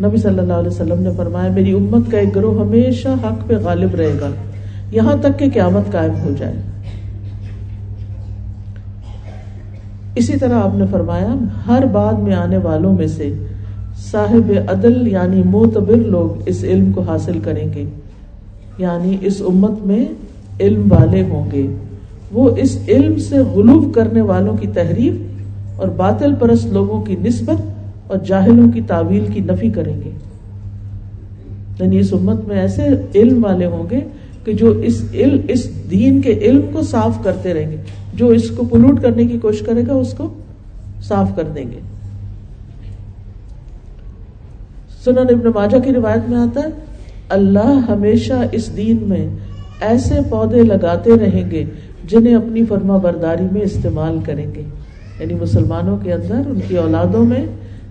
نبی 0.00 0.16
صلی 0.16 0.38
اللہ 0.38 0.52
علیہ 0.52 0.68
وسلم 0.68 1.02
نے 1.02 1.10
فرمایا، 1.16 1.52
میری 1.52 1.72
امت 1.72 2.10
کا 2.10 2.18
ایک 2.18 2.36
گروہ 2.36 2.60
ہمیشہ 2.60 3.08
حق 3.08 3.48
پہ 3.48 3.54
غالب 3.56 3.94
رہے 3.94 4.12
گا۔ 4.20 4.28
یہاں 4.90 5.16
تک 5.20 5.38
کہ 5.38 5.50
قیامت 5.50 5.92
قائم 5.92 6.12
ہو 6.24 6.30
جائے۔ 6.38 6.54
اسی 10.14 10.36
طرح 10.36 10.54
آپ 10.54 10.74
نے 10.74 10.84
فرمایا، 10.90 11.34
ہر 11.66 11.84
بعد 11.92 12.14
میں 12.14 12.34
آنے 12.34 12.56
والوں 12.56 12.94
میں 12.94 13.06
سے 13.06 13.34
صاحب 14.10 14.52
عدل 14.68 15.08
یعنی 15.08 15.42
معتبر 15.42 15.96
لوگ 15.96 16.42
اس 16.46 16.64
علم 16.64 16.92
کو 16.92 17.02
حاصل 17.02 17.40
کریں 17.40 17.72
گے۔ 17.72 17.84
یعنی 18.78 19.16
اس 19.20 19.42
امت 19.46 19.86
میں 19.86 20.06
علم 20.60 20.92
والے 20.92 21.22
ہوں 21.22 21.50
گے۔ 21.52 21.66
وہ 22.32 22.50
اس 22.56 22.78
علم 22.88 23.18
سے 23.18 23.38
غلوب 23.38 23.94
کرنے 23.94 24.20
والوں 24.20 24.56
کی 24.56 24.66
تحریف 24.66 25.14
اور 25.76 25.88
باطل 25.88 26.34
پرست 26.34 26.66
لوگوں 26.66 27.02
کی 27.02 27.16
نسبت 27.24 27.62
اور 28.06 28.18
جاہلوں 28.26 28.72
کی 28.72 28.80
تعویل 28.80 29.26
کی 29.34 29.40
نفی 29.40 29.70
کریں 29.70 30.00
گے۔ 30.04 30.10
یعنی 31.80 31.98
اس 31.98 32.12
امت 32.12 32.48
میں 32.48 32.60
ایسے 32.60 32.82
علم 33.14 33.44
والے 33.44 33.66
ہوں 33.66 33.90
گے 33.90 34.00
کہ 34.44 34.52
جو 34.52 34.70
اس 34.70 35.02
علم 35.14 35.38
اس 35.48 35.90
دین 35.90 36.20
کے 36.20 36.32
علم 36.32 36.60
کو 36.72 36.82
صاف 36.82 37.24
کرتے 37.24 37.54
رہیں 37.54 37.70
گے۔ 37.70 37.76
جو 38.14 38.28
اس 38.28 38.50
کو 38.50 38.64
پلوٹ 38.64 39.02
کرنے 39.02 39.24
کی 39.24 39.38
کوشش 39.38 39.60
کرے 39.60 39.82
گا، 39.86 39.92
اس 39.92 40.12
کو 40.12 40.28
صاف 41.02 41.36
کر 41.36 41.42
دیں 41.42 41.64
گے۔ 41.70 41.80
سنن 45.04 45.18
ابن 45.18 45.48
ماجہ 45.54 45.76
کی 45.76 45.92
روایت 45.92 46.30
میں 46.30 46.38
آتا 46.38 46.60
ہے 46.60 46.85
اللہ 47.28 47.80
ہمیشہ 47.88 48.32
اس 48.52 48.76
دین 48.76 48.96
میں 49.00 49.28
ایسے 49.80 50.14
پودے 50.30 50.62
لگاتے 50.62 51.10
رہیں 51.18 51.50
گے 51.50 51.64
جنہیں 52.04 52.34
اپنی 52.34 52.64
فرما 52.64 52.96
برداری 52.96 53.46
میں 53.52 53.60
استعمال 53.60 54.18
کریں 54.24 54.46
گے۔ 54.54 54.62
یعنی 55.20 55.34
مسلمانوں 55.34 55.96
کے 55.96 56.12
اندر، 56.12 56.42
ان 56.46 56.60
کی 56.68 56.78
اولادوں 56.78 57.24
میں 57.24 57.46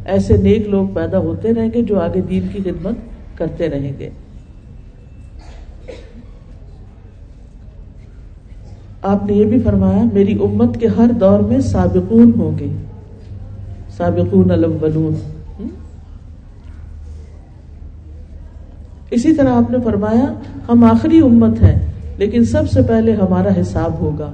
ایسے 0.05 0.37
نیک 0.37 0.67
لوگ 0.67 0.87
پیدا 0.93 1.17
ہوتے 1.17 1.53
رہیں 1.53 1.69
گے 1.73 1.81
جو 1.81 1.99
آگے 1.99 2.21
دین 2.21 2.47
کی 2.53 2.59
خدمت 2.63 2.95
کرتے 3.37 3.69
رہیں 3.69 3.91
گے۔ 3.99 4.09
آپ 9.01 9.25
نے 9.25 9.33
یہ 9.33 9.45
بھی 9.45 9.59
فرمایا، 9.59 10.03
میری 10.13 10.33
امت 10.33 10.77
کے 10.79 10.87
ہر 10.87 11.11
دور 11.19 11.39
میں 11.39 11.59
سابقون 11.59 12.31
ہوں 12.37 12.59
گے۔ 12.59 12.67
سابقون 13.97 14.51
الاولون۔ 14.51 15.34
اسی 19.11 19.33
طرح 19.33 19.49
آپ 19.49 19.71
نے 19.71 19.77
فرمایا، 19.83 20.33
ہم 20.69 20.83
آخری 20.83 21.19
امت 21.19 21.61
ہیں، 21.61 21.79
لیکن 22.17 22.45
سب 22.45 22.71
سے 22.71 22.81
پہلے 22.81 23.13
ہمارا 23.13 23.49
حساب 23.61 23.93
ہوگا۔ 23.99 24.31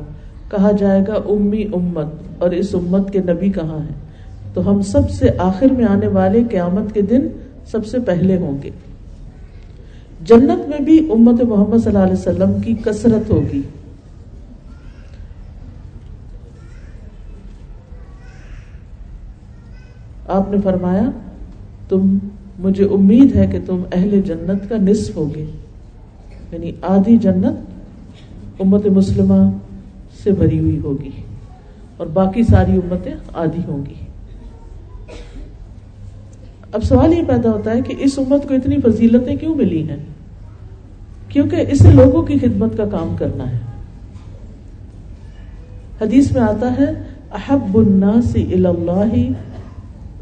کہا 0.49 0.71
جائے 0.71 1.01
گا، 1.07 1.13
امی 1.13 1.63
امت، 1.73 2.07
اور 2.37 2.51
اس 2.51 2.75
امت 2.75 3.13
کے 3.13 3.19
نبی 3.19 3.49
کہاں 3.49 3.79
ہیں؟ 3.79 3.95
تو 4.53 4.69
ہم 4.69 4.81
سب 4.81 5.09
سے 5.09 5.29
آخر 5.37 5.65
میں 5.77 5.85
آنے 5.85 6.07
والے 6.07 6.43
قیامت 6.51 6.93
کے 6.93 7.01
دن 7.01 7.27
سب 7.71 7.85
سے 7.85 7.99
پہلے 7.99 8.37
ہوں 8.37 8.63
گے۔ 8.63 8.69
جنت 10.25 10.69
میں 10.69 10.81
بھی 10.81 11.11
امت 11.11 11.43
محمد 11.43 11.77
صلی 11.77 11.87
اللہ 11.87 11.99
علیہ 11.99 12.13
وسلم 12.13 12.61
کی 12.61 12.75
کثرت 12.75 13.31
ہوگی۔ 13.31 13.61
آپ 20.27 20.51
نے 20.51 20.57
فرمایا، 20.63 21.09
تم 21.89 22.17
مجھے 22.61 22.83
امید 22.85 23.35
ہے 23.35 23.47
کہ 23.47 23.59
تم 23.65 23.83
اہل 23.91 24.21
جنت 24.21 24.69
کا 24.69 24.75
نصف 24.77 25.15
ہوگے۔ 25.15 25.45
یعنی 26.51 26.71
آدھی 26.81 27.17
جنت 27.17 27.71
امت 28.59 28.85
مسلمہ 28.85 29.49
سے 30.23 30.31
بھری 30.31 30.59
ہوئی 30.59 30.79
ہوگی 30.79 31.09
اور 31.97 32.07
باقی 32.07 32.43
ساری 32.43 32.71
امتیں 32.71 33.13
آدھی 33.33 33.61
ہوں 33.67 33.85
گی۔ 33.89 33.93
اب 36.71 36.83
سوال 36.83 37.13
یہ 37.13 37.23
پیدا 37.27 37.51
ہوتا 37.51 37.71
ہے 37.71 37.81
کہ 37.81 37.95
اس 37.99 38.19
امت 38.19 38.47
کو 38.47 38.53
اتنی 38.53 38.77
فضیلتیں 38.85 39.35
کیوں 39.35 39.55
ملی 39.55 39.89
ہیں؟ 39.89 39.97
کیونکہ 41.29 41.65
اسے 41.69 41.91
لوگوں 41.91 42.23
کی 42.23 42.39
خدمت 42.39 42.77
کا 42.77 42.85
کام 42.85 43.15
کرنا 43.19 43.51
ہے۔ 43.51 43.59
حدیث 46.01 46.31
میں 46.31 46.41
آتا 46.41 46.73
ہے، 46.79 46.85
احب 47.31 47.77
الناس 47.77 48.35
اللہ 48.35 49.13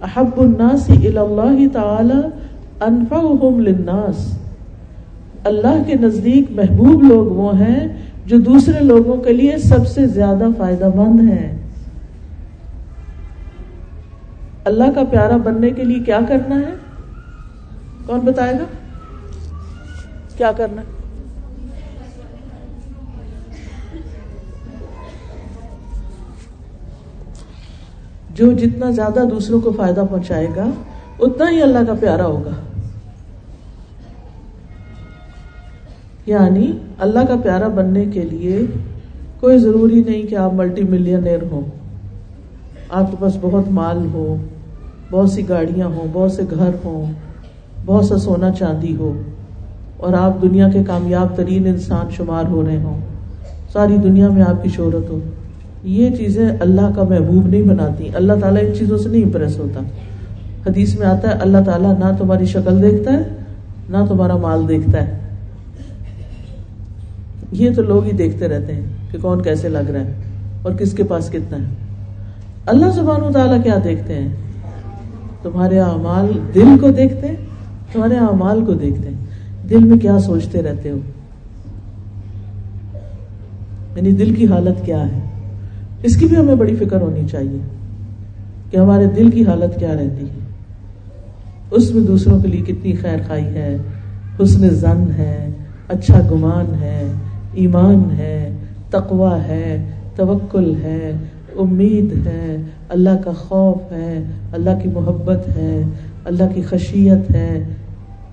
احب 0.01 0.41
الناس 0.41 0.89
اللہ 0.89 1.73
تعالی 1.73 2.21
انفعهم 2.79 3.59
للناس۔ 3.59 4.39
اللہ 5.43 5.83
کے 5.88 5.93
نزدیک 5.93 6.51
محبوب 6.51 7.03
لوگ 7.03 7.25
وہ 7.25 7.59
ہیں 7.59 7.88
جو 8.25 8.38
دوسرے 8.39 8.79
لوگوں 8.79 9.17
کے 9.17 9.33
لیے 9.33 9.57
سب 9.57 9.88
سے 9.88 10.07
زیادہ 10.07 10.43
فائدہ 10.57 10.89
مند 10.95 11.29
ہیں۔ 11.29 11.57
اللہ 14.65 14.83
کا 14.95 15.03
پیارا 15.09 15.38
بننے 15.38 15.69
کے 15.69 15.83
لیے 15.83 15.99
کیا 15.99 16.19
کرنا 16.27 16.55
ہے؟ 16.55 16.73
کون 18.05 18.19
بتائے 18.19 18.53
گا؟ 18.53 18.65
کیا 20.38 20.51
کرنا 20.51 20.81
ہے؟ 20.81 20.98
جو 28.39 28.52
جتنا 28.52 28.89
زیادہ 28.89 29.19
دوسروں 29.32 29.62
کو 29.62 29.71
فائدہ 29.78 30.04
پہنچائے 30.10 30.47
گا، 30.56 30.65
اتنا 31.19 31.52
ہی 31.52 31.62
اللہ 31.62 31.80
کا 31.88 31.93
پیارا 31.99 32.25
ہوگا۔ 32.25 32.49
یعنی 36.25 36.71
اللہ 36.99 37.19
کا 37.19 37.36
پیارا 37.43 37.67
بننے 37.67 38.06
کے 38.06 38.21
لیے 38.21 38.62
کوئی 39.39 39.58
ضروری 39.58 40.04
نہیں 40.08 40.23
کہ 40.23 40.36
آپ 40.36 40.54
ملٹی 40.54 40.84
ملینئر 40.84 41.39
ہوں۔ 41.52 41.62
آپ 42.89 43.12
کے 43.12 43.17
پاس 43.19 43.38
بہت 43.41 43.71
مال 43.71 44.08
ہو، 44.13 44.36
بہت 45.12 45.32
سی 45.32 45.49
گاڑیاں 45.49 45.88
ہوں، 45.88 46.08
بہت 46.13 46.32
سے 46.32 46.41
گھر 46.52 46.69
ہوں، 46.84 47.12
بہت 47.86 48.06
سا 48.06 48.17
سونا 48.17 48.52
چاندی 48.52 48.95
ہو، 48.95 49.21
اور 49.97 50.13
آپ 50.13 50.41
دنیا 50.41 50.69
کے 50.69 50.84
کامیاب 50.84 51.36
ترین 51.36 51.67
انسان 51.67 52.06
شمار 52.12 52.43
ہو 52.45 52.65
رہے 52.67 52.78
ہوں۔ 52.78 52.99
ساری 53.73 53.97
دنیا 53.97 54.30
میں 54.30 54.43
آپ 54.43 54.63
کی 54.63 54.69
شہرت 54.69 55.10
ہو۔ 55.10 55.19
یہ 55.83 56.09
چیزیں 56.15 56.49
اللہ 56.59 56.91
کا 56.95 57.03
محبوب 57.03 57.47
نہیں 57.47 57.61
بناتی۔ 57.61 58.09
اللہ 58.13 58.33
تعالیٰ 58.41 58.63
ان 58.63 58.73
چیزوں 58.79 58.97
سے 58.97 59.09
نہیں 59.09 59.23
امپریس 59.23 59.59
ہوتا۔ 59.59 59.79
حدیث 60.67 60.99
میں 60.99 61.07
آتا 61.07 61.27
ہے، 61.27 61.33
اللہ 61.33 61.57
تعالیٰ 61.65 61.99
نہ 61.99 62.05
تمہاری 62.17 62.45
شکل 62.45 62.81
دیکھتا 62.81 63.13
ہے، 63.13 63.23
نہ 63.89 63.97
تمہارا 64.09 64.37
مال 64.37 64.67
دیکھتا 64.67 65.07
ہے۔ 65.07 65.19
یہ 67.51 67.69
تو 67.75 67.81
لوگ 67.81 68.05
ہی 68.05 68.11
دیکھتے 68.11 68.47
رہتے 68.47 68.75
ہیں 68.75 68.85
کہ 69.11 69.17
کون 69.21 69.41
کیسے 69.41 69.69
لگ 69.69 69.91
رہا 69.91 69.99
ہے 69.99 70.13
اور 70.61 70.71
کس 70.73 70.93
کے 70.93 71.03
پاس 71.03 71.29
کتنا 71.29 71.57
ہے۔ 71.57 71.73
اللہ 72.65 72.85
زبان 72.85 73.23
و 73.23 73.31
تعالیٰ 73.31 73.63
کیا 73.63 73.75
دیکھتے 73.83 74.13
ہیں؟ 74.13 74.29
تمہارے 75.43 75.79
اعمال 75.79 76.39
دل 76.55 76.77
کو 76.81 76.89
دیکھتے 76.89 77.27
ہیں، 77.27 77.35
تمہارے 77.93 78.15
اعمال 78.15 78.65
کو 78.65 78.73
دیکھتے 78.73 79.09
ہیں۔ 79.09 79.25
دل 79.69 79.83
میں 79.83 79.97
کیا 79.97 80.19
سوچتے 80.19 80.61
رہتے 80.61 80.89
ہو؟ 80.89 80.97
یعنی 83.95 84.11
دل 84.11 84.35
کی 84.35 84.45
حالت 84.47 84.85
کیا 84.85 85.07
ہے؟ 85.07 85.38
اس 86.03 86.15
کی 86.15 86.25
بھی 86.25 86.38
ہمیں 86.38 86.55
بڑی 86.55 86.75
فکر 86.75 87.01
ہونی 87.01 87.21
چاہیے 87.31 87.59
کہ 88.71 88.77
ہمارے 88.77 89.05
دل 89.05 89.29
کی 89.29 89.45
حالت 89.45 89.79
کیا 89.79 89.93
رہتی 89.93 90.25
ہے۔ 90.25 90.39
اس 91.71 91.93
میں 91.93 92.03
دوسروں 92.03 92.39
کے 92.39 92.47
لیے 92.47 92.62
کتنی 92.62 92.95
خیر 92.95 93.17
خائی 93.27 93.45
ہے، 93.45 93.77
حسن 94.43 94.69
زن 94.69 95.12
ہے 95.17 95.49
اچھا 95.88 96.21
گمان 96.31 96.73
ہے، 96.81 97.12
ایمان 97.53 98.12
ہے 98.17 98.55
تقوا 98.89 99.43
ہے، 99.43 99.89
توکل 100.15 100.75
ہے، 100.75 101.12
امید 101.59 102.27
ہے، 102.27 102.57
اللہ 102.89 103.09
کا 103.25 103.31
خوف 103.31 103.91
ہے، 103.91 104.23
اللہ 104.51 104.69
کی 104.83 104.89
محبت 104.89 105.47
ہے، 105.55 105.81
اللہ 106.25 106.43
کی 106.55 106.62
خشیت 106.62 107.31
ہے۔ 107.31 107.67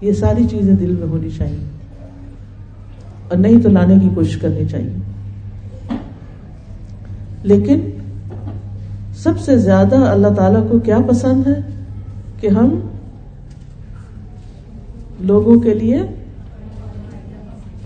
یہ 0.00 0.12
ساری 0.12 0.44
چیزیں 0.50 0.74
دل 0.74 0.96
میں 1.00 1.09
ہونی 1.09 1.29
چاہیے۔ 1.38 1.64
اور 3.29 3.37
نہیں 3.37 3.61
تو 3.62 3.68
لانے 3.68 3.94
کی 4.02 4.09
کوشش 4.14 4.37
کرنی 4.37 4.64
چاہیے۔ 4.70 5.15
لیکن 7.42 7.81
سب 9.14 9.33
سے 9.40 9.59
زیادہ 9.59 9.96
اللہ 9.96 10.29
تعالی 10.29 10.59
کو 10.68 10.79
کیا 10.79 10.99
پسند 11.09 11.46
ہے؟ 11.46 11.61
کہ 12.40 12.46
ہم 12.46 12.81
لوگوں 15.20 15.61
کے 15.61 15.75
لیے 15.75 16.03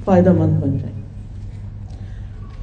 فائدہ 0.04 0.32
مند 0.32 0.62
بن 0.62 0.78
جائیں۔ 0.78 1.00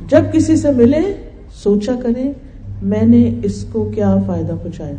جب 0.07 0.21
کسی 0.33 0.55
سے 0.55 0.71
ملے، 0.71 1.29
سوچا 1.53 1.93
کریں 2.03 2.33
میں 2.81 3.03
نے 3.03 3.35
اس 3.43 3.65
کو 3.71 3.91
کیا 3.95 4.15
فائدہ 4.27 4.53
پہنچایا؟ 4.63 4.95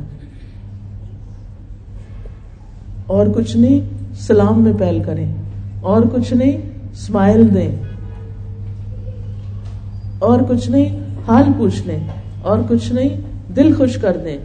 اور 3.06 3.26
کچھ 3.26 3.56
نہیں، 3.56 3.80
سلام 4.14 4.62
میں 4.62 4.72
پہل 4.78 5.02
کریں۔ 5.06 5.34
اور 5.80 6.02
کچھ 6.12 6.34
نہیں 6.34 6.58
اسمائل 6.92 7.54
دیں۔ 7.54 7.70
اور 10.18 10.40
کچھ 10.48 10.70
نہیں 10.70 11.07
حال 11.28 11.44
پوچھ 11.58 11.86
لیں 11.86 12.00
اور 12.42 12.58
کچھ 12.68 12.92
نہیں، 12.92 13.08
دل 13.56 13.74
خوش 13.74 13.94
کر 13.94 14.16
دیں۔ 14.24 14.38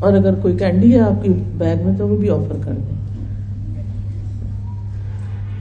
اور 0.00 0.12
اگر 0.12 0.34
کوئی 0.34 0.56
کینڈی 0.56 0.94
ہے 0.94 1.00
آپ 1.00 1.24
کی 1.24 1.32
بیگ 1.58 1.76
میں 1.84 1.94
تو 1.98 2.08
وہ 2.08 2.16
بھی 2.16 2.30
آفر 2.30 2.56
کر 2.64 2.72
دیں۔ 2.72 3.00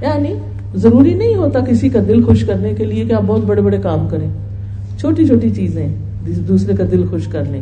یعنی 0.02 0.34
ضروری 0.76 1.14
نہیں 1.14 1.36
ہوتا 1.36 1.60
کسی 1.60 1.90
کا 1.90 2.00
دل 2.08 2.24
خوش 2.24 2.44
کرنے 2.44 2.74
کے 2.74 2.86
لیے 2.86 3.06
کہ 3.06 3.14
آپ 3.14 3.22
بہت 3.28 3.44
بڑے 3.44 3.62
بڑے 3.62 3.78
کام 3.78 4.08
کریں۔ 4.08 4.30
چھوٹی 5.00 5.28
چھوٹی 5.28 5.50
چیزیں 5.50 5.90
دوسرے 6.28 6.76
کا 6.76 6.84
دل 6.92 7.06
خوش 7.08 7.28
کر 7.28 7.46
لیں۔ 7.46 7.62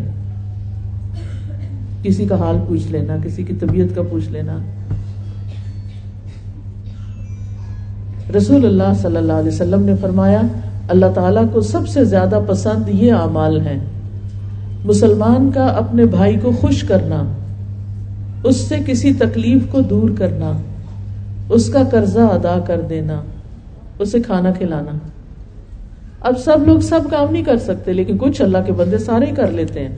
کسی 2.04 2.26
کا 2.26 2.40
حال 2.40 2.58
پوچھ 2.68 2.92
لینا، 2.92 3.16
کسی 3.24 3.44
کی 3.44 3.54
طبیعت 3.54 3.96
کا 3.96 4.02
پوچھ 4.02 4.30
لینا۔ 4.30 4.58
رسول 8.38 8.66
اللہ 8.66 8.94
صلی 9.02 9.18
اللہ 9.18 9.34
علیہ 9.34 9.52
وسلم 9.52 9.82
نے 9.84 9.94
فرمایا 10.02 10.42
اللہ 10.88 11.06
تعالیٰ 11.16 11.44
کو 11.54 11.62
سب 11.62 11.88
سے 11.88 12.06
زیادہ 12.06 12.40
پسند 12.48 12.90
یہ 12.90 13.14
اعمال 13.14 13.62
ہیں۔ 13.62 13.80
مسلمان 14.86 15.52
کا 15.54 15.66
اپنے 15.66 16.06
بھائی 16.06 16.36
کو 16.36 16.52
خوش 16.52 16.82
کرنا، 16.82 17.24
اس 18.44 18.56
سے 18.56 18.76
کسی 18.86 19.14
تکلیف 19.14 19.62
کو 19.72 19.82
دور 19.82 20.10
کرنا، 20.18 20.52
اس 21.50 21.70
کا 21.70 21.84
قرضہ 21.92 22.20
ادا 22.20 22.60
کر 22.68 22.82
دینا، 22.82 23.22
اسے 24.00 24.20
کھانا 24.20 24.52
کھلانا۔ 24.52 24.92
اب 26.20 26.34
سب 26.40 26.68
لوگ 26.68 26.80
سب 26.80 27.00
کام 27.10 27.32
نہیں 27.32 27.44
کر 27.44 27.58
سکتے، 27.58 27.94
لیکن 27.94 28.18
کچھ 28.18 28.42
اللہ 28.42 28.58
کے 28.66 28.72
بندے 28.72 28.98
سارے 28.98 29.26
ہی 29.26 29.36
کر 29.36 29.52
لیتے 29.52 29.80
ہیں۔ 29.80 29.96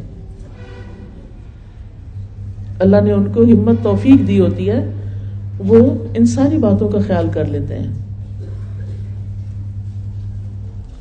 اللہ 2.80 3.02
نے 3.02 3.12
ان 3.12 3.32
کو 3.34 3.44
ہمت، 3.44 3.84
توفیق 3.84 4.28
دی 4.28 4.40
ہوتی 4.40 4.70
ہے، 4.70 4.92
وہ 5.60 5.94
ان 6.18 6.26
ساری 6.26 6.58
باتوں 6.58 6.90
کا 6.90 7.00
خیال 7.08 7.28
کر 7.34 7.46
لیتے 7.46 7.80
ہیں۔ 7.80 8.09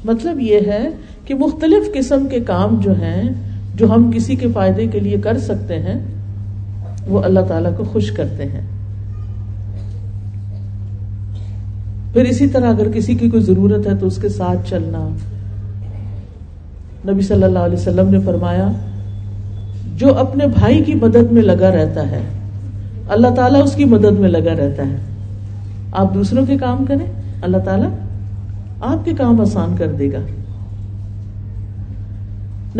مطلب 0.04 0.40
یہ 0.40 0.58
ہے 0.66 0.88
کہ 1.24 1.34
مختلف 1.34 1.94
قسم 1.94 2.26
کے 2.30 2.40
کام 2.40 2.80
جو 2.80 2.92
ہیں، 3.00 3.22
جو 3.74 3.90
ہم 3.90 4.10
کسی 4.14 4.36
کے 4.36 4.46
فائدے 4.54 4.86
کے 4.86 5.00
لیے 5.00 5.16
کر 5.16 5.38
سکتے 5.38 5.78
ہیں، 5.78 6.00
وہ 7.08 7.22
اللہ 7.22 7.40
تعالیٰ 7.40 7.70
کو 7.76 7.84
خوش 7.84 8.10
کرتے 8.10 8.44
ہیں۔ 8.44 8.60
پھر 12.12 12.24
اسی 12.24 12.46
طرح 12.46 12.70
اگر 12.70 12.90
کسی 12.90 13.14
کی 13.14 13.30
کوئی 13.30 13.42
ضرورت 13.42 13.86
ہے 13.86 13.92
تو 14.00 14.06
اس 14.06 14.18
کے 14.20 14.28
ساتھ 14.28 14.70
چلنا۔ 14.70 15.08
نبی 17.08 17.22
صلی 17.22 17.42
اللہ 17.42 17.58
علیہ 17.58 17.78
وسلم 17.78 18.08
نے 18.08 18.20
فرمایا، 18.20 18.68
جو 19.96 20.18
اپنے 20.18 20.46
بھائی 20.46 20.84
کی 20.84 20.94
مدد 20.94 21.32
میں 21.32 21.42
لگا 21.42 21.70
رہتا 21.70 22.10
ہے، 22.10 22.22
اللہ 23.08 23.28
تعالیٰ 23.28 23.62
اس 23.62 23.74
کی 23.74 23.84
مدد 23.84 24.18
میں 24.18 24.28
لگا 24.28 24.56
رہتا 24.58 24.82
ہے۔ 24.88 24.96
آپ 25.92 26.14
دوسروں 26.14 26.46
کے 26.46 26.56
کام 26.56 26.84
کریں، 26.84 27.06
اللہ 27.42 27.56
تعالیٰ 27.56 27.88
آپ 28.80 29.04
کے 29.04 29.12
کام 29.12 29.40
آسان 29.40 29.74
کر 29.78 29.92
دے 29.92 30.12
گا۔ 30.12 30.18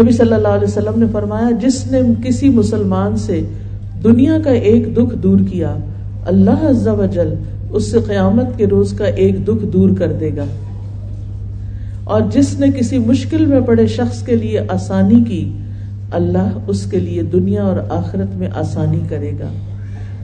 نبی 0.02 0.12
صلی 0.12 0.34
اللہ 0.34 0.48
علیہ 0.48 0.68
وسلم 0.68 1.00
نے 1.00 1.06
فرمایا، 1.12 1.50
جس 1.50 1.92
نے 1.92 2.00
کسی 2.24 2.48
مسلمان 2.48 3.16
سے 3.16 3.40
دنیا 4.04 4.38
کا 4.44 4.50
ایک 4.50 4.96
دکھ 4.96 5.16
دور 5.16 5.38
کیا، 5.50 5.76
اللہ 6.26 6.66
عز 6.70 6.88
و 6.88 7.06
جل 7.12 7.34
اس 7.70 7.90
سے 7.90 7.98
قیامت 8.06 8.46
کے 8.56 8.66
روز 8.66 8.92
کا 8.92 9.04
ایک 9.04 9.48
دکھ 9.48 9.66
دور 9.66 9.90
کر 9.98 10.12
دے 10.12 10.30
گا۔ 10.37 10.44
اور 12.04 12.20
جس 12.32 12.61
نے 12.61 12.66
کسی 12.76 12.98
مشکل 12.98 13.46
میں 13.46 13.61
پڑے 13.61 13.87
شخص 13.87 14.22
کے 14.22 14.37
لیے 14.37 14.61
آسانی 14.68 15.24
کی، 15.28 15.52
اللہ 16.12 16.58
اس 16.66 16.90
کے 16.90 17.00
لیے 17.00 17.22
دنیا 17.22 17.62
اور 17.62 17.76
آخرت 17.88 18.37
میں 18.37 18.48
آسانی 18.54 19.00
کرے 19.08 19.32
گا۔ 19.40 19.48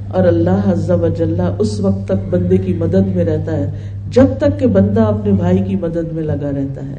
اور 0.09 0.27
اللہ 0.27 0.61
عز 0.67 0.91
و 0.91 1.09
جل 1.09 1.41
اس 1.59 1.81
وقت 1.81 2.09
تک 2.09 2.29
بندے 2.31 2.57
کی 2.57 2.75
مدد 2.75 3.17
میں 3.17 3.25
رہتا 3.25 3.57
ہے 3.57 3.71
جب 4.15 4.27
تک 4.39 4.61
کہ 4.61 4.67
بندہ 4.67 5.01
اپنے 5.01 5.33
بھائی 5.33 5.59
کی 5.59 5.77
مدد 5.77 6.13
میں 6.13 6.23
لگا 6.23 6.51
رہتا 6.51 6.87
ہے۔ 6.87 6.97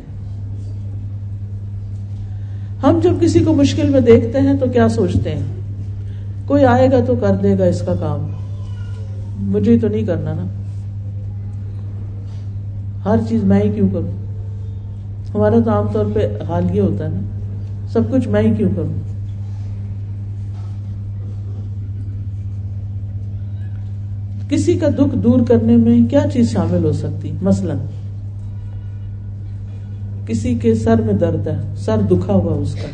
ہم 2.84 3.00
جب 3.04 3.12
کسی 3.22 3.40
کو 3.40 3.54
مشکل 3.54 3.90
میں 3.90 4.00
دیکھتے 4.00 4.40
ہیں 4.40 4.54
تو 4.60 4.66
کیا 4.74 4.90
سوچتے 4.90 5.36
ہیں؟ 5.36 5.44
کوئی 6.48 6.66
آئے 6.66 6.92
گا 6.92 7.00
تو 7.08 7.16
کر 7.16 7.36
دے 7.44 7.60
گا 7.60 7.66
اس 7.66 7.82
کا 7.82 7.96
کام۔ 7.96 8.32
مجھے 9.40 9.80
تو 9.80 9.88
نہیں 9.88 10.06
کرنا 10.06 10.34
نا۔ 10.34 10.46
ہر 13.06 13.18
چیز 13.30 13.44
میں 13.44 13.62
ہی 13.62 13.70
کیوں 13.70 13.90
کروں؟ 13.90 14.26
ہمارا 15.36 15.56
تو 15.66 15.72
عام 15.72 15.88
طور 15.94 16.06
پہ 16.14 16.28
حال 16.48 16.76
یہ 16.76 16.82
ہوتا 16.82 17.04
ہے 17.04 17.10
نا۔ 17.10 17.20
سب 17.88 18.12
کچھ 18.12 18.28
میں 18.28 18.42
ہی 18.42 18.56
کیوں 18.56 18.70
کروں؟ 18.76 19.15
کسی 24.50 24.78
کا 24.78 24.88
دکھ 24.90 25.16
دور 25.16 25.40
کرنے 25.48 25.78
میں 25.78 26.10
کیا 26.10 26.24
چیز 26.34 26.52
شامل 26.52 26.84
ہو 26.84 26.92
سکتی؟ 26.92 27.32
مثلا، 27.42 27.74
کسی 30.26 30.56
کے 30.56 30.76
سر 30.76 31.02
میں 31.02 31.14
درد 31.14 31.48
ہے، 31.48 31.62
سر 31.78 31.98
دکھا 32.02 32.34
ہوا 32.34 32.54
اس 32.54 32.76
کا۔ 32.76 32.88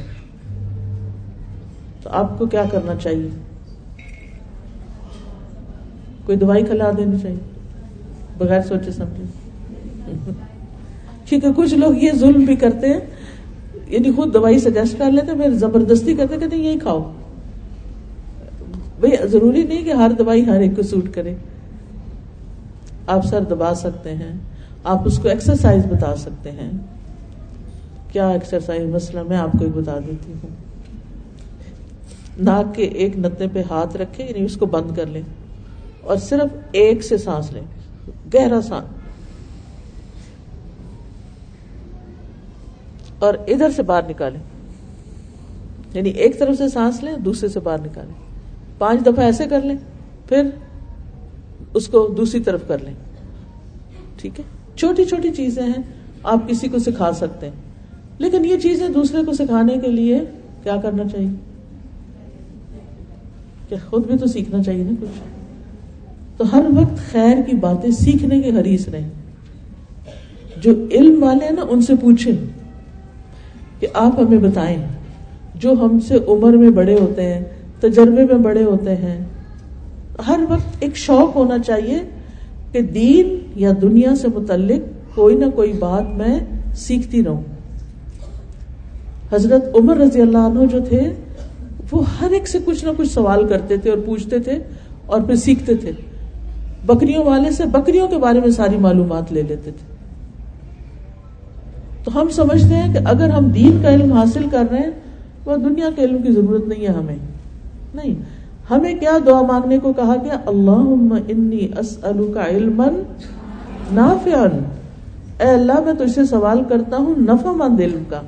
تو 2.04 2.10
آپ 2.10 2.40
کو 2.40 2.46
کیا 2.46 2.64
کرنا 2.72 2.96
چاہیے؟ 2.96 3.30
کوئی 6.26 6.38
دوائی 6.38 6.64
کھلا 6.64 6.92
دینی 6.98 7.20
چاہیے؟ 7.22 7.38
بغیر 8.38 8.62
سوچے 8.62 8.92
سمجھے۔ 8.92 9.24
کیونکہ 11.26 11.48
کچھ 11.56 11.74
لوگ 11.74 12.04
یہ 12.04 12.12
ظلم 12.16 12.46
بھی 12.46 12.56
کرتے 12.56 12.88
ہیں 12.88 13.00
یعنی 13.88 14.12
خود 14.12 14.34
دوائی 14.34 14.60
سجیسٹ 14.60 14.98
کر 14.98 15.12
لیتے 15.12 15.32
پھر 15.32 15.54
زبردستی 15.54 16.16
کرتے 16.16 16.38
کہتے 16.38 16.56
یہی 16.56 16.80
کھاؤ۔ 16.80 17.12
بھائی، 19.02 19.28
ضروری 19.28 19.64
نہیں 19.64 19.86
کہ 19.86 19.90
ہر 19.90 20.12
دوائی 20.18 20.46
ہر 20.46 20.60
ایک 20.60 20.72
کو 20.76 20.82
سوٹ 20.82 21.14
کرے۔ 21.14 21.36
آپ 23.08 23.26
سر 23.26 23.42
دبا 23.42 23.74
سکتے 23.74 24.16
ہیں، 24.16 24.34
آپ 24.84 25.02
اس 25.06 25.20
کو 25.20 25.30
ایکسرسائز 25.30 25.86
بتا 25.86 26.16
سکتے 26.16 26.52
ہیں۔ 26.52 26.72
کیا 28.12 28.30
ایکسرسائز 28.30 28.84
مسئلہ 28.84 29.24
میں 29.24 29.38
آپ 29.38 29.52
کو 29.52 29.82
بتا 29.82 30.00
دیتی 30.00 30.34
ہوں۔ 30.34 30.50
ناک 32.38 32.76
کے 32.76 32.84
ایک 32.84 33.18
نتنے 33.18 33.48
پہ 33.54 33.64
ہاتھ 33.70 33.98
رکھے 33.98 34.24
یعنی 34.24 34.46
اس 34.46 34.58
کو 34.58 34.66
بند 34.66 34.96
کر 34.96 35.06
لیں۔ 35.06 35.22
اور 36.02 36.18
صرف 36.18 36.58
ایک 36.72 37.04
سے 37.04 37.18
سانس 37.18 37.52
لیں۔ 37.52 37.64
گہرا 38.34 38.62
سانس 38.62 38.88
اور 43.20 43.34
ادھر 43.48 43.72
سے 43.76 43.84
باہر 43.84 44.10
نکالیں۔ 44.10 44.40
یعنی 45.94 46.10
ایک 46.10 46.40
طرف 46.40 46.58
سے 46.58 46.70
سانس 46.70 47.04
لیں، 47.04 47.18
دوسرے 47.18 47.50
سے 47.50 47.60
باہر 47.60 47.80
نکالیں۔ 47.82 48.21
پانچ 48.82 49.02
دفعہ 49.02 49.26
ایسے 49.26 49.46
کر 49.46 49.62
لیں، 49.62 49.76
پھر 50.28 50.50
اس 51.74 51.88
کو 51.88 52.14
دوسری 52.18 52.40
طرف 52.40 52.60
کر 52.68 52.78
لیں۔ 52.80 52.94
ٹھیک 54.18 54.40
ہے؟ 54.40 54.44
چھوٹی 54.76 55.06
چھوٹی 55.06 55.30
چیزیں 55.32 55.64
ہیں، 55.64 55.84
آپ 56.24 56.50
کسی 56.50 56.68
کو 56.68 56.80
سکھا 56.80 57.12
سکتے 57.12 57.46
ہیں۔ 57.46 57.54
لیکن 58.18 58.46
یہ 58.46 58.58
چیزیں 58.58 58.90
دوسرے 58.90 59.26
کو 59.26 59.34
سکھانے 59.34 59.78
کے 59.78 59.88
لیے 59.88 60.20
کیا 60.64 60.76
کرنا 60.76 61.04
چاہیے؟ 61.08 61.30
کہ 63.70 63.76
خود 63.90 64.06
بھی 64.06 64.18
تو 64.18 64.28
سیکھنا 64.28 64.64
چاہیے 64.64 64.84
نا 64.84 64.92
کچھ؟ 65.02 65.20
تو 66.38 66.44
ہر 66.54 66.66
وقت 66.76 67.12
خیر 67.12 67.42
کی 67.42 67.56
باتیں 67.56 67.92
سیکھنے 67.92 68.42
کے 68.42 68.50
حریث 68.50 68.88
رہیں۔ 68.88 69.10
جو 70.58 70.72
علم 70.92 71.24
والے 71.24 71.46
ہیں 71.46 71.56
نا، 71.56 71.66
ان 71.70 71.82
سے 71.82 71.96
پوچھیں 71.96 72.38
کہ 73.80 73.88
آپ 73.94 74.20
ہمیں 74.20 74.38
بتائیں۔ 74.38 74.88
جو 75.56 75.72
ہم 75.72 76.00
سے 76.00 76.16
عمر 76.28 76.54
میں 76.54 76.70
بڑے 76.70 76.96
ہوتے 77.00 77.34
ہیں 77.34 77.44
تجربے 77.82 78.26
میں 78.26 78.36
بڑے 78.36 78.64
ہوتے 78.64 78.96
ہیں۔ 78.96 79.26
ہر 80.28 80.40
وقت 80.50 80.76
ایک 80.80 80.98
شوق 80.98 81.36
ہونا 81.36 81.60
چاہیے 81.60 82.00
کہ 82.72 82.82
دین 82.82 83.38
یا 83.56 83.72
دنیا 83.82 84.16
سے 84.16 84.28
متعلق 84.36 85.16
کوئی 85.16 85.36
نہ 85.36 85.46
کوئی 85.56 85.74
بات 85.74 86.18
میں 86.18 86.40
سیکھتی 86.76 87.24
رہوں۔ 87.24 87.42
حضرت 89.32 89.76
عمر 89.76 89.98
رضی 89.98 90.22
اللہ 90.22 90.38
عنہ 90.38 90.66
جو 90.66 90.80
تھے، 90.90 91.14
وہ 91.92 92.04
ہر 92.22 92.32
ایک 92.32 92.48
سے 92.48 92.60
کچھ 92.66 92.86
نہ 92.86 92.90
کچھ 92.98 93.10
سوال 93.10 93.48
کرتے 93.48 93.78
تھے 93.78 93.90
اور 93.90 93.98
پوچھتے 94.06 94.40
تھے 94.40 94.60
اور 95.06 95.22
پھر 95.22 95.36
سیکھتے 95.36 95.76
تھے۔ 95.76 95.92
بکریوں 96.86 97.24
والے 97.24 97.52
سے 97.52 97.66
بکریوں 97.66 98.08
کے 98.08 98.18
بارے 98.18 98.40
میں 98.40 98.52
ساری 98.52 98.78
معلومات 98.78 99.34
لے 99.34 99.42
لیتے 99.42 99.72
تھے۔ 99.72 99.96
تو 102.04 102.22
ہم 102.22 102.30
سمجھتے 102.30 102.76
ہیں 102.76 102.94
کہ 102.94 103.00
اگر 103.06 103.30
ہم 103.30 103.46
دین 103.46 103.80
کا 103.82 103.94
علم 103.94 104.14
حاصل 104.14 104.44
کر 104.52 104.64
رہے 104.72 104.80
ہیں 104.80 104.92
وہ 105.46 105.58
دنیا 105.58 105.90
کے 105.96 106.04
علم 106.04 106.22
کی 106.22 106.32
ضرورت 106.32 106.68
نہیں 106.68 106.82
ہے 106.82 106.92
ہمیں۔ 106.92 107.31
نہیں۔ 107.94 108.16
ہمیں 108.70 108.96
کیا 108.96 109.18
دعا 109.26 109.42
مانگنے 109.42 109.78
کو 109.78 109.94
کہا 109.94 110.16
گیا؟ 110.24 110.38
اللہ 110.46 111.14
انی 111.28 111.68
کا 112.34 112.48
علم 112.48 112.82
اے 115.40 115.48
اللہ، 115.48 115.80
میں 115.86 115.94
تجھ 115.94 116.12
سے 116.12 116.26
سوال 116.26 116.64
کرتا 116.70 116.98
ہوں 116.98 117.16
نفع 117.18 117.52
مند 117.52 117.80
علم 117.80 118.04
کا۔ 118.10 118.22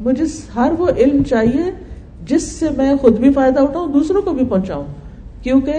مجھے 0.00 0.24
ہر 0.56 0.72
وہ 0.78 0.88
علم 0.96 1.22
چاہیے 1.22 1.70
جس 2.26 2.42
سے 2.42 2.66
میں 2.76 2.94
خود 3.00 3.18
بھی 3.18 3.32
فائدہ 3.32 3.60
اٹھاؤں، 3.60 3.88
دوسروں 3.88 4.22
کو 4.22 4.30
بھی 4.30 4.46
پہنچاؤں۔ 4.46 4.84
کیونکہ 5.42 5.74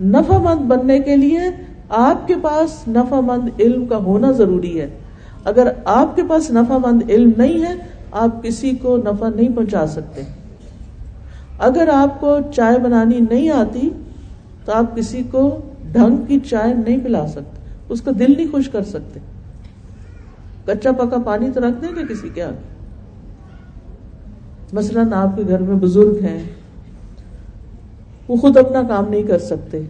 نفع 0.00 0.38
مند 0.38 0.66
بننے 0.66 1.00
کے 1.00 1.16
لیے 1.16 1.40
آپ 1.88 2.28
کے 2.28 2.34
پاس 2.42 2.88
نفع 2.88 3.20
مند 3.20 3.60
علم 3.60 3.86
کا 3.86 3.96
ہونا 3.96 4.30
ضروری 4.30 4.80
ہے۔ 4.80 4.90
اگر 5.44 5.68
آپ 5.84 6.16
کے 6.16 6.22
پاس 6.28 6.50
نفع 6.50 6.78
مند 6.78 7.02
علم 7.08 7.30
نہیں 7.36 7.62
ہے، 7.62 7.74
آپ 8.10 8.42
کسی 8.42 8.70
کو 8.70 8.96
نفع 8.96 9.28
نہیں 9.28 9.48
پہنچا 9.56 9.86
سکتے۔ 9.86 10.37
اگر 11.58 11.88
آپ 11.92 12.20
کو 12.20 12.38
چائے 12.54 12.78
بنانی 12.78 13.20
نہیں 13.30 13.50
آتی 13.50 13.90
تو 14.64 14.72
آپ 14.72 14.96
کسی 14.96 15.22
کو 15.30 15.60
ڈھنگ 15.92 16.16
کی 16.16 16.38
چائے 16.40 16.74
نہیں 16.74 16.98
پلا 17.04 17.26
سکتے، 17.26 17.62
اس 17.88 18.00
کا 18.00 18.10
دل 18.18 18.34
نہیں 18.36 18.46
خوش 18.50 18.68
کر 18.68 18.82
سکتے۔ 18.82 19.20
کچا 20.66 20.92
پکا 20.92 21.16
پانی 21.24 21.50
تو 21.54 21.60
رکھ 21.60 21.82
دیں 21.82 21.96
گے 21.96 22.14
کسی 22.14 22.28
کے 22.34 22.42
آگے۔ 22.42 22.68
مثلاً 24.72 25.12
آپ 25.12 25.36
کے 25.36 25.42
گھر 25.48 25.58
میں 25.58 25.76
بزرگ 25.76 26.14
ہیں، 26.22 26.42
وہ 28.28 28.36
خود 28.36 28.56
اپنا 28.56 28.82
کام 28.82 29.08
نہیں 29.08 29.22
کر 29.22 29.38
سکتے۔ 29.38 29.82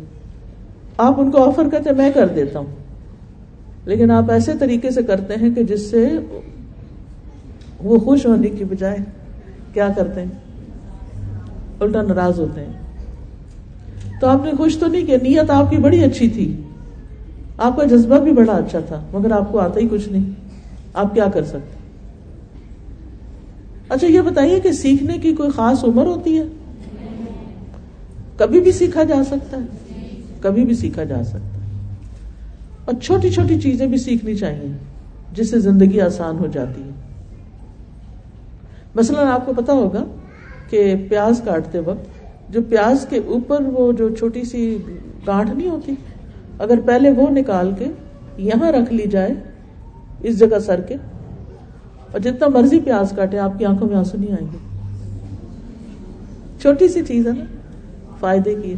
آپ 0.98 1.14
ان 1.20 1.31
کو 1.31 1.48
آفر 1.48 1.68
کرتے، 1.72 1.90
میں 1.92 2.11
کر 2.14 2.26
دیتا 2.26 2.59
ہوں۔ 2.59 2.76
لیکن 3.85 4.11
آپ 4.11 4.31
ایسے 4.31 4.52
طریقے 4.61 4.90
سے 4.90 5.02
کرتے 5.02 5.35
ہیں 5.35 5.54
کہ 5.54 5.62
جس 5.62 5.90
سے 5.90 6.09
وہ 7.83 7.98
خوش 7.98 8.26
ہونے 8.26 8.48
کی 8.48 8.64
بجائے 8.64 8.96
کیا 9.72 9.88
کرتے 9.96 10.20
ہیں؟ 10.20 10.47
الٹا 11.80 12.02
ناراض 12.02 12.40
ہوتے 12.40 12.64
ہیں۔ 12.64 12.72
تو 14.20 14.26
آپ 14.26 14.44
نے 14.44 14.50
خوش 14.58 14.76
تو 14.78 14.86
نہیں 14.86 15.06
کیا، 15.06 15.16
نیت 15.22 15.50
آپ 15.50 15.70
کی 15.70 15.76
بڑی 15.76 16.04
اچھی 16.04 16.28
تھی۔ 16.28 16.62
آپ 17.58 17.76
کا 17.76 17.84
جذبہ 17.84 18.18
بھی 18.18 18.32
بڑا 18.32 18.52
اچھا 18.52 18.78
تھا، 18.80 19.06
مگر 19.12 19.32
آپ 19.32 19.52
کو 19.52 19.58
آتا 19.58 19.80
ہی 19.80 19.88
کچھ 19.90 20.08
نہیں۔ 20.08 20.30
آپ 20.94 21.14
کیا 21.14 21.24
کر 21.34 21.44
سکتے؟ 21.44 21.78
اچھا 23.88 24.06
یہ 24.06 24.20
بتائیے 24.20 24.60
کہ 24.60 24.72
سیکھنے 24.72 25.18
کی 25.18 25.34
کوئی 25.34 25.50
خاص 25.50 25.84
عمر 25.84 26.06
ہوتی 26.06 26.38
ہے؟ 26.38 26.42
کبھی 28.36 28.60
بھی 28.60 28.72
سیکھا 28.72 29.02
جا 29.02 29.24
سکتا 29.26 29.56
ہے۔ 29.56 29.66
کبھی 30.40 30.64
بھی 30.64 30.74
سیکھا 30.74 31.04
جا 31.04 31.24
سکتا 31.24 31.38
ہے۔ 31.38 31.60
اور 32.84 32.94
چھوٹی 33.02 33.30
چھوٹی 33.30 33.60
چیزیں 33.60 33.86
بھی 33.86 33.96
سیکھنی 33.96 34.34
چاہیے، 34.34 34.72
جس 35.32 35.50
سے 35.50 35.60
زندگی 35.60 36.00
آسان 36.00 36.38
ہو 36.38 36.46
جاتی 36.46 36.82
ہے۔ 36.82 36.90
مثلاً 38.94 39.26
آپ 39.26 39.46
کو 39.46 39.52
پتا 39.56 39.72
ہوگا 39.72 40.04
کہ 40.70 40.94
پیاز 41.09 41.40
کاٹتے 41.44 41.78
وقت، 41.78 42.04
جو 42.52 42.61
پیاز 42.68 43.07
کے 43.09 43.20
اوپر 43.26 43.61
وہ 43.61 43.92
جو 43.92 44.14
چھوٹی 44.14 44.44
سی 44.44 44.78
گانٹ 45.26 45.50
نہیں 45.54 45.70
ہوتی، 45.70 45.94
اگر 46.59 46.78
پہلے 46.87 47.11
وہ 47.11 47.31
نکال 47.31 47.72
کے 47.78 47.85
یہاں 48.38 48.72
رکھ 48.72 48.92
لی 48.92 49.07
جائے، 49.11 49.35
اس 50.22 50.38
جگہ 50.38 50.59
سر 50.59 50.81
کے، 50.81 50.94
اور 52.12 52.20
جتنا 52.20 52.48
مرضی 52.48 52.81
پیاز 52.81 53.12
کاٹے، 53.16 53.38
آپ 53.38 53.59
کی 53.59 53.64
آنکھوں 53.64 53.88
میں 53.88 53.96
آنسو 53.96 54.18
نہیں 54.18 54.33
آئیں 54.33 54.46
گے۔ 54.52 54.59
چھوٹی 56.61 56.88
سی 56.88 57.02
چیز 57.09 57.26
ہے 57.26 57.33
نا، 57.33 57.44
فائدے 58.20 58.54
کی۔ 58.62 58.74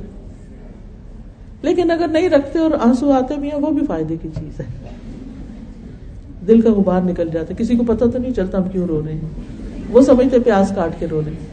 لیکن 1.63 1.91
اگر 1.91 2.09
نہیں 2.09 2.29
رکھتے 2.29 2.59
اور 2.59 2.71
آنسو 2.81 3.13
آتے 3.13 3.35
بھی 3.35 3.51
ہیں، 3.51 3.61
وہ 3.61 3.71
بھی 3.71 3.87
فائدے 3.87 4.17
کی 4.23 4.29
چیز 4.41 4.61
ہے۔ 4.61 4.65
دل 6.47 6.61
کا 6.61 6.71
غبار 6.71 7.03
نکل 7.03 7.29
جاتا 7.33 7.55
کسی 7.55 7.77
کو 7.77 7.85
پتا 7.85 8.07
تو 8.07 8.19
نہیں 8.19 8.33
چلتا 8.33 8.59
ہم 8.59 8.69
کیوں 8.69 8.87
رو 8.87 9.03
رہے 9.07 9.13
ہیں۔ 9.13 9.21
وہ 9.91 10.01
سمجھتے 10.01 10.39
پیاز 10.39 10.73
کاٹ 10.75 10.91
کے 10.99 11.07
رو 11.11 11.23
رہے 11.27 11.33
ہیں۔ 11.33 11.50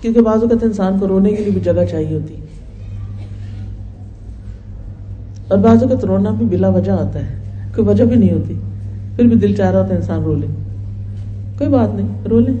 کیونکہ 0.00 0.20
بعض 0.20 0.42
اوقات 0.42 0.62
انسان 0.62 0.98
کو 0.98 1.08
رونے 1.08 1.30
کے 1.30 1.42
لیے 1.42 1.52
بھی 1.52 1.60
جگہ 1.60 1.84
چاہیے 1.90 2.14
ہوتی۔ 2.14 2.34
اور 5.48 5.58
بعض 5.58 5.82
اوقات 5.82 6.04
رونا 6.04 6.30
بھی 6.30 6.46
بلا 6.46 6.68
وجہ 6.68 6.92
آتا 6.92 7.18
ہے، 7.20 7.34
کوئی 7.74 7.88
وجہ 7.88 8.04
بھی 8.04 8.16
نہیں 8.16 8.32
ہوتی۔ 8.32 8.54
پھر 9.16 9.24
بھی 9.24 9.36
دل 9.36 9.54
چاہ 9.54 9.70
رہا 9.70 9.82
ہوتا 9.82 9.94
انسان 9.94 10.22
رو 10.22 10.34
لے۔ 10.34 10.46
کوئی 11.58 11.70
بات 11.70 11.94
نہیں، 11.94 12.28
رو 12.28 12.40
لے۔ 12.40 12.52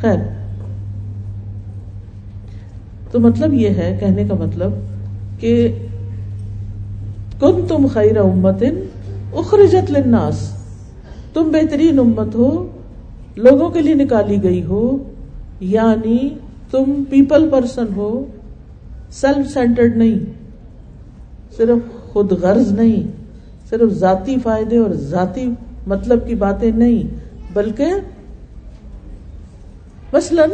خیر۔ 0.00 0.18
تو 3.10 3.20
مطلب 3.20 3.54
یہ 3.54 3.68
ہے، 3.68 3.96
کہنے 4.00 4.24
کا 4.24 4.34
مطلب 4.34 4.70
کہ 5.40 5.78
کن 7.40 7.66
تم 7.68 7.86
خیر 7.92 8.16
امت 8.16 8.62
اخرجت 9.32 9.90
للناس۔ 9.90 10.52
تم 11.34 11.42
بہترین 11.42 11.98
امت 11.98 12.34
ہو، 12.34 12.66
لوگوں 13.36 13.70
کے 13.70 13.80
لیے 13.80 13.94
نکالی 13.94 14.42
گئی 14.42 14.64
ہو۔ 14.64 14.96
یعنی 15.60 16.28
تم 16.70 17.04
پیپل 17.10 17.48
پرسن 17.50 17.86
ہو 17.96 18.24
سیلف 19.10 19.50
سینٹرڈ 19.50 19.96
نہیں، 19.96 20.18
صرف 21.56 22.12
خود 22.12 22.32
غرض 22.32 22.72
نہیں، 22.72 23.10
صرف 23.70 23.92
ذاتی 23.92 24.36
فائدے 24.42 24.78
اور 24.78 24.90
ذاتی 24.90 25.50
مطلب 25.86 26.26
کی 26.26 26.34
باتیں 26.34 26.70
نہیں، 26.70 27.16
بلکہ 27.52 27.84
مثلا 30.12 30.44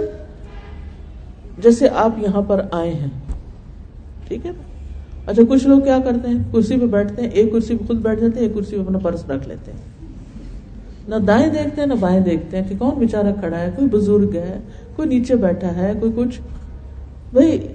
جیسے 1.59 1.89
آپ 1.89 2.11
یہاں 2.19 2.43
پر 2.43 2.61
آئے 2.71 2.95
ہیں، 2.95 3.09
ٹھیک 4.29 4.47
ہے؟ 4.47 4.51
اچھا 5.27 5.43
کچھ 5.49 5.67
لوگ 5.67 5.81
کیا 5.81 5.99
کرتے 6.05 6.29
ہیں؟ 6.29 6.39
کرسی 6.53 6.79
پہ 6.81 6.87
بیٹھتے 6.87 7.23
ہیں، 7.23 7.29
ایک 7.29 7.53
کرسی 7.53 7.77
پہ 7.77 7.87
خود 7.87 7.97
بیٹھ 7.97 8.21
جاتے 8.21 8.41
ہیں، 8.41 8.47
ایک 8.47 8.55
کرسی 8.55 8.77
پہ 8.77 8.83
اپنا 8.83 8.99
پرس 8.99 9.31
رکھ 9.31 9.49
لیتے 9.49 9.73
ہیں۔ 9.73 9.79
نہ 11.09 11.15
دائیں 11.15 11.47
دیکھتے 11.47 11.81
ہیں، 11.81 11.89
نہ 11.89 11.95
بائیں 12.01 12.21
دیکھتے 12.21 12.57
ہیں 12.57 12.69
کہ 12.69 12.75
کون 12.79 12.95
بےچارا 12.99 13.31
کھڑا 13.41 13.59
ہے، 13.59 13.71
کوئی 13.77 13.89
بزرگ 13.89 14.35
ہے 14.35 14.59
کوئی 14.97 15.09
نیچے 15.09 15.37
بیٹھا 15.37 15.77
ہے، 15.77 15.93
کوئی 16.01 16.13
کچھ۔ 16.17 16.41
بھائی، 17.33 17.67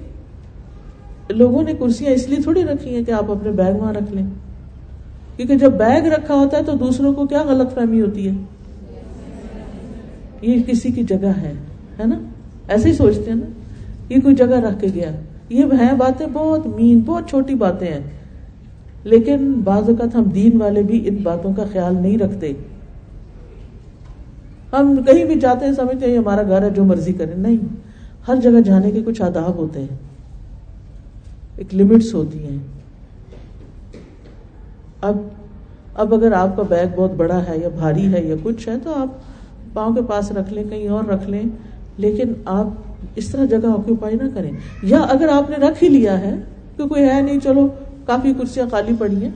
لوگوں 1.30 1.64
نے 1.64 1.74
کرسیاں 1.74 2.12
اس 2.12 2.30
لیے 2.30 2.38
تھوڑی 2.42 2.64
رکھی 2.64 2.96
ہیں 2.96 3.04
کہ 3.04 3.12
آپ 3.12 3.32
اپنے 3.32 3.52
بیگ 3.52 3.74
وہاں 3.74 3.94
رکھ 3.94 4.14
لیں۔ 4.14 4.26
کیونکہ 5.36 5.56
جب 5.56 5.72
بیگ 5.72 6.02
رکھا 6.02 6.36
ہوتا 6.36 6.58
ہے 6.58 6.64
تو 6.64 6.72
دوسروں 6.72 7.14
کو 7.14 7.28
کیا 7.28 7.44
غلط 7.44 7.74
فہمی 7.74 8.02
ہوتی 8.02 8.30
ہے؟ 8.30 8.34
یہ 10.42 10.64
کسی 10.64 10.92
کی 10.92 11.04
جگہ 11.04 11.32
ہے 11.42 11.54
ہے 12.00 12.06
نا؟ 12.06 12.20
ایسے 12.68 12.90
ہی 12.90 12.94
سوچتے 12.94 13.24
ہیں 13.28 13.36
نا۔ 13.36 13.46
یہ 14.14 14.20
کوئی 14.24 14.36
جگہ 14.36 14.60
رکھ 14.60 14.82
کے 14.82 14.88
گیا۔ 14.94 15.12
یہ 15.50 15.64
ہیں 15.64 15.94
باتیں 15.98 16.26
بہت 16.34 16.68
مین، 16.68 17.00
بہت 17.00 17.30
چھوٹی 17.30 17.56
باتیں 17.56 17.88
ہیں۔ 17.88 18.00
لیکن 19.04 19.54
بعض 19.64 19.90
اوقات 19.90 20.16
ہم 20.16 20.24
دین 20.24 20.62
والے 20.62 20.84
بھی 20.84 21.08
ان 21.08 21.16
باتوں 21.24 21.54
کا 21.54 21.64
خیال 21.72 22.02
نہیں 22.02 22.18
رکھتے۔ 22.18 22.54
ہم 24.74 25.04
کہیں 25.06 25.26
بھی 25.26 25.36
جاتے 25.36 25.66
ہیں، 25.66 25.74
سمجھتے 25.74 26.12
ہیں 26.12 26.18
ہمارا 26.18 26.44
گھر 26.44 26.62
ہے، 26.62 26.70
جو 26.70 26.84
مرضی 26.84 27.14
کرے 27.14 27.34
نہیں، 27.38 27.58
ہر 28.28 28.36
جگہ 28.36 28.62
جانے 28.66 28.92
کے 28.92 29.02
کچھ 29.06 29.22
آداب 29.22 29.56
ہوتے 29.56 29.80
ہیں۔ 29.80 29.98
ایک 31.56 31.76
لمٹس 31.76 32.14
ہوتی 32.14 32.44
ہیں۔ 32.44 32.58
اب 35.02 35.18
اب 35.94 36.14
اگر 36.14 36.32
آپ 36.32 36.56
کا 36.56 36.64
بیگ 36.64 36.88
بہت 36.96 37.12
بڑا 37.12 37.44
ہے 37.50 37.58
یا 37.58 37.70
بھاری 37.70 38.14
ہے 38.14 38.26
یا 38.26 38.36
کچھ 38.44 38.70
ہے، 38.70 38.74
تو 38.84 38.94
آپ 38.94 39.08
پاؤں 39.74 39.96
کے 39.96 40.02
پاس 40.02 40.32
رکھ 40.32 40.54
لیں، 40.54 40.64
کہیں 40.64 40.88
اور 40.88 41.04
رکھ 41.04 41.30
لیں۔ 41.30 41.44
لیکن 41.98 42.34
آپ 42.46 42.68
اس 43.16 43.30
طرح 43.30 43.46
جگہ 43.46 43.68
آکوپائی 43.68 44.16
نہ 44.16 44.30
کریں۔ 44.34 44.52
یا 44.84 45.00
اگر 45.00 45.28
آپ 45.32 45.50
نے 45.50 45.56
رکھ 45.56 45.84
ہی 45.84 45.90
لیا 45.90 46.20
ہے 46.20 46.36
کہ 46.78 46.86
کوئی 46.88 47.04
ہے 47.04 47.22
نہیں، 47.22 47.40
چلو، 47.44 47.68
کافی 48.06 48.34
کرسیاں 48.34 48.66
خالی 48.72 48.94
پڑی 49.00 49.24
ہیں۔ 49.24 49.32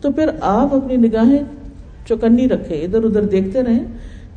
تو 0.00 0.12
پھر 0.12 0.30
آپ 0.40 0.74
اپنی 0.74 0.96
نگاہیں 0.96 1.38
چوکنی 2.06 2.48
رکھے 2.48 2.74
ادھر 2.74 3.04
ادھر 3.04 3.22
دیکھتے 3.22 3.62
رہیں۔ 3.62 3.84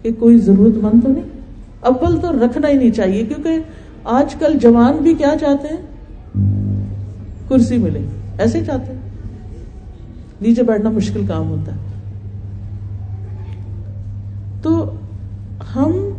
کہ 0.07 0.19
کوئی 0.19 0.37
ضرورت 0.37 0.83
مند 0.83 1.03
تو 1.03 1.11
نہیں؟ 1.11 1.23
اول 1.79 2.21
تو 2.21 2.45
رکھنا 2.45 2.69
ہی 2.69 2.73
نہیں 2.73 2.91
چاہیے، 2.91 3.23
کیونکہ 3.23 3.49
آج 4.03 4.35
کل 4.35 4.57
جوان 4.61 4.97
بھی 5.01 5.13
کیا 5.13 5.33
چاہتے 5.41 5.67
ہیں؟ 5.67 5.81
کرسی 7.49 7.77
ملے، 7.77 7.99
ایسے 8.37 8.65
چاہتے 8.65 8.93
ہیں۔ 8.93 8.99
نیچے 10.41 10.63
بیٹھنا 10.63 10.89
مشکل 10.89 11.25
کام 11.27 11.49
ہوتا 11.49 11.71
ہے۔ 11.71 11.77
تو 14.61 14.95
ہم 15.75 16.09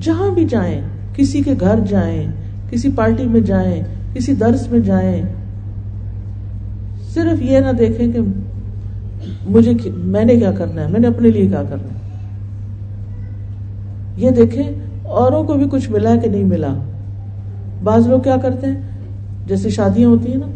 جہاں 0.00 0.30
بھی 0.30 0.44
جائیں، 0.44 0.80
کسی 1.14 1.40
کے 1.40 1.54
گھر 1.60 1.80
جائیں، 1.88 2.26
کسی 2.70 2.90
پارٹی 2.90 3.24
میں 3.24 3.40
جائیں، 3.40 3.82
کسی 4.14 4.34
درس 4.34 4.70
میں 4.70 4.80
جائیں، 4.80 5.22
صرف 7.14 7.42
یہ 7.42 7.58
نہ 7.58 7.72
دیکھیں 7.72 8.12
کہ 8.12 8.18
مجھے 9.46 9.72
میں 9.96 10.24
نے 10.24 10.36
کیا 10.36 10.52
کرنا 10.52 10.84
ہے، 10.84 10.88
میں 10.88 11.00
نے 11.00 11.06
اپنے 11.06 11.28
لیے 11.28 11.46
کیا 11.46 11.62
کرنا 11.62 11.82
ہے۔ 11.82 12.03
یہ 14.16 14.30
دیکھیں، 14.30 14.70
اوروں 15.02 15.44
کو 15.44 15.54
بھی 15.54 15.66
کچھ 15.70 15.90
ملا 15.90 16.16
کہ 16.16 16.28
نہیں 16.28 16.44
ملا۔ 16.44 16.74
بعض 17.82 18.06
لوگ 18.06 18.20
کیا 18.20 18.36
کرتے 18.36 18.66
ہیں؟ 18.66 18.80
جیسے 19.46 19.70
شادیاں 19.70 20.08
ہوتی 20.08 20.30
ہیں 20.30 20.36
نا، 20.36 20.46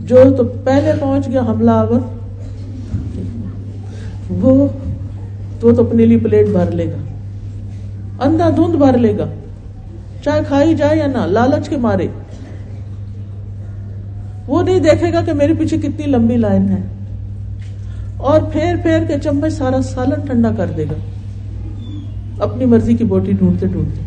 جو 0.00 0.16
تو 0.36 0.44
پہلے 0.64 0.92
پہنچ 1.00 1.28
گیا 1.28 1.40
حملہ 1.40 1.70
آور، 1.70 2.00
وہ 4.30 4.68
تو 5.60 5.68
اپنے 5.68 6.06
لیے 6.06 6.18
پلیٹ 6.18 6.48
بھر 6.48 6.70
لے 6.70 6.86
گا، 6.86 6.96
اندھا 8.24 8.50
دھند 8.50 8.74
بھر 8.74 8.98
لے 8.98 9.18
گا، 9.18 9.26
چاہے 10.24 10.40
کھائی 10.48 10.74
جائے 10.74 10.98
یا 10.98 11.06
نہ، 11.06 11.26
لالچ 11.26 11.68
کے 11.68 11.76
مارے۔ 11.76 12.06
وہ 14.46 14.62
نہیں 14.62 14.80
دیکھے 14.80 15.12
گا 15.12 15.20
کہ 15.20 15.32
میرے 15.32 15.54
پیچھے 15.54 15.76
کتنی 15.76 16.06
لمبی 16.06 16.36
لائن 16.36 16.68
ہے۔ 16.68 16.80
اور 18.16 18.40
پھیر 18.52 18.76
پھیر 18.82 19.04
کے 19.08 19.14
چمچ 19.22 19.52
سارا 19.52 19.82
سالن 19.82 20.20
ٹھنڈا 20.26 20.50
کر 20.56 20.66
دے 20.76 20.84
گا۔ 20.84 21.15
اپنی 22.38 22.64
مرضی 22.64 22.94
کی 22.94 23.04
بوٹی 23.04 23.32
ڈھونڈتے 23.32 23.66
ڈھونڈتے۔ 23.66 24.00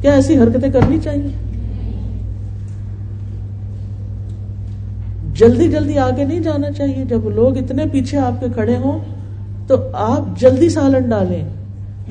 کیا 0.00 0.12
ایسی 0.12 0.38
حرکتیں 0.38 0.70
کرنی 0.70 0.98
چاہیے؟ 1.04 1.28
جلدی 5.34 5.68
جلدی 5.68 5.98
آگے 5.98 6.24
نہیں 6.24 6.40
جانا 6.40 6.70
چاہیے۔ 6.70 7.04
جب 7.08 7.30
لوگ 7.30 7.56
اتنے 7.56 7.84
پیچھے 7.92 8.18
آپ 8.18 8.40
کے 8.40 8.46
کھڑے 8.54 8.76
ہوں، 8.76 8.98
تو 9.66 9.76
آپ 9.92 10.40
جلدی 10.40 10.68
سالن 10.68 11.08
ڈالیں، 11.10 11.48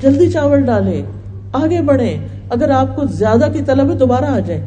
جلدی 0.02 0.32
چاول 0.32 0.62
ڈالیں، 0.62 1.02
آگے 1.54 1.82
بڑھیں۔ 1.82 2.18
اگر 2.50 2.70
آپ 2.70 2.96
کو 2.96 3.06
زیادہ 3.06 3.48
کی 3.54 3.60
طلب 3.66 3.92
ہے، 3.92 3.96
دوبارہ 3.96 4.26
آ 4.26 4.40
جائیں۔ 4.40 4.62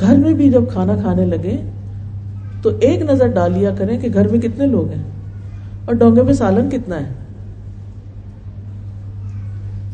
گھر 0.00 0.16
میں 0.16 0.34
بھی 0.34 0.50
جب 0.50 0.62
کھانا 0.72 0.96
کھانے 0.96 1.26
لگے 1.26 1.70
تو 2.62 2.70
ایک 2.80 3.10
نظر 3.10 3.26
ڈالیا 3.26 3.70
کریں 3.78 3.98
کہ 3.98 4.08
گھر 4.14 4.28
میں 4.28 4.40
کتنے 4.40 4.66
لوگ 4.66 4.90
ہیں 4.90 5.02
اور 5.84 5.94
ڈونگے 5.94 6.22
میں 6.22 6.32
سالن 6.32 6.70
کتنا 6.70 6.96
ہے؟ 6.96 7.06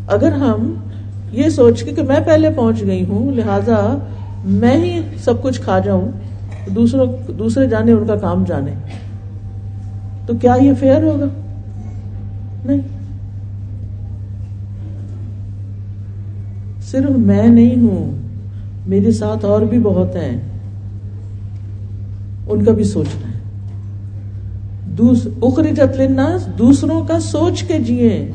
اگر 0.07 0.33
ہم 0.33 0.75
یہ 1.33 1.49
سوچ 1.49 1.83
کے 1.83 1.91
کہ 1.91 2.03
میں 2.03 2.21
پہلے 2.27 2.51
پہنچ 2.51 2.83
گئی 2.83 3.05
ہوں، 3.09 3.33
لہذا 3.33 3.99
میں 4.45 4.77
ہی 4.77 5.01
سب 5.25 5.43
کچھ 5.43 5.61
کھا 5.61 5.79
جاؤں، 5.79 6.09
دوسروں 6.71 7.33
دوسرے 7.33 7.69
جانے 7.69 7.93
ان 7.93 8.07
کا 8.07 8.17
کام 8.17 8.45
جانے، 8.45 8.75
تو 10.27 10.33
کیا 10.41 10.55
یہ 10.61 10.73
فیئر 10.81 11.03
ہوگا؟ 11.03 11.27
نہیں۔ 12.65 12.81
صرف 16.83 17.11
میں 17.11 17.49
نہیں 17.49 17.81
ہوں، 17.83 18.19
میرے 18.87 19.11
ساتھ 19.11 19.45
اور 19.45 19.63
بھی 19.63 19.79
بہت 19.79 20.17
ہیں۔ 20.17 20.54
ان 22.49 22.65
کا 22.65 22.73
بھی 22.73 22.85
سوچنا 22.85 23.29
ہے۔ 23.29 23.35
اخرجت 25.43 26.01
للناس، 26.01 26.47
دوسروں 26.59 27.05
کا 27.05 27.21
سوچ 27.21 27.63
کے 27.63 27.79
جیے۔ 27.79 28.33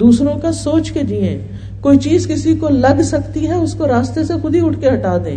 دوسروں 0.00 0.38
کا 0.38 0.52
سوچ 0.52 0.92
کے 0.92 1.02
جیے۔ 1.02 1.46
کوئی 1.80 1.98
چیز 1.98 2.28
کسی 2.28 2.54
کو 2.54 2.68
لگ 2.68 3.02
سکتی 3.02 3.48
ہے، 3.48 3.54
اس 3.54 3.74
کو 3.74 3.86
راستے 3.86 4.24
سے 4.24 4.32
خود 4.42 4.54
ہی 4.54 4.60
اٹھ 4.66 4.80
کے 4.80 4.88
ہٹا 4.88 5.18
دیں۔ 5.24 5.36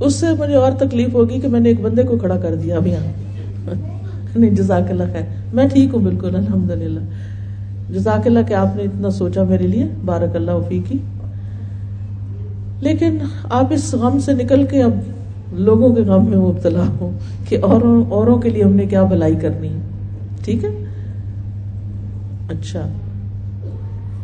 اس 0.00 0.14
سے 0.14 0.26
مجھے 0.38 0.54
اور 0.54 0.72
تکلیف 0.72 1.14
ہوگی 1.14 1.40
کہ 1.40 1.48
میں 1.48 1.60
نے 1.60 1.68
ایک 1.68 1.80
بندے 1.80 2.02
کو 2.02 2.18
کھڑا 2.18 2.36
کر 2.36 2.54
دیا 2.54 2.76
اب 2.76 2.86
یہاں۔ 2.86 3.31
نہیں، 4.36 4.50
جزاک 4.50 4.90
اللہ 4.90 5.02
خیر۔ 5.12 5.54
میں 5.54 5.68
ٹھیک 5.68 5.94
ہوں 5.94 6.02
بالکل 6.02 6.36
الحمد 6.36 6.70
للہ 6.70 7.00
جزاک 7.92 8.26
اللہ 8.26 8.38
کہ 8.48 8.54
آپ 8.54 8.76
نے 8.76 8.82
اتنا 8.82 9.10
سوچا 9.10 9.42
میرے 9.42 9.66
لیے، 9.66 9.86
بارک 10.04 10.36
اللہ 10.36 10.50
وفی 10.50 10.80
کی 10.88 10.98
لیکن 12.80 13.18
آپ 13.50 13.66
اس 13.70 13.94
غم 13.94 14.18
سے 14.18 14.32
نکل 14.32 14.64
کے 14.66 14.82
اب 14.82 14.90
لوگوں 15.52 15.94
کے 15.94 16.00
غم 16.00 16.30
میں 16.30 16.38
مبتلا 16.38 16.82
ہو 17.00 17.10
کہ 17.48 17.58
اوروں 17.62 18.04
اوروں 18.10 18.38
کے 18.38 18.50
لیے 18.50 18.64
ہم 18.64 18.72
نے 18.72 18.86
کیا 18.86 19.02
بھلائی 19.02 19.34
کرنی۔ 19.34 19.68
ہے 19.68 19.74
ٹھیک 20.44 20.64
ہے؟ 20.64 20.70
اچھا۔ 22.48 22.88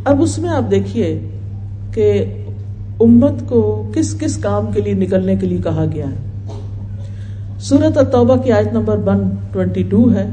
اب 0.04 0.22
اس 0.22 0.38
میں 0.38 0.50
آپ 0.50 0.70
دیکھیے 0.70 1.20
کہ 1.94 2.24
امت 3.00 3.48
کو 3.48 3.90
کس 3.94 4.18
کس 4.20 4.36
کام 4.36 4.72
کے 4.74 4.80
لیے 4.80 4.94
نکلنے 4.94 5.36
کے 5.36 5.46
لیے 5.46 5.58
کہا 5.58 5.84
گیا 5.92 6.04
ہے۔ 6.04 6.27
سورت 7.60 7.98
التوبہ 7.98 8.36
کی 8.36 8.52
آیت 8.52 8.72
نمبر 8.72 8.98
ون 9.06 9.30
ٹوینٹی 9.52 9.82
ٹو 9.82 10.10
ہے۔ 10.14 10.26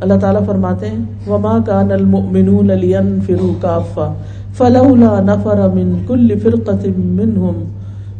اللہ 0.00 0.14
تعالیٰ 0.14 0.46
فرماتے 0.46 0.86
ہیں، 0.86 1.30
وما 1.30 1.58
کان 1.66 1.92
المؤمنون 1.92 2.66
لینفروا 2.66 3.52
کافا 3.60 4.12
فلولا 4.56 5.20
نفر 5.20 5.68
من 5.74 5.94
كل 6.06 6.38
فرقة 6.42 6.88
منهم 6.96 7.64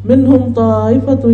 منهم 0.05 0.53
طائفة 0.55 1.29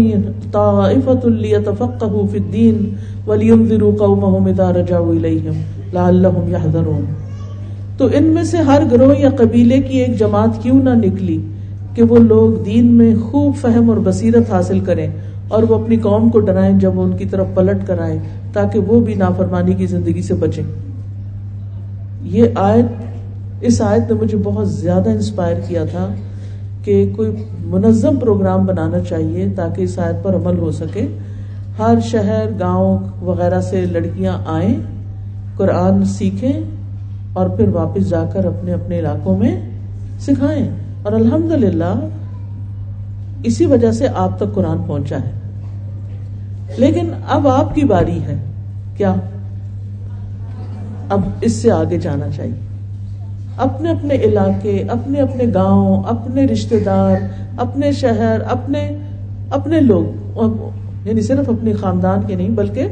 طائفة 0.53 1.29
ليتفقهوا 1.29 2.27
في 2.31 2.39
الدين 2.39 2.95
ولينذروا 3.27 3.93
قومهم 3.99 4.47
إذا 4.47 4.73
رجعوا 4.73 5.15
إليهم 5.15 5.55
لعلهم 5.93 6.49
يحذرون۔ 6.49 7.05
تو 7.97 8.09
ان 8.13 8.25
میں 8.25 8.45
سے 8.45 8.57
ہر 8.57 8.83
گروہ 8.91 9.19
یا 9.19 9.31
قبیلے 9.37 9.81
کی 9.81 9.99
ایک 9.99 10.19
جماعت 10.19 10.63
کیوں 10.63 10.83
نہ 10.83 10.91
نکلی 10.91 11.41
کہ 11.95 12.03
وہ 12.03 12.17
لوگ 12.17 12.65
دین 12.65 12.87
میں 12.87 13.15
خوب 13.15 13.57
فہم 13.57 13.91
اور 13.91 13.99
بصیرت 13.99 14.53
حاصل 14.53 14.81
کریں۔ 14.81 15.07
اور 15.49 15.63
وہ 15.63 15.75
اپنی 15.75 15.97
قوم 15.97 16.29
کو 16.29 16.41
ڈرائیں 16.41 16.79
جب 16.79 16.99
وہ 16.99 17.03
ان 17.03 17.17
کی 17.17 17.25
طرف 17.25 17.47
پلٹ 17.55 17.87
کر 17.87 17.99
آئے 17.99 18.19
تاکہ 18.53 18.79
وہ 18.79 19.01
بھی 19.01 19.15
نافرمانی 19.15 19.75
کی 19.75 19.87
زندگی 19.87 20.23
سے 20.23 20.35
بچیں۔ 20.35 20.65
یہ 22.23 22.47
آیت، 22.55 22.85
اس 23.61 23.83
آیت 23.83 24.13
نے 24.13 24.21
مجھے 24.23 24.39
بہت 24.43 24.71
زیادہ 24.71 25.11
انسپائر 25.11 25.57
کیا 25.69 25.85
تھا 25.85 26.09
کہ 26.85 27.13
کوئی 27.17 27.37
منظم 27.65 28.17
پروگرام 28.17 28.67
بنانا 28.67 29.01
چاہیے 29.01 29.49
تاکہ 29.57 29.83
اس 29.83 29.99
آیت 29.99 30.25
پر 30.25 30.35
عمل 30.35 30.59
ہو 30.59 30.71
سکے۔ 30.71 31.07
ہر 31.79 31.95
شہر، 32.05 32.47
گاؤں 32.61 32.99
وغیرہ 33.23 33.61
سے 33.61 33.85
لڑکیاں 33.85 34.39
آئیں، 34.47 34.75
قرآن 35.57 36.05
سیکھیں 36.05 36.61
اور 37.33 37.49
پھر 37.49 37.69
واپس 37.69 38.11
جا 38.11 38.25
کر 38.33 38.45
اپنے 38.45 38.73
اپنے 38.73 38.99
علاقوں 38.99 39.39
میں 39.39 39.61
سکھائیں۔ 40.21 40.69
اور 41.03 41.13
الحمد 41.13 41.53
للہ 41.53 42.09
اسی 43.43 43.67
وجہ 43.67 43.93
سے 43.93 44.09
آپ 44.15 44.39
تک 44.39 44.55
قرآن 44.55 44.79
پہنچا 44.87 45.17
ہے۔ 45.17 45.31
لیکن 46.77 47.11
اب 47.29 47.49
آپ 47.49 47.75
کی 47.75 47.85
باری 47.85 48.23
ہے۔ 48.23 48.37
کیا؟ 48.97 49.15
اب 51.09 51.21
اس 51.41 51.53
سے 51.53 51.71
آگے 51.71 51.99
جانا 51.99 52.27
چاہیے۔ 52.37 52.55
اپنے 53.57 53.91
اپنے 53.91 54.15
علاقے، 54.15 54.85
اپنے 54.89 55.21
اپنے 55.21 55.45
گاؤں، 55.55 56.03
اپنے 56.03 56.45
رشتے 56.45 56.79
دار، 56.81 57.17
اپنے 57.57 57.93
شہر، 57.93 58.41
اپنے 58.49 58.97
اپنے 59.51 59.81
لوگ 59.81 60.05
یعنی 61.05 61.21
صرف 61.21 61.49
اپنے 61.49 61.73
خاندان 61.73 62.19
کے 62.27 62.35
نہیں، 62.35 62.49
بلکہ 62.49 62.87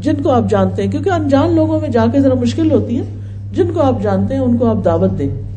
جن 0.00 0.14
کو 0.22 0.30
آپ 0.30 0.50
جانتے 0.50 0.82
ہیں، 0.82 0.90
کیونکہ 0.90 1.10
انجان 1.10 1.54
لوگوں 1.54 1.80
میں 1.80 1.88
جا 1.88 2.06
کے 2.12 2.20
ذرا 2.20 2.34
مشکل 2.34 2.72
ہوتی 2.72 2.98
ہے۔ 2.98 3.02
جن 3.52 3.70
کو 3.74 3.80
آپ 3.80 4.02
جانتے 4.02 4.34
ہیں، 4.34 4.40
ان 4.40 4.56
کو 4.56 4.66
آپ 4.66 4.84
دعوت 4.84 5.18
دیں۔ 5.18 5.49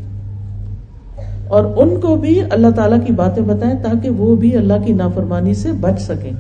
اور 1.54 1.64
ان 1.76 2.00
کو 2.02 2.16
بھی 2.16 2.42
اللہ 2.50 2.68
تعالیٰ 2.76 2.98
کی 3.06 3.14
باتیں 3.14 3.44
بتائیں 3.44 3.76
تاکہ 3.84 4.10
وہ 4.10 4.36
بھی 4.36 4.58
اللہ 4.58 4.74
کی 4.86 4.94
نافرمانی 4.94 5.54
سے 5.54 5.72
بچ 5.72 6.02
سکیں۔ 6.02 6.32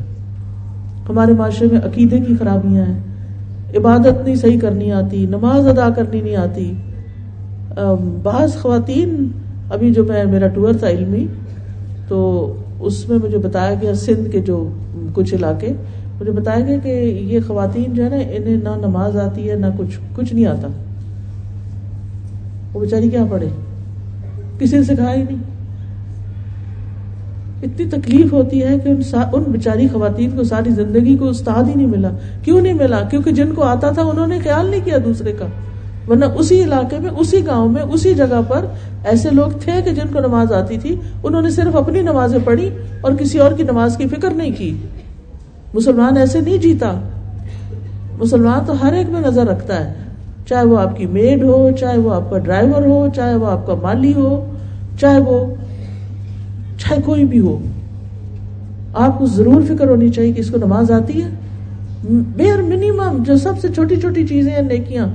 ہمارے 1.10 1.34
معاشرے 1.34 1.68
میں 1.72 1.82
عقیدے 1.86 2.20
کی 2.20 2.34
خرابیاں 2.40 2.86
ہیں۔ 2.86 3.00
عبادت 3.78 4.26
نہیں 4.26 4.36
صحیح 4.36 4.60
کرنی 4.60 4.92
آتی، 4.92 5.26
نماز 5.26 5.68
ادا 5.68 5.90
کرنی 5.90 6.22
نہیں 6.22 6.36
آتی۔ 6.36 6.74
بعض 8.24 8.56
خواتین، 8.56 9.28
ابھی 9.70 9.92
جو 9.92 10.04
میں، 10.04 10.24
میرا 10.26 10.48
ٹور 10.48 10.74
تھا 10.74 10.90
علمی، 10.90 11.26
تو 12.08 12.54
اس 12.80 13.10
میں 13.10 13.18
مجھے 13.24 13.38
بتایا 13.38 13.74
گیا، 13.82 13.94
سندھ 13.96 14.30
کے 14.32 14.40
جو 14.40 14.70
کچھ 15.14 15.36
علاقے، 15.36 15.74
مجھے 16.20 16.32
بتایا 16.32 16.66
گیا 16.66 16.78
کہ 16.84 16.90
یہ 17.30 17.40
خواتین 17.48 17.94
جو 17.94 18.04
ہے 18.04 18.10
نا، 18.10 18.16
انہیں 18.16 18.58
نہ 18.64 18.88
نماز 18.88 19.18
آتی 19.18 19.50
ہے، 19.50 19.56
نہ 19.56 19.66
کچھ 19.78 20.00
کچھ 20.16 20.34
نہیں 20.34 20.46
آتا۔ 20.46 20.68
وہ 22.74 22.80
بیچاری 22.80 23.10
کیا 23.10 23.26
پڑھے؟ 23.32 23.50
کسی 24.60 24.78
نے 24.78 24.84
سکھایا 24.84 25.16
ہی 25.16 25.24
نہیں۔ 25.24 25.54
اتنی 27.64 27.86
تکلیف 27.86 28.34
ہوتی 28.34 28.64
ہے 28.64 28.80
کہ 28.80 28.90
ان 28.90 29.02
ان 29.34 29.44
بیچاری 29.48 29.88
خواتین 29.88 30.30
کو 30.30 30.44
ساری 30.44 30.70
زندگی 30.70 31.18
کو 31.18 31.28
استاد 31.28 31.64
ہی 31.64 31.74
نہیں 31.76 31.88
ملا۔ 31.88 32.10
کیوں 32.44 32.62
نہیں 32.62 32.74
ملا؟ 32.74 33.02
کیونکہ 33.02 33.32
جن 33.32 33.54
کو 33.54 33.64
آتا 33.64 33.90
تھا 33.90 34.02
انہوں 34.02 34.28
نے 34.28 34.40
خیال 34.40 34.66
نہیں 34.66 34.82
کیا 34.84 34.98
دوسرے 35.06 35.32
کا۔ 35.32 35.46
ورنہ 36.08 36.26
اسی 36.26 36.64
علاقے 36.64 37.00
میں، 37.00 37.10
اسی 37.10 37.46
گاؤں 37.46 37.70
میں، 37.70 37.82
اسی 37.82 38.14
جگہ 38.14 38.42
پر 38.48 38.66
ایسے 39.06 39.30
لوگ 39.32 39.52
تھے 39.60 39.72
کہ 39.86 39.92
جن 39.92 40.14
کو 40.14 40.20
نماز 40.20 40.54
آتی 40.54 40.78
تھی۔ 40.78 40.96
انہوں 41.24 41.42
نے 41.42 41.50
صرف 41.50 41.76
اپنی 41.76 42.02
نمازیں 42.02 42.40
پڑھی 42.44 42.70
اور 43.02 43.12
کسی 43.12 43.40
اور 43.40 43.52
کی 43.52 43.64
نماز 43.64 43.98
کی 43.98 44.08
فکر 44.08 44.30
نہیں 44.32 44.52
کی۔ 44.58 44.78
مسلمان 45.74 46.18
ایسے 46.18 46.42
نہیں 46.42 46.58
جیتا۔ 46.58 47.02
مسلمان 48.20 48.60
تو 48.66 48.74
ہر 48.84 48.94
ایک 48.94 49.10
میں 49.10 49.22
نظر 49.22 49.46
رکھتا 49.46 49.86
ہے۔ 49.86 50.03
چاہے 50.48 50.66
وہ 50.66 50.78
آپ 50.80 50.96
کی 50.98 51.06
میڈ 51.06 51.44
ہو، 51.44 51.70
چاہے 51.80 51.98
وہ 51.98 52.14
آپ 52.14 52.30
کا 52.30 52.38
ڈرائیور 52.38 52.82
ہو، 52.82 53.08
چاہے 53.16 53.36
وہ 53.36 53.48
آپ 53.48 53.66
کا 53.68 53.76
مالی 53.82 54.14
ہو، 54.14 54.30
چاہے 55.00 55.20
وہ 55.20 55.46
چاہے 56.78 57.02
کوئی 57.06 57.26
بھی 57.26 57.40
ہو، 57.40 57.58
آپ 58.94 59.18
کو 59.20 59.26
ضرور 59.26 59.62
فکر 59.62 59.90
ہونی 59.90 60.10
چاہیے 60.10 60.32
کہ 60.32 60.40
اس 60.40 60.50
کو 60.50 60.58
نماز 60.58 60.92
آتی 60.92 61.22
ہے۔ 61.24 61.30
بیر 62.38 62.62
منیمم 62.62 63.24
جو 63.24 63.38
سب 63.38 63.60
سے 63.62 63.68
چھوٹی 63.76 63.96
چھوٹی 63.96 64.28
چیزیں 64.28 64.52
ہیں، 64.52 64.62
نیکیاں، 64.62 65.08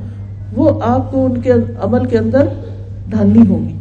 وہ 0.57 0.70
آپ 0.85 1.11
کو 1.11 1.24
ان 1.24 1.41
کے 1.41 1.53
عمل 1.83 2.05
کے 2.05 2.18
اندر 2.18 2.47
ڈھالنی 3.09 3.47
ہوگی۔ 3.49 3.74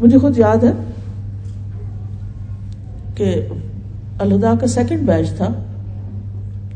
مجھے 0.00 0.18
خود 0.18 0.38
یاد 0.38 0.64
ہے 0.64 0.72
کہ 3.16 3.34
الدا 4.18 4.52
کا 4.60 4.66
سیکنڈ 4.66 5.00
بیچ 5.00 5.30
تھا، 5.30 5.48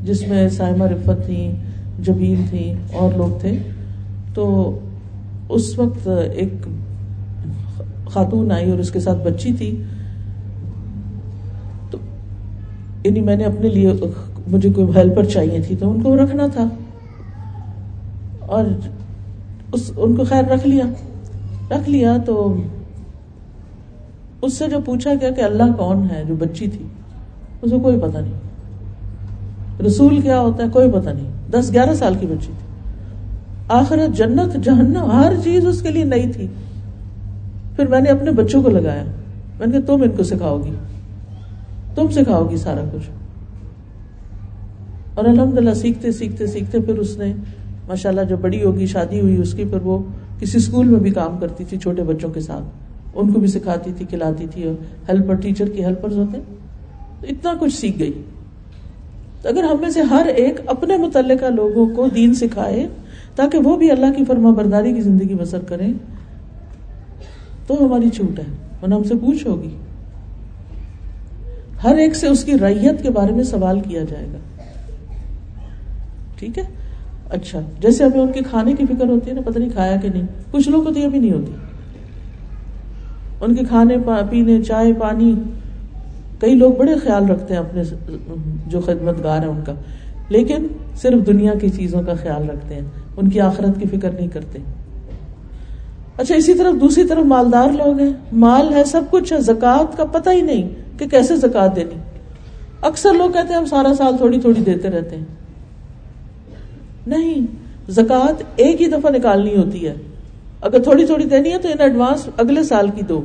جس 0.02 0.26
میں 0.28 0.48
سائمہ 0.48 0.84
رفت 0.84 1.26
تھی 1.26 1.50
جبیل 1.98 2.42
تھی 2.50 2.72
اور 2.92 3.16
لوگ 3.16 3.38
تھے۔ 3.40 3.58
تو 4.38 4.78
اس 5.48 5.78
وقت 5.78 6.08
ایک 6.34 6.52
خاتون 8.06 8.52
آئی 8.52 8.70
اور 8.70 8.78
اس 8.78 8.90
کے 8.90 9.00
ساتھ 9.00 9.18
بچی 9.18 9.52
تھی۔ 9.52 9.82
تو 11.90 11.98
یعنی 13.04 13.20
میں 13.20 13.36
نے 13.36 13.44
اپنے 13.44 13.68
لیے 13.68 13.92
مجھے 14.46 14.72
کوئی 14.72 14.86
ہیلپر 14.96 15.24
چاہیے 15.24 15.60
تھی 15.60 15.76
تو 15.76 15.90
ان 15.90 16.02
کو 16.02 16.16
رکھنا 16.16 16.46
تھا۔ 16.46 16.68
اور 18.40 18.64
اس 19.72 19.92
ان 19.96 20.16
کو 20.16 20.24
خیر 20.24 20.44
رکھ 20.44 20.68
لیا۔ 20.68 20.84
رکھ 21.70 21.90
لیا 21.90 22.16
تو 22.26 22.56
اس 24.42 24.54
سے 24.54 24.68
جو 24.68 24.78
پوچھا 24.84 25.10
گیا 25.20 25.30
کہ 25.30 25.40
اللہ 25.40 25.72
کون 25.78 26.06
ہے 26.10 26.24
جو 26.28 26.34
بچی 26.34 26.68
تھی 26.68 26.86
اس 27.62 27.70
کو 27.70 27.80
کوئی 27.80 28.00
پتا 28.00 28.20
نہیں۔ 28.20 28.32
رسول 29.86 30.20
کیا 30.20 30.40
ہوتا 30.40 30.64
ہے، 30.64 30.68
کوئی 30.68 30.90
پتا 30.90 31.12
نہیں۔ 31.12 31.50
دس 31.50 31.70
گیارہ 31.72 31.94
سال 31.94 32.14
کی 32.20 32.26
بچی 32.26 32.46
تھی۔ 32.46 32.67
آخرت 33.68 34.16
جنت، 34.16 34.64
جہنم، 34.64 35.10
ہر 35.10 35.32
چیز 35.44 35.66
اس 35.66 35.82
کے 35.82 35.90
لیے 35.90 36.04
نئی 36.04 36.32
تھی۔ 36.32 36.46
پھر 37.76 37.86
میں 37.86 38.00
نے 38.00 38.10
اپنے 38.10 38.30
بچوں 38.30 38.62
کو 38.62 38.70
لگایا۔ 38.70 39.04
میں 39.58 39.66
نے 39.66 39.72
کہا، 39.72 39.80
تم 39.86 40.02
ان 40.02 40.10
کو 40.16 40.22
سکھاؤ 40.22 40.62
گی۔ 40.64 40.70
تم 41.94 42.06
سکھاؤ 42.10 42.48
گی 42.50 42.56
سارا 42.56 42.84
کچھ۔ 42.92 43.10
اور 45.14 45.24
الحمد 45.24 45.58
للہ 45.58 45.74
سیکھتے 45.74 46.12
سیکھتے 46.12 46.46
سیکھتے 46.46 46.80
پھر 46.80 46.98
اس 46.98 47.18
نے 47.18 47.32
ماشاء 47.88 48.10
اللہ 48.10 48.20
جب 48.20 48.38
بڑی 48.40 48.64
ہوگی، 48.64 48.86
شادی 48.86 49.20
ہوئی 49.20 49.36
اس 49.36 49.52
کی، 49.52 49.64
پھر 49.64 49.78
وہ 49.82 49.98
کسی 50.40 50.58
اسکول 50.58 50.86
میں 50.88 51.00
بھی 51.00 51.10
کام 51.10 51.38
کرتی 51.40 51.64
تھی 51.64 51.78
چھوٹے 51.78 52.02
بچوں 52.02 52.30
کے 52.30 52.40
ساتھ۔ 52.40 52.64
ان 53.14 53.32
کو 53.32 53.40
بھی 53.40 53.48
سکھاتی 53.48 53.92
تھی، 53.96 54.06
کھلاتی 54.06 54.46
تھی 54.50 54.64
اور 54.64 54.74
ہیلپر، 55.08 55.34
ٹیچر 55.34 55.68
کی 55.68 55.84
ہیلپر 55.84 56.12
ہوتے۔ 56.12 56.38
اتنا 57.28 57.52
کچھ 57.60 57.74
سیکھ 57.74 57.98
گئی۔ 57.98 58.22
تو 59.42 59.48
اگر 59.48 59.62
ہم 59.62 59.76
میں 59.80 59.90
سے 59.90 60.02
ہر 60.02 60.26
ایک 60.26 60.60
اپنے 60.66 60.96
متعلقہ 60.96 61.44
لوگوں 61.44 61.86
کو 61.86 62.06
دین 62.14 62.34
سکھائے 62.34 62.88
تاکہ 63.38 63.58
وہ 63.58 63.76
بھی 63.76 63.90
اللہ 63.90 64.06
کی 64.16 64.24
فرما 64.24 64.50
برداری 64.50 64.92
کی 64.92 65.00
زندگی 65.00 65.34
بسر 65.34 65.58
کریں، 65.58 65.92
تو 67.66 67.86
ہماری 67.86 68.10
چھوٹ 68.10 68.38
ہے، 68.38 68.44
ورنہ 68.82 68.94
ہم 68.94 69.02
سے 69.02 69.14
پوچھ 69.14 69.46
ہوگی۔ 69.46 69.76
ہر 71.84 71.96
ایک 71.96 72.16
سے 72.16 72.28
اس 72.28 72.44
کی 72.44 72.52
ریت 72.52 73.02
کے 73.02 73.10
بارے 73.10 73.32
میں 73.32 73.44
سوال 73.44 73.80
کیا 73.80 74.02
جائے 74.02 74.26
گا۔ 74.32 74.62
ٹھیک 76.38 76.58
ہے؟ 76.58 76.62
اچھا 77.30 77.60
جیسے 77.80 78.04
ہمیں 78.04 78.20
ان 78.20 78.32
کے 78.32 78.40
کھانے 78.50 78.72
کی 78.72 78.84
فکر 78.84 79.08
ہوتی 79.08 79.30
ہے 79.30 79.34
نا، 79.34 79.40
پتہ 79.44 79.58
نہیں 79.58 79.70
کھایا 79.70 79.96
کہ 79.96 80.08
نہیں۔ 80.08 80.26
کچھ 80.50 80.68
لوگ 80.68 80.82
کو 80.82 80.92
تو 80.92 80.98
یہ 80.98 81.08
بھی 81.08 81.18
نہیں 81.18 81.32
ہوتی۔ 81.32 81.52
ان 83.40 83.54
کے 83.54 83.64
کھانے 83.64 83.96
پینے، 84.30 84.62
چائے، 84.62 84.92
پانی، 84.92 85.34
کئی 86.40 86.54
لوگ 86.54 86.72
بڑے 86.72 86.94
خیال 86.94 87.30
رکھتے 87.30 87.54
ہیں 87.54 87.60
اپنے 87.60 87.82
جو 88.66 88.80
خدمت 88.80 89.24
گار 89.24 89.38
ہیں 89.38 89.46
ان 89.46 89.60
کا۔ 89.66 89.72
لیکن 90.28 90.66
صرف 90.96 91.26
دنیا 91.26 91.54
کی 91.54 91.68
چیزوں 91.68 92.02
کا 92.02 92.14
خیال 92.14 92.50
رکھتے 92.50 92.74
ہیں، 92.74 92.82
ان 93.16 93.28
کی 93.28 93.40
آخرت 93.40 93.80
کی 93.80 93.98
فکر 93.98 94.10
نہیں 94.10 94.28
کرتے۔ 94.28 94.58
اچھا 96.16 96.34
اسی 96.34 96.54
طرف 96.54 96.80
دوسری 96.80 97.04
طرف 97.04 97.24
مالدار 97.24 97.68
لوگ 97.70 98.00
ہیں۔ 98.00 98.10
مال 98.32 98.74
ہے 98.74 98.84
سب 98.84 99.02
کچھ 99.10 99.32
ہے 99.32 99.40
زکات 99.40 99.96
کا 99.96 100.04
پتہ 100.04 100.30
ہی 100.30 100.40
نہیں 100.40 100.68
کہ 100.98 101.06
کیسے 101.06 101.36
زکات 101.36 101.76
دینی۔ 101.76 102.00
اکثر 102.80 103.14
لوگ 103.14 103.30
کہتے 103.30 103.48
ہیں 103.48 103.56
ہم 103.56 103.64
سارا 103.64 103.94
سال 103.94 104.16
تھوڑی 104.16 104.40
تھوڑی 104.40 104.60
دیتے 104.60 104.88
رہتے 104.88 105.16
ہیں۔ 105.16 105.24
نہیں 107.06 107.46
زکات 107.90 108.42
ایک 108.56 108.80
ہی 108.80 108.86
دفعہ 108.86 109.10
نکالنی 109.10 109.56
ہوتی 109.56 109.88
ہے۔ 109.88 109.94
اگر 110.60 110.82
تھوڑی 110.82 111.06
تھوڑی 111.06 111.24
دینی 111.24 111.52
ہے 111.52 111.58
تو 111.58 111.68
ان 111.68 111.80
ایڈوانس 111.80 112.28
اگلے 112.36 112.62
سال 112.62 112.90
کی 112.90 113.02
دو۔ 113.02 113.22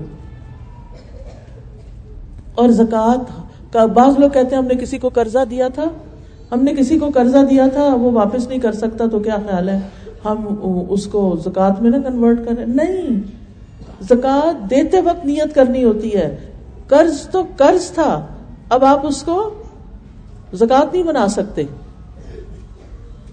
اور 2.56 2.70
زکات 2.70 3.50
کا، 3.74 3.86
بعض 3.86 4.20
لوگ 4.20 4.30
کہتے 4.30 4.56
ہیں 4.56 4.58
ہم 4.58 4.68
نے 4.68 4.76
کسی 4.76 4.98
کو 4.98 5.10
قرضہ 5.10 5.40
دیا 5.50 5.68
تھا 5.68 5.86
ہم 6.54 6.64
نے 6.64 6.74
کسی 6.74 7.00
کو 7.00 7.10
قرضہ 7.14 7.38
دیا 7.50 7.68
تھا، 7.74 7.84
وہ 7.84 8.12
واپس 8.12 8.48
نہیں 8.48 8.60
کر 8.60 8.72
سکتا، 8.72 9.06
تو 9.08 9.20
کیا 9.20 9.36
خیال 9.36 9.70
ہے؟ 9.70 9.80
ہم 10.26 10.56
اس 10.90 11.06
کو 11.06 11.38
زکات 11.46 11.82
میں 11.82 11.92
نہ 11.92 11.98
کنورٹ 12.08 12.40
کریں۔ 12.46 12.66
نہیں 12.66 13.22
زکات 14.02 14.70
دیتے 14.70 15.02
وقت 15.02 15.26
نیت 15.26 15.56
کرنی 15.56 15.84
ہوتی 15.84 16.16
ہے۔ 16.16 16.38
قرض 16.88 17.28
تو 17.30 17.44
قرض 17.58 17.92
تھا، 17.92 18.26
اب 18.70 18.86
آپ 18.86 19.08
اس 19.08 19.24
کو 19.24 19.54
زکات 20.54 20.94
نہیں 20.94 21.04
بنا 21.04 21.28
سکتے۔ 21.28 21.64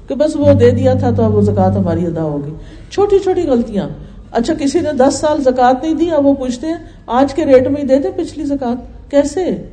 کہ 0.09 0.15
بس 0.15 0.37
وہ 0.37 0.53
دے 0.53 0.71
دیا 0.71 0.95
تھا 0.95 1.11
تو 1.11 1.23
اب 1.23 1.35
وہ 1.35 1.41
زکات 1.41 1.77
ہماری 1.77 2.07
ادا 2.07 2.23
ہوگی۔ 2.23 2.55
چھوٹی 2.91 3.19
چھوٹی 3.19 3.43
غلطیاں۔ 3.43 3.89
اچھا 4.33 4.55
کسی 4.55 4.81
نے 4.81 4.93
دس 4.93 5.15
سال 5.15 5.43
زکات 5.43 5.83
نہیں 5.83 5.95
دی، 5.95 6.11
اب 6.11 6.27
وہ 6.27 6.35
پوچھتے 6.35 6.67
ہیں، 6.67 6.77
آج 7.07 7.35
کے 7.35 7.45
ریٹ 7.45 7.69
میں 7.69 7.83
ہی 7.83 7.87
دے 7.87 7.99
دیں 7.99 8.11
پچھلی 8.17 8.45
زکات 8.45 9.11
کیسے؟ 9.11 9.69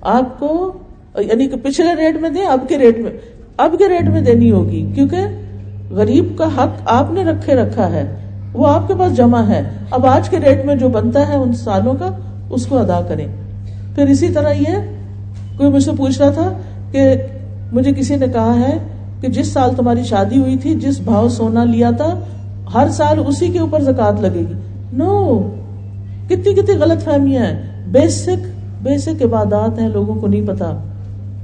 آپ 0.00 0.40
کو 0.40 0.72
یعنی 1.18 1.48
کہ 1.48 1.56
پچھلے 1.62 1.94
ریٹ 1.94 2.16
میں 2.20 2.30
دیں، 2.30 2.46
اب 2.46 2.60
کے 2.68 2.78
ریٹ 2.78 2.98
میں، 2.98 3.10
اب 3.56 3.74
کے 3.78 3.88
ریٹ 3.88 4.08
میں 4.08 4.20
دینی 4.20 4.52
ہوگی۔ 4.52 4.92
کیونکہ 4.94 5.18
غریب 5.90 6.38
کا 6.38 6.46
حق 6.46 6.80
آپ 6.84 7.12
نے 7.12 7.24
رکھے 7.24 7.54
رکھا 7.54 7.92
ہے، 7.92 8.16
وہ 8.52 8.68
آپ 8.68 8.88
کے 8.88 8.94
پاس 8.98 9.16
جمع 9.16 9.42
ہے۔ 9.42 9.62
اب 9.90 10.06
آج 10.06 10.28
کے 10.28 10.38
ریٹ 10.38 10.64
میں 10.64 10.74
جو 10.74 10.88
بنتا 10.88 11.28
ہے 11.28 11.34
ان 11.34 11.52
سالوں 11.52 11.94
کا، 11.94 12.10
اس 12.50 12.66
کو 12.66 12.78
ادا 12.78 13.00
کریں۔ 13.08 13.26
پھر 13.94 14.06
اسی 14.06 14.28
طرح 14.28 14.50
یہ، 14.50 14.76
کوئی 15.56 15.70
مجھ 15.70 15.82
سے 15.82 15.90
پوچھ 15.98 16.22
رہا 16.22 16.30
تھا 16.30 16.52
کہ 16.92 17.14
مجھے 17.72 17.92
کسی 17.92 18.16
نے 18.16 18.26
کہا 18.26 18.60
ہے 18.60 18.78
کہ 19.20 19.28
جس 19.28 19.46
سال 19.46 19.70
تمہاری 19.76 20.02
شادی 20.02 20.38
ہوئی 20.40 20.56
تھی، 20.56 20.74
جس 20.74 21.00
بھاؤ 21.00 21.28
سونا 21.28 21.64
لیا 21.64 21.90
تھا، 21.90 22.20
ہر 22.74 22.88
سال 22.88 23.22
اسی 23.26 23.48
کے 23.48 23.58
اوپر 23.58 23.80
زکات 23.80 24.20
لگے 24.20 24.40
گی۔ 24.40 24.54
نو، 24.92 25.40
کتنی 26.26 26.54
کتنی 26.54 26.76
غلط 26.76 27.02
فہمیاں 27.02 27.42
ہیں۔ 27.42 27.84
بیسک 27.88 28.46
بیسک 28.82 29.22
عبادات 29.22 29.78
ہیں، 29.78 29.88
لوگوں 29.88 30.14
کو 30.14 30.26
نہیں 30.26 30.46
پتا۔ 30.46 30.89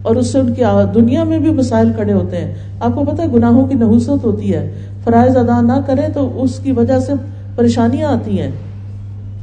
اور 0.06 0.16
اس 0.16 0.32
سے 0.32 0.38
ان 0.38 0.54
کی 0.54 0.62
دنیا 0.94 1.24
میں 1.24 1.38
بھی 1.38 1.50
مسائل 1.50 1.92
کھڑے 1.96 2.12
ہوتے 2.12 2.36
ہیں۔ 2.36 2.54
آپ 2.80 2.94
کو 2.94 3.04
پتا 3.04 3.22
گناہوں 3.34 3.66
کی 3.66 3.74
نحوست 3.74 4.24
ہوتی 4.24 4.54
ہے۔ 4.54 4.72
فرائض 5.04 5.36
ادا 5.36 5.60
نہ 5.60 5.72
کریں 5.86 6.08
تو 6.14 6.42
اس 6.42 6.58
کی 6.58 6.72
وجہ 6.72 6.98
سے 6.98 7.12
پریشانیاں 7.56 8.08
آتی 8.08 8.40
ہیں، 8.40 8.50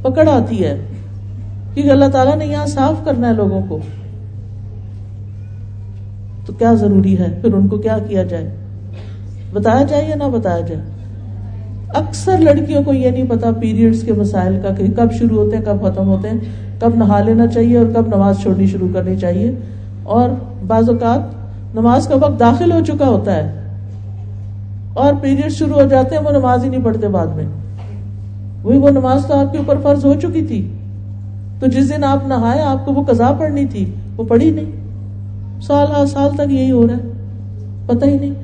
پکڑ 0.02 0.28
آتی 0.28 0.64
ہے۔ 0.64 0.80
کیونکہ 1.74 1.90
اللہ 1.90 2.04
تعالیٰ 2.04 2.36
نے 2.36 2.46
یہاں 2.46 2.66
صاف 2.66 3.04
کرنا 3.04 3.28
ہے 3.28 3.32
لوگوں 3.32 3.60
کو۔ 3.68 3.78
تو 6.46 6.52
کیا 6.52 6.74
ضروری 6.74 7.18
ہے؟ 7.18 7.38
پھر 7.42 7.52
ان 7.52 7.68
کو 7.68 7.78
کیا 7.78 7.98
کیا 8.08 8.22
جائے؟ 8.22 8.54
بتایا 9.52 9.82
جائے 9.82 10.08
یا 10.08 10.14
نہ 10.14 10.24
بتایا 10.24 10.60
جائے؟ 10.60 10.80
اکثر 11.88 12.38
لڑکیوں 12.38 12.82
کو 12.82 12.92
یہ 12.92 13.10
نہیں 13.10 13.24
پتا 13.28 13.50
پیریڈس 13.60 14.02
کے 14.02 14.12
مسائل 14.12 14.58
کا 14.62 14.68
کہ 14.74 14.86
کب 14.96 15.12
شروع 15.12 15.44
ہوتے 15.44 15.56
ہیں، 15.56 15.64
کب 15.64 15.82
ختم 15.82 16.08
ہوتے 16.08 16.28
ہیں، 16.28 16.38
کب 16.80 16.90
نہا 16.94 17.20
لینا 17.20 17.46
چاہیے 17.46 17.78
اور 17.78 17.86
کب 17.94 18.06
نماز 18.06 18.38
چھوڑنی 18.38 18.66
شروع 18.66 18.88
کرنی 18.92 19.16
چاہیے۔ 19.16 19.52
اور 20.04 20.28
بعض 20.66 20.88
اوقات 20.88 21.20
نماز 21.74 22.06
کا 22.06 22.14
وقت 22.14 22.40
داخل 22.40 22.72
ہو 22.72 22.80
چکا 22.86 23.08
ہوتا 23.08 23.36
ہے 23.36 23.60
اور 24.94 25.12
پیریڈ 25.20 25.52
شروع 25.52 25.74
ہو 25.74 25.88
جاتے 25.88 26.16
ہیں، 26.16 26.22
وہ 26.22 26.30
نماز 26.30 26.64
ہی 26.64 26.68
نہیں 26.68 26.84
پڑھتے 26.84 27.08
بعد 27.08 27.26
میں۔ 27.26 27.44
وہی 28.62 28.78
وہ 28.78 28.90
نماز 28.90 29.26
تو 29.26 29.34
آپ 29.34 29.52
کے 29.52 29.58
اوپر 29.58 29.76
فرض 29.82 30.04
ہو 30.04 30.14
چکی 30.14 30.42
تھی۔ 30.42 30.74
تو 31.60 31.66
جس 31.66 31.96
دن 31.96 32.04
آپ 32.04 32.26
نہائے، 32.26 32.62
آپ 32.62 32.86
کو 32.86 32.92
وہ 32.92 33.04
قضا 33.04 33.32
پڑھنی 33.38 33.66
تھی، 33.66 33.94
وہ 34.16 34.24
پڑھی 34.24 34.50
نہیں۔ 34.50 34.72
سال 35.60 35.86
ہر 35.96 36.06
سال 36.06 36.30
تک 36.34 36.52
یہی 36.52 36.70
ہو 36.70 36.86
رہا 36.86 36.94
ہے۔ 36.94 37.10
پتہ 37.86 38.04
ہی 38.04 38.18
نہیں۔ 38.18 38.34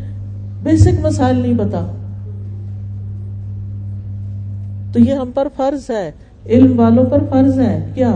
بیسک 0.63 1.07
مسائل 1.07 1.37
نہیں 1.37 1.59
پتا۔ 1.59 1.93
تو 4.93 5.01
یہ 5.01 5.15
ہم 5.15 5.31
پر 5.35 5.49
فرض 5.57 5.91
ہے۔ 5.91 6.11
علم 6.47 6.81
والوں 6.81 7.05
پر 7.05 7.19
فرض 7.31 7.59
ہے۔ 7.59 7.87
کیا؟ 7.95 8.15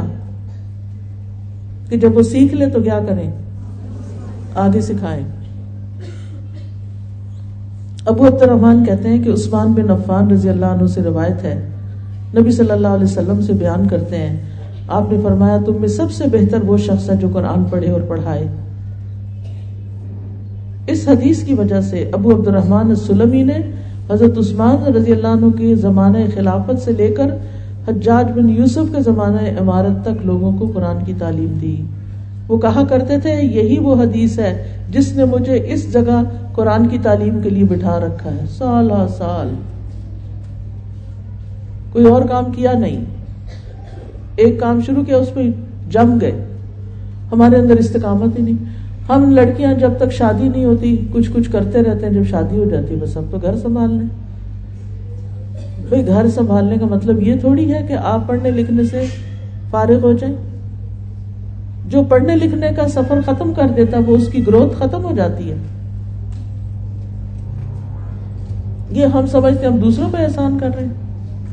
کہ 1.95 2.01
جب 2.01 2.17
وہ 2.17 2.23
سیکھ 2.23 2.55
لے 2.55 2.67
تو 2.67 2.81
کیا 2.81 2.99
کریں؟ 3.09 3.31
آگے 4.55 4.81
سکھائیں۔ 4.81 5.25
ابو 8.07 8.27
عبد 8.27 8.43
الرحمان 8.43 8.85
کہتے 8.85 9.09
ہیں 9.09 9.25
کہ 9.25 9.31
عثمان 9.31 9.73
بن 9.73 9.91
عفان 9.91 10.31
رضی 10.31 10.49
اللہ 10.49 10.67
عنہ 10.67 10.87
سے 10.87 11.03
روایت 11.03 11.45
ہے۔ 11.45 11.69
نبی 12.39 12.51
صلی 12.51 12.71
اللہ 12.71 12.89
علیہ 12.89 13.05
وسلم 13.05 13.41
سے 13.41 13.53
بیان 13.53 13.89
کرتے 13.89 14.17
ہیں۔ 14.17 14.37
آپ 14.89 15.13
نے 15.13 15.19
فرمایا، 15.23 15.59
تم 15.67 15.73
میں 15.81 15.89
سب 15.89 16.11
سے 16.11 16.25
بہتر 16.33 16.63
وہ 16.63 16.77
شخص 16.77 17.11
ہے 17.11 17.17
جو 17.17 17.29
قرآن 17.33 17.65
پڑھے 17.65 17.91
اور 17.91 18.01
پڑھائے۔ 18.01 18.49
اس 20.87 21.09
حدیث 21.09 21.43
کی 21.43 21.55
وجہ 21.55 21.81
سے 21.81 22.11
ابو 22.13 22.31
عبد 22.33 22.49
الرحمان 22.49 22.95
سلمی 22.95 23.43
نے 23.43 23.59
حضرت 24.11 24.39
عثمان 24.39 24.93
رضی 24.93 25.13
اللہ 25.13 25.29
عنہ 25.29 25.47
کے 25.59 25.75
زمانۂ 25.75 26.21
خلافت 26.35 26.83
سے 26.83 26.93
لے 26.93 27.09
کر 27.09 27.27
حجاج 27.89 28.39
بن 28.39 28.49
یوسف 28.49 28.95
کے 28.97 29.03
زمانہ 29.03 29.61
عمارت 29.61 30.05
تک 30.05 30.27
لوگوں 30.27 30.53
کو 30.59 30.71
قرآن 30.75 31.05
کی 31.05 31.13
تعلیم 31.19 31.59
دی۔ 31.63 31.83
وہ 32.49 32.59
کہا 32.59 32.85
کرتے 32.89 33.21
تھے، 33.21 33.31
یہی 33.31 33.79
وہ 33.79 34.03
حدیث 34.03 34.39
ہے 34.39 34.67
جس 34.91 35.17
نے 35.17 35.25
مجھے 35.25 35.61
اس 35.65 35.93
جگہ 35.93 36.23
قرآن 36.53 36.87
کی 36.87 36.99
تعلیم 37.03 37.41
کے 37.43 37.51
لیے 37.51 37.65
بٹھا 37.65 38.01
رکھا 38.01 38.31
ہے۔ 38.31 38.41
سال 38.59 38.91
سال۔ 39.19 39.55
کوئی 41.93 42.05
اور 42.05 42.23
کام 42.23 42.45
کیا؟ 42.53 42.73
نہیں۔ 42.73 43.05
ایک 44.37 44.61
کام 44.61 44.81
شروع 44.81 45.05
کیا، 45.05 45.17
اس 45.17 45.37
میں 45.37 45.51
جم 45.91 46.19
گئے۔ 46.21 46.45
ہمارے 47.33 47.57
اندر 47.57 47.77
استقامت 47.77 48.39
ہی 48.39 48.45
نہیں۔ 48.45 48.65
ہم 49.09 49.31
لڑکیاں 49.31 49.75
جب 49.75 49.91
تک 49.99 50.13
شادی 50.13 50.49
نہیں 50.49 50.65
ہوتی، 50.65 51.09
کچھ 51.13 51.31
کچھ 51.33 51.51
کرتے 51.51 51.83
رہتے 51.83 52.07
ہیں، 52.07 52.13
جب 52.13 52.25
شادی 52.25 52.59
ہو 52.59 52.65
جاتی 52.65 52.97
بس 53.01 53.17
اب 53.17 53.25
تو 53.31 53.39
گھر 53.43 53.57
سنبھال 53.57 53.91
لیں۔ 53.91 54.24
بھائی 55.89 56.07
گھر 56.07 56.29
سنبھالنے 56.29 56.77
کا 56.77 56.87
مطلب 56.87 57.23
یہ 57.23 57.35
تھوڑی 57.41 57.75
ہے 57.75 57.85
کہ 57.89 57.93
آپ 57.93 58.27
پڑھنے 58.27 58.51
لکھنے 58.51 58.85
سے 58.85 59.05
فارغ 59.71 60.01
ہو 60.03 60.13
جائیں۔ 60.13 60.35
جو 61.89 62.03
پڑھنے 62.09 62.37
لکھنے 62.37 62.69
کا 62.77 62.89
سفر 62.89 63.21
ختم 63.27 63.55
کر 63.55 63.69
دیتا 63.77 63.99
وہ 64.07 64.17
اس 64.17 64.29
کی 64.29 64.47
گروتھ 64.47 64.77
ختم 64.79 65.05
ہو 65.05 65.13
جاتی 65.17 65.53
ہے۔ 65.53 65.57
یہ 68.91 69.07
ہم 69.07 69.27
سمجھتے 69.27 69.67
ہم 69.67 69.77
دوسروں 69.77 70.09
پہ 70.13 70.17
احسان 70.23 70.59
کر 70.59 70.71
رہے 70.77 70.85
ہیں۔ 70.85 70.93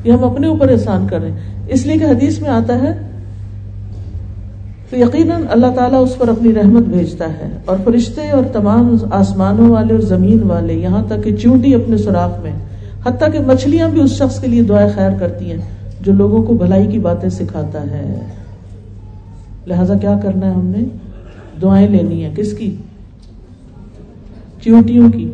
یہ 0.03 0.11
ہم 0.11 0.23
اپنے 0.23 0.47
اوپر 0.47 0.69
احسان 0.69 1.07
کر 1.07 1.21
رہے 1.21 1.31
ہیں۔ 1.31 1.39
اس 1.67 1.85
لیے 1.85 1.97
کہ 1.97 2.05
حدیث 2.05 2.41
میں 2.41 2.49
آتا 2.49 2.81
ہے 2.81 3.07
تو 4.89 4.97
یقیناً 4.97 5.43
اللہ 5.51 5.67
تعالیٰ 5.75 6.03
اس 6.03 6.17
پر 6.17 6.27
اپنی 6.27 6.53
رحمت 6.53 6.83
بھیجتا 6.83 7.25
ہے 7.25 7.57
اور 7.65 7.77
فرشتے 7.83 8.29
اور 8.29 8.43
تمام 8.53 8.95
آسمانوں 9.11 9.69
والے 9.69 9.93
اور 9.93 10.01
زمین 10.01 10.43
والے 10.43 10.73
یہاں 10.73 11.03
تک 11.07 11.23
کہ 11.23 11.35
چونٹی 11.35 11.75
اپنے 11.75 11.97
سوراخ 11.97 12.39
میں۔ 12.43 12.51
حتیٰ 13.05 13.31
کہ 13.31 13.39
مچھلیاں 13.39 13.89
بھی 13.89 14.01
اس 14.01 14.11
شخص 14.11 14.39
کے 14.39 14.47
لیے 14.47 14.63
دعائیں 14.63 14.89
خیر 14.95 15.09
کرتی 15.19 15.51
ہیں 15.51 15.57
جو 16.01 16.13
لوگوں 16.13 16.43
کو 16.43 16.53
بھلائی 16.53 16.87
کی 16.87 16.99
باتیں 16.99 17.29
سکھاتا 17.29 17.81
ہے۔ 17.81 18.19
لہذا 19.67 19.97
کیا 19.97 20.19
کرنا 20.23 20.47
ہے 20.47 20.51
ہم 20.51 20.65
نے؟ 20.65 20.83
دعائیں 21.61 21.87
لینی 21.87 22.23
ہے 22.23 22.33
کس 22.35 22.57
کی؟ 22.57 22.75
چیوٹیوں 24.61 25.11
کی۔ 25.11 25.31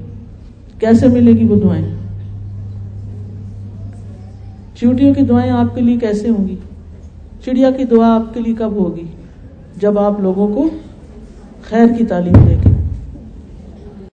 کیسے 0.80 1.07
ملے 1.07 1.32
گی 1.32 1.47
وہ 1.47 1.55
دعائیں؟ 1.55 1.95
چیوٹیوں 4.76 5.13
کی 5.13 5.22
دعائیں 5.22 5.51
آپ 5.51 5.76
کے 5.76 5.82
لیے 5.82 5.97
کیسے 5.97 6.30
ہوں 6.30 6.47
گی؟ 6.47 6.55
چڑیا 7.45 7.72
کی 7.72 7.84
دعا 7.84 8.15
آپ 8.15 8.34
کے 8.34 8.39
لیے 8.39 8.53
کب 8.57 8.72
ہوگی؟ 8.72 9.03
جب 9.78 9.99
آپ 9.99 10.20
لوگوں 10.20 10.47
کو 10.47 10.70
خیر 11.70 11.86
کی 11.97 12.05
تعلیم 12.05 12.34
دیں 12.34 12.57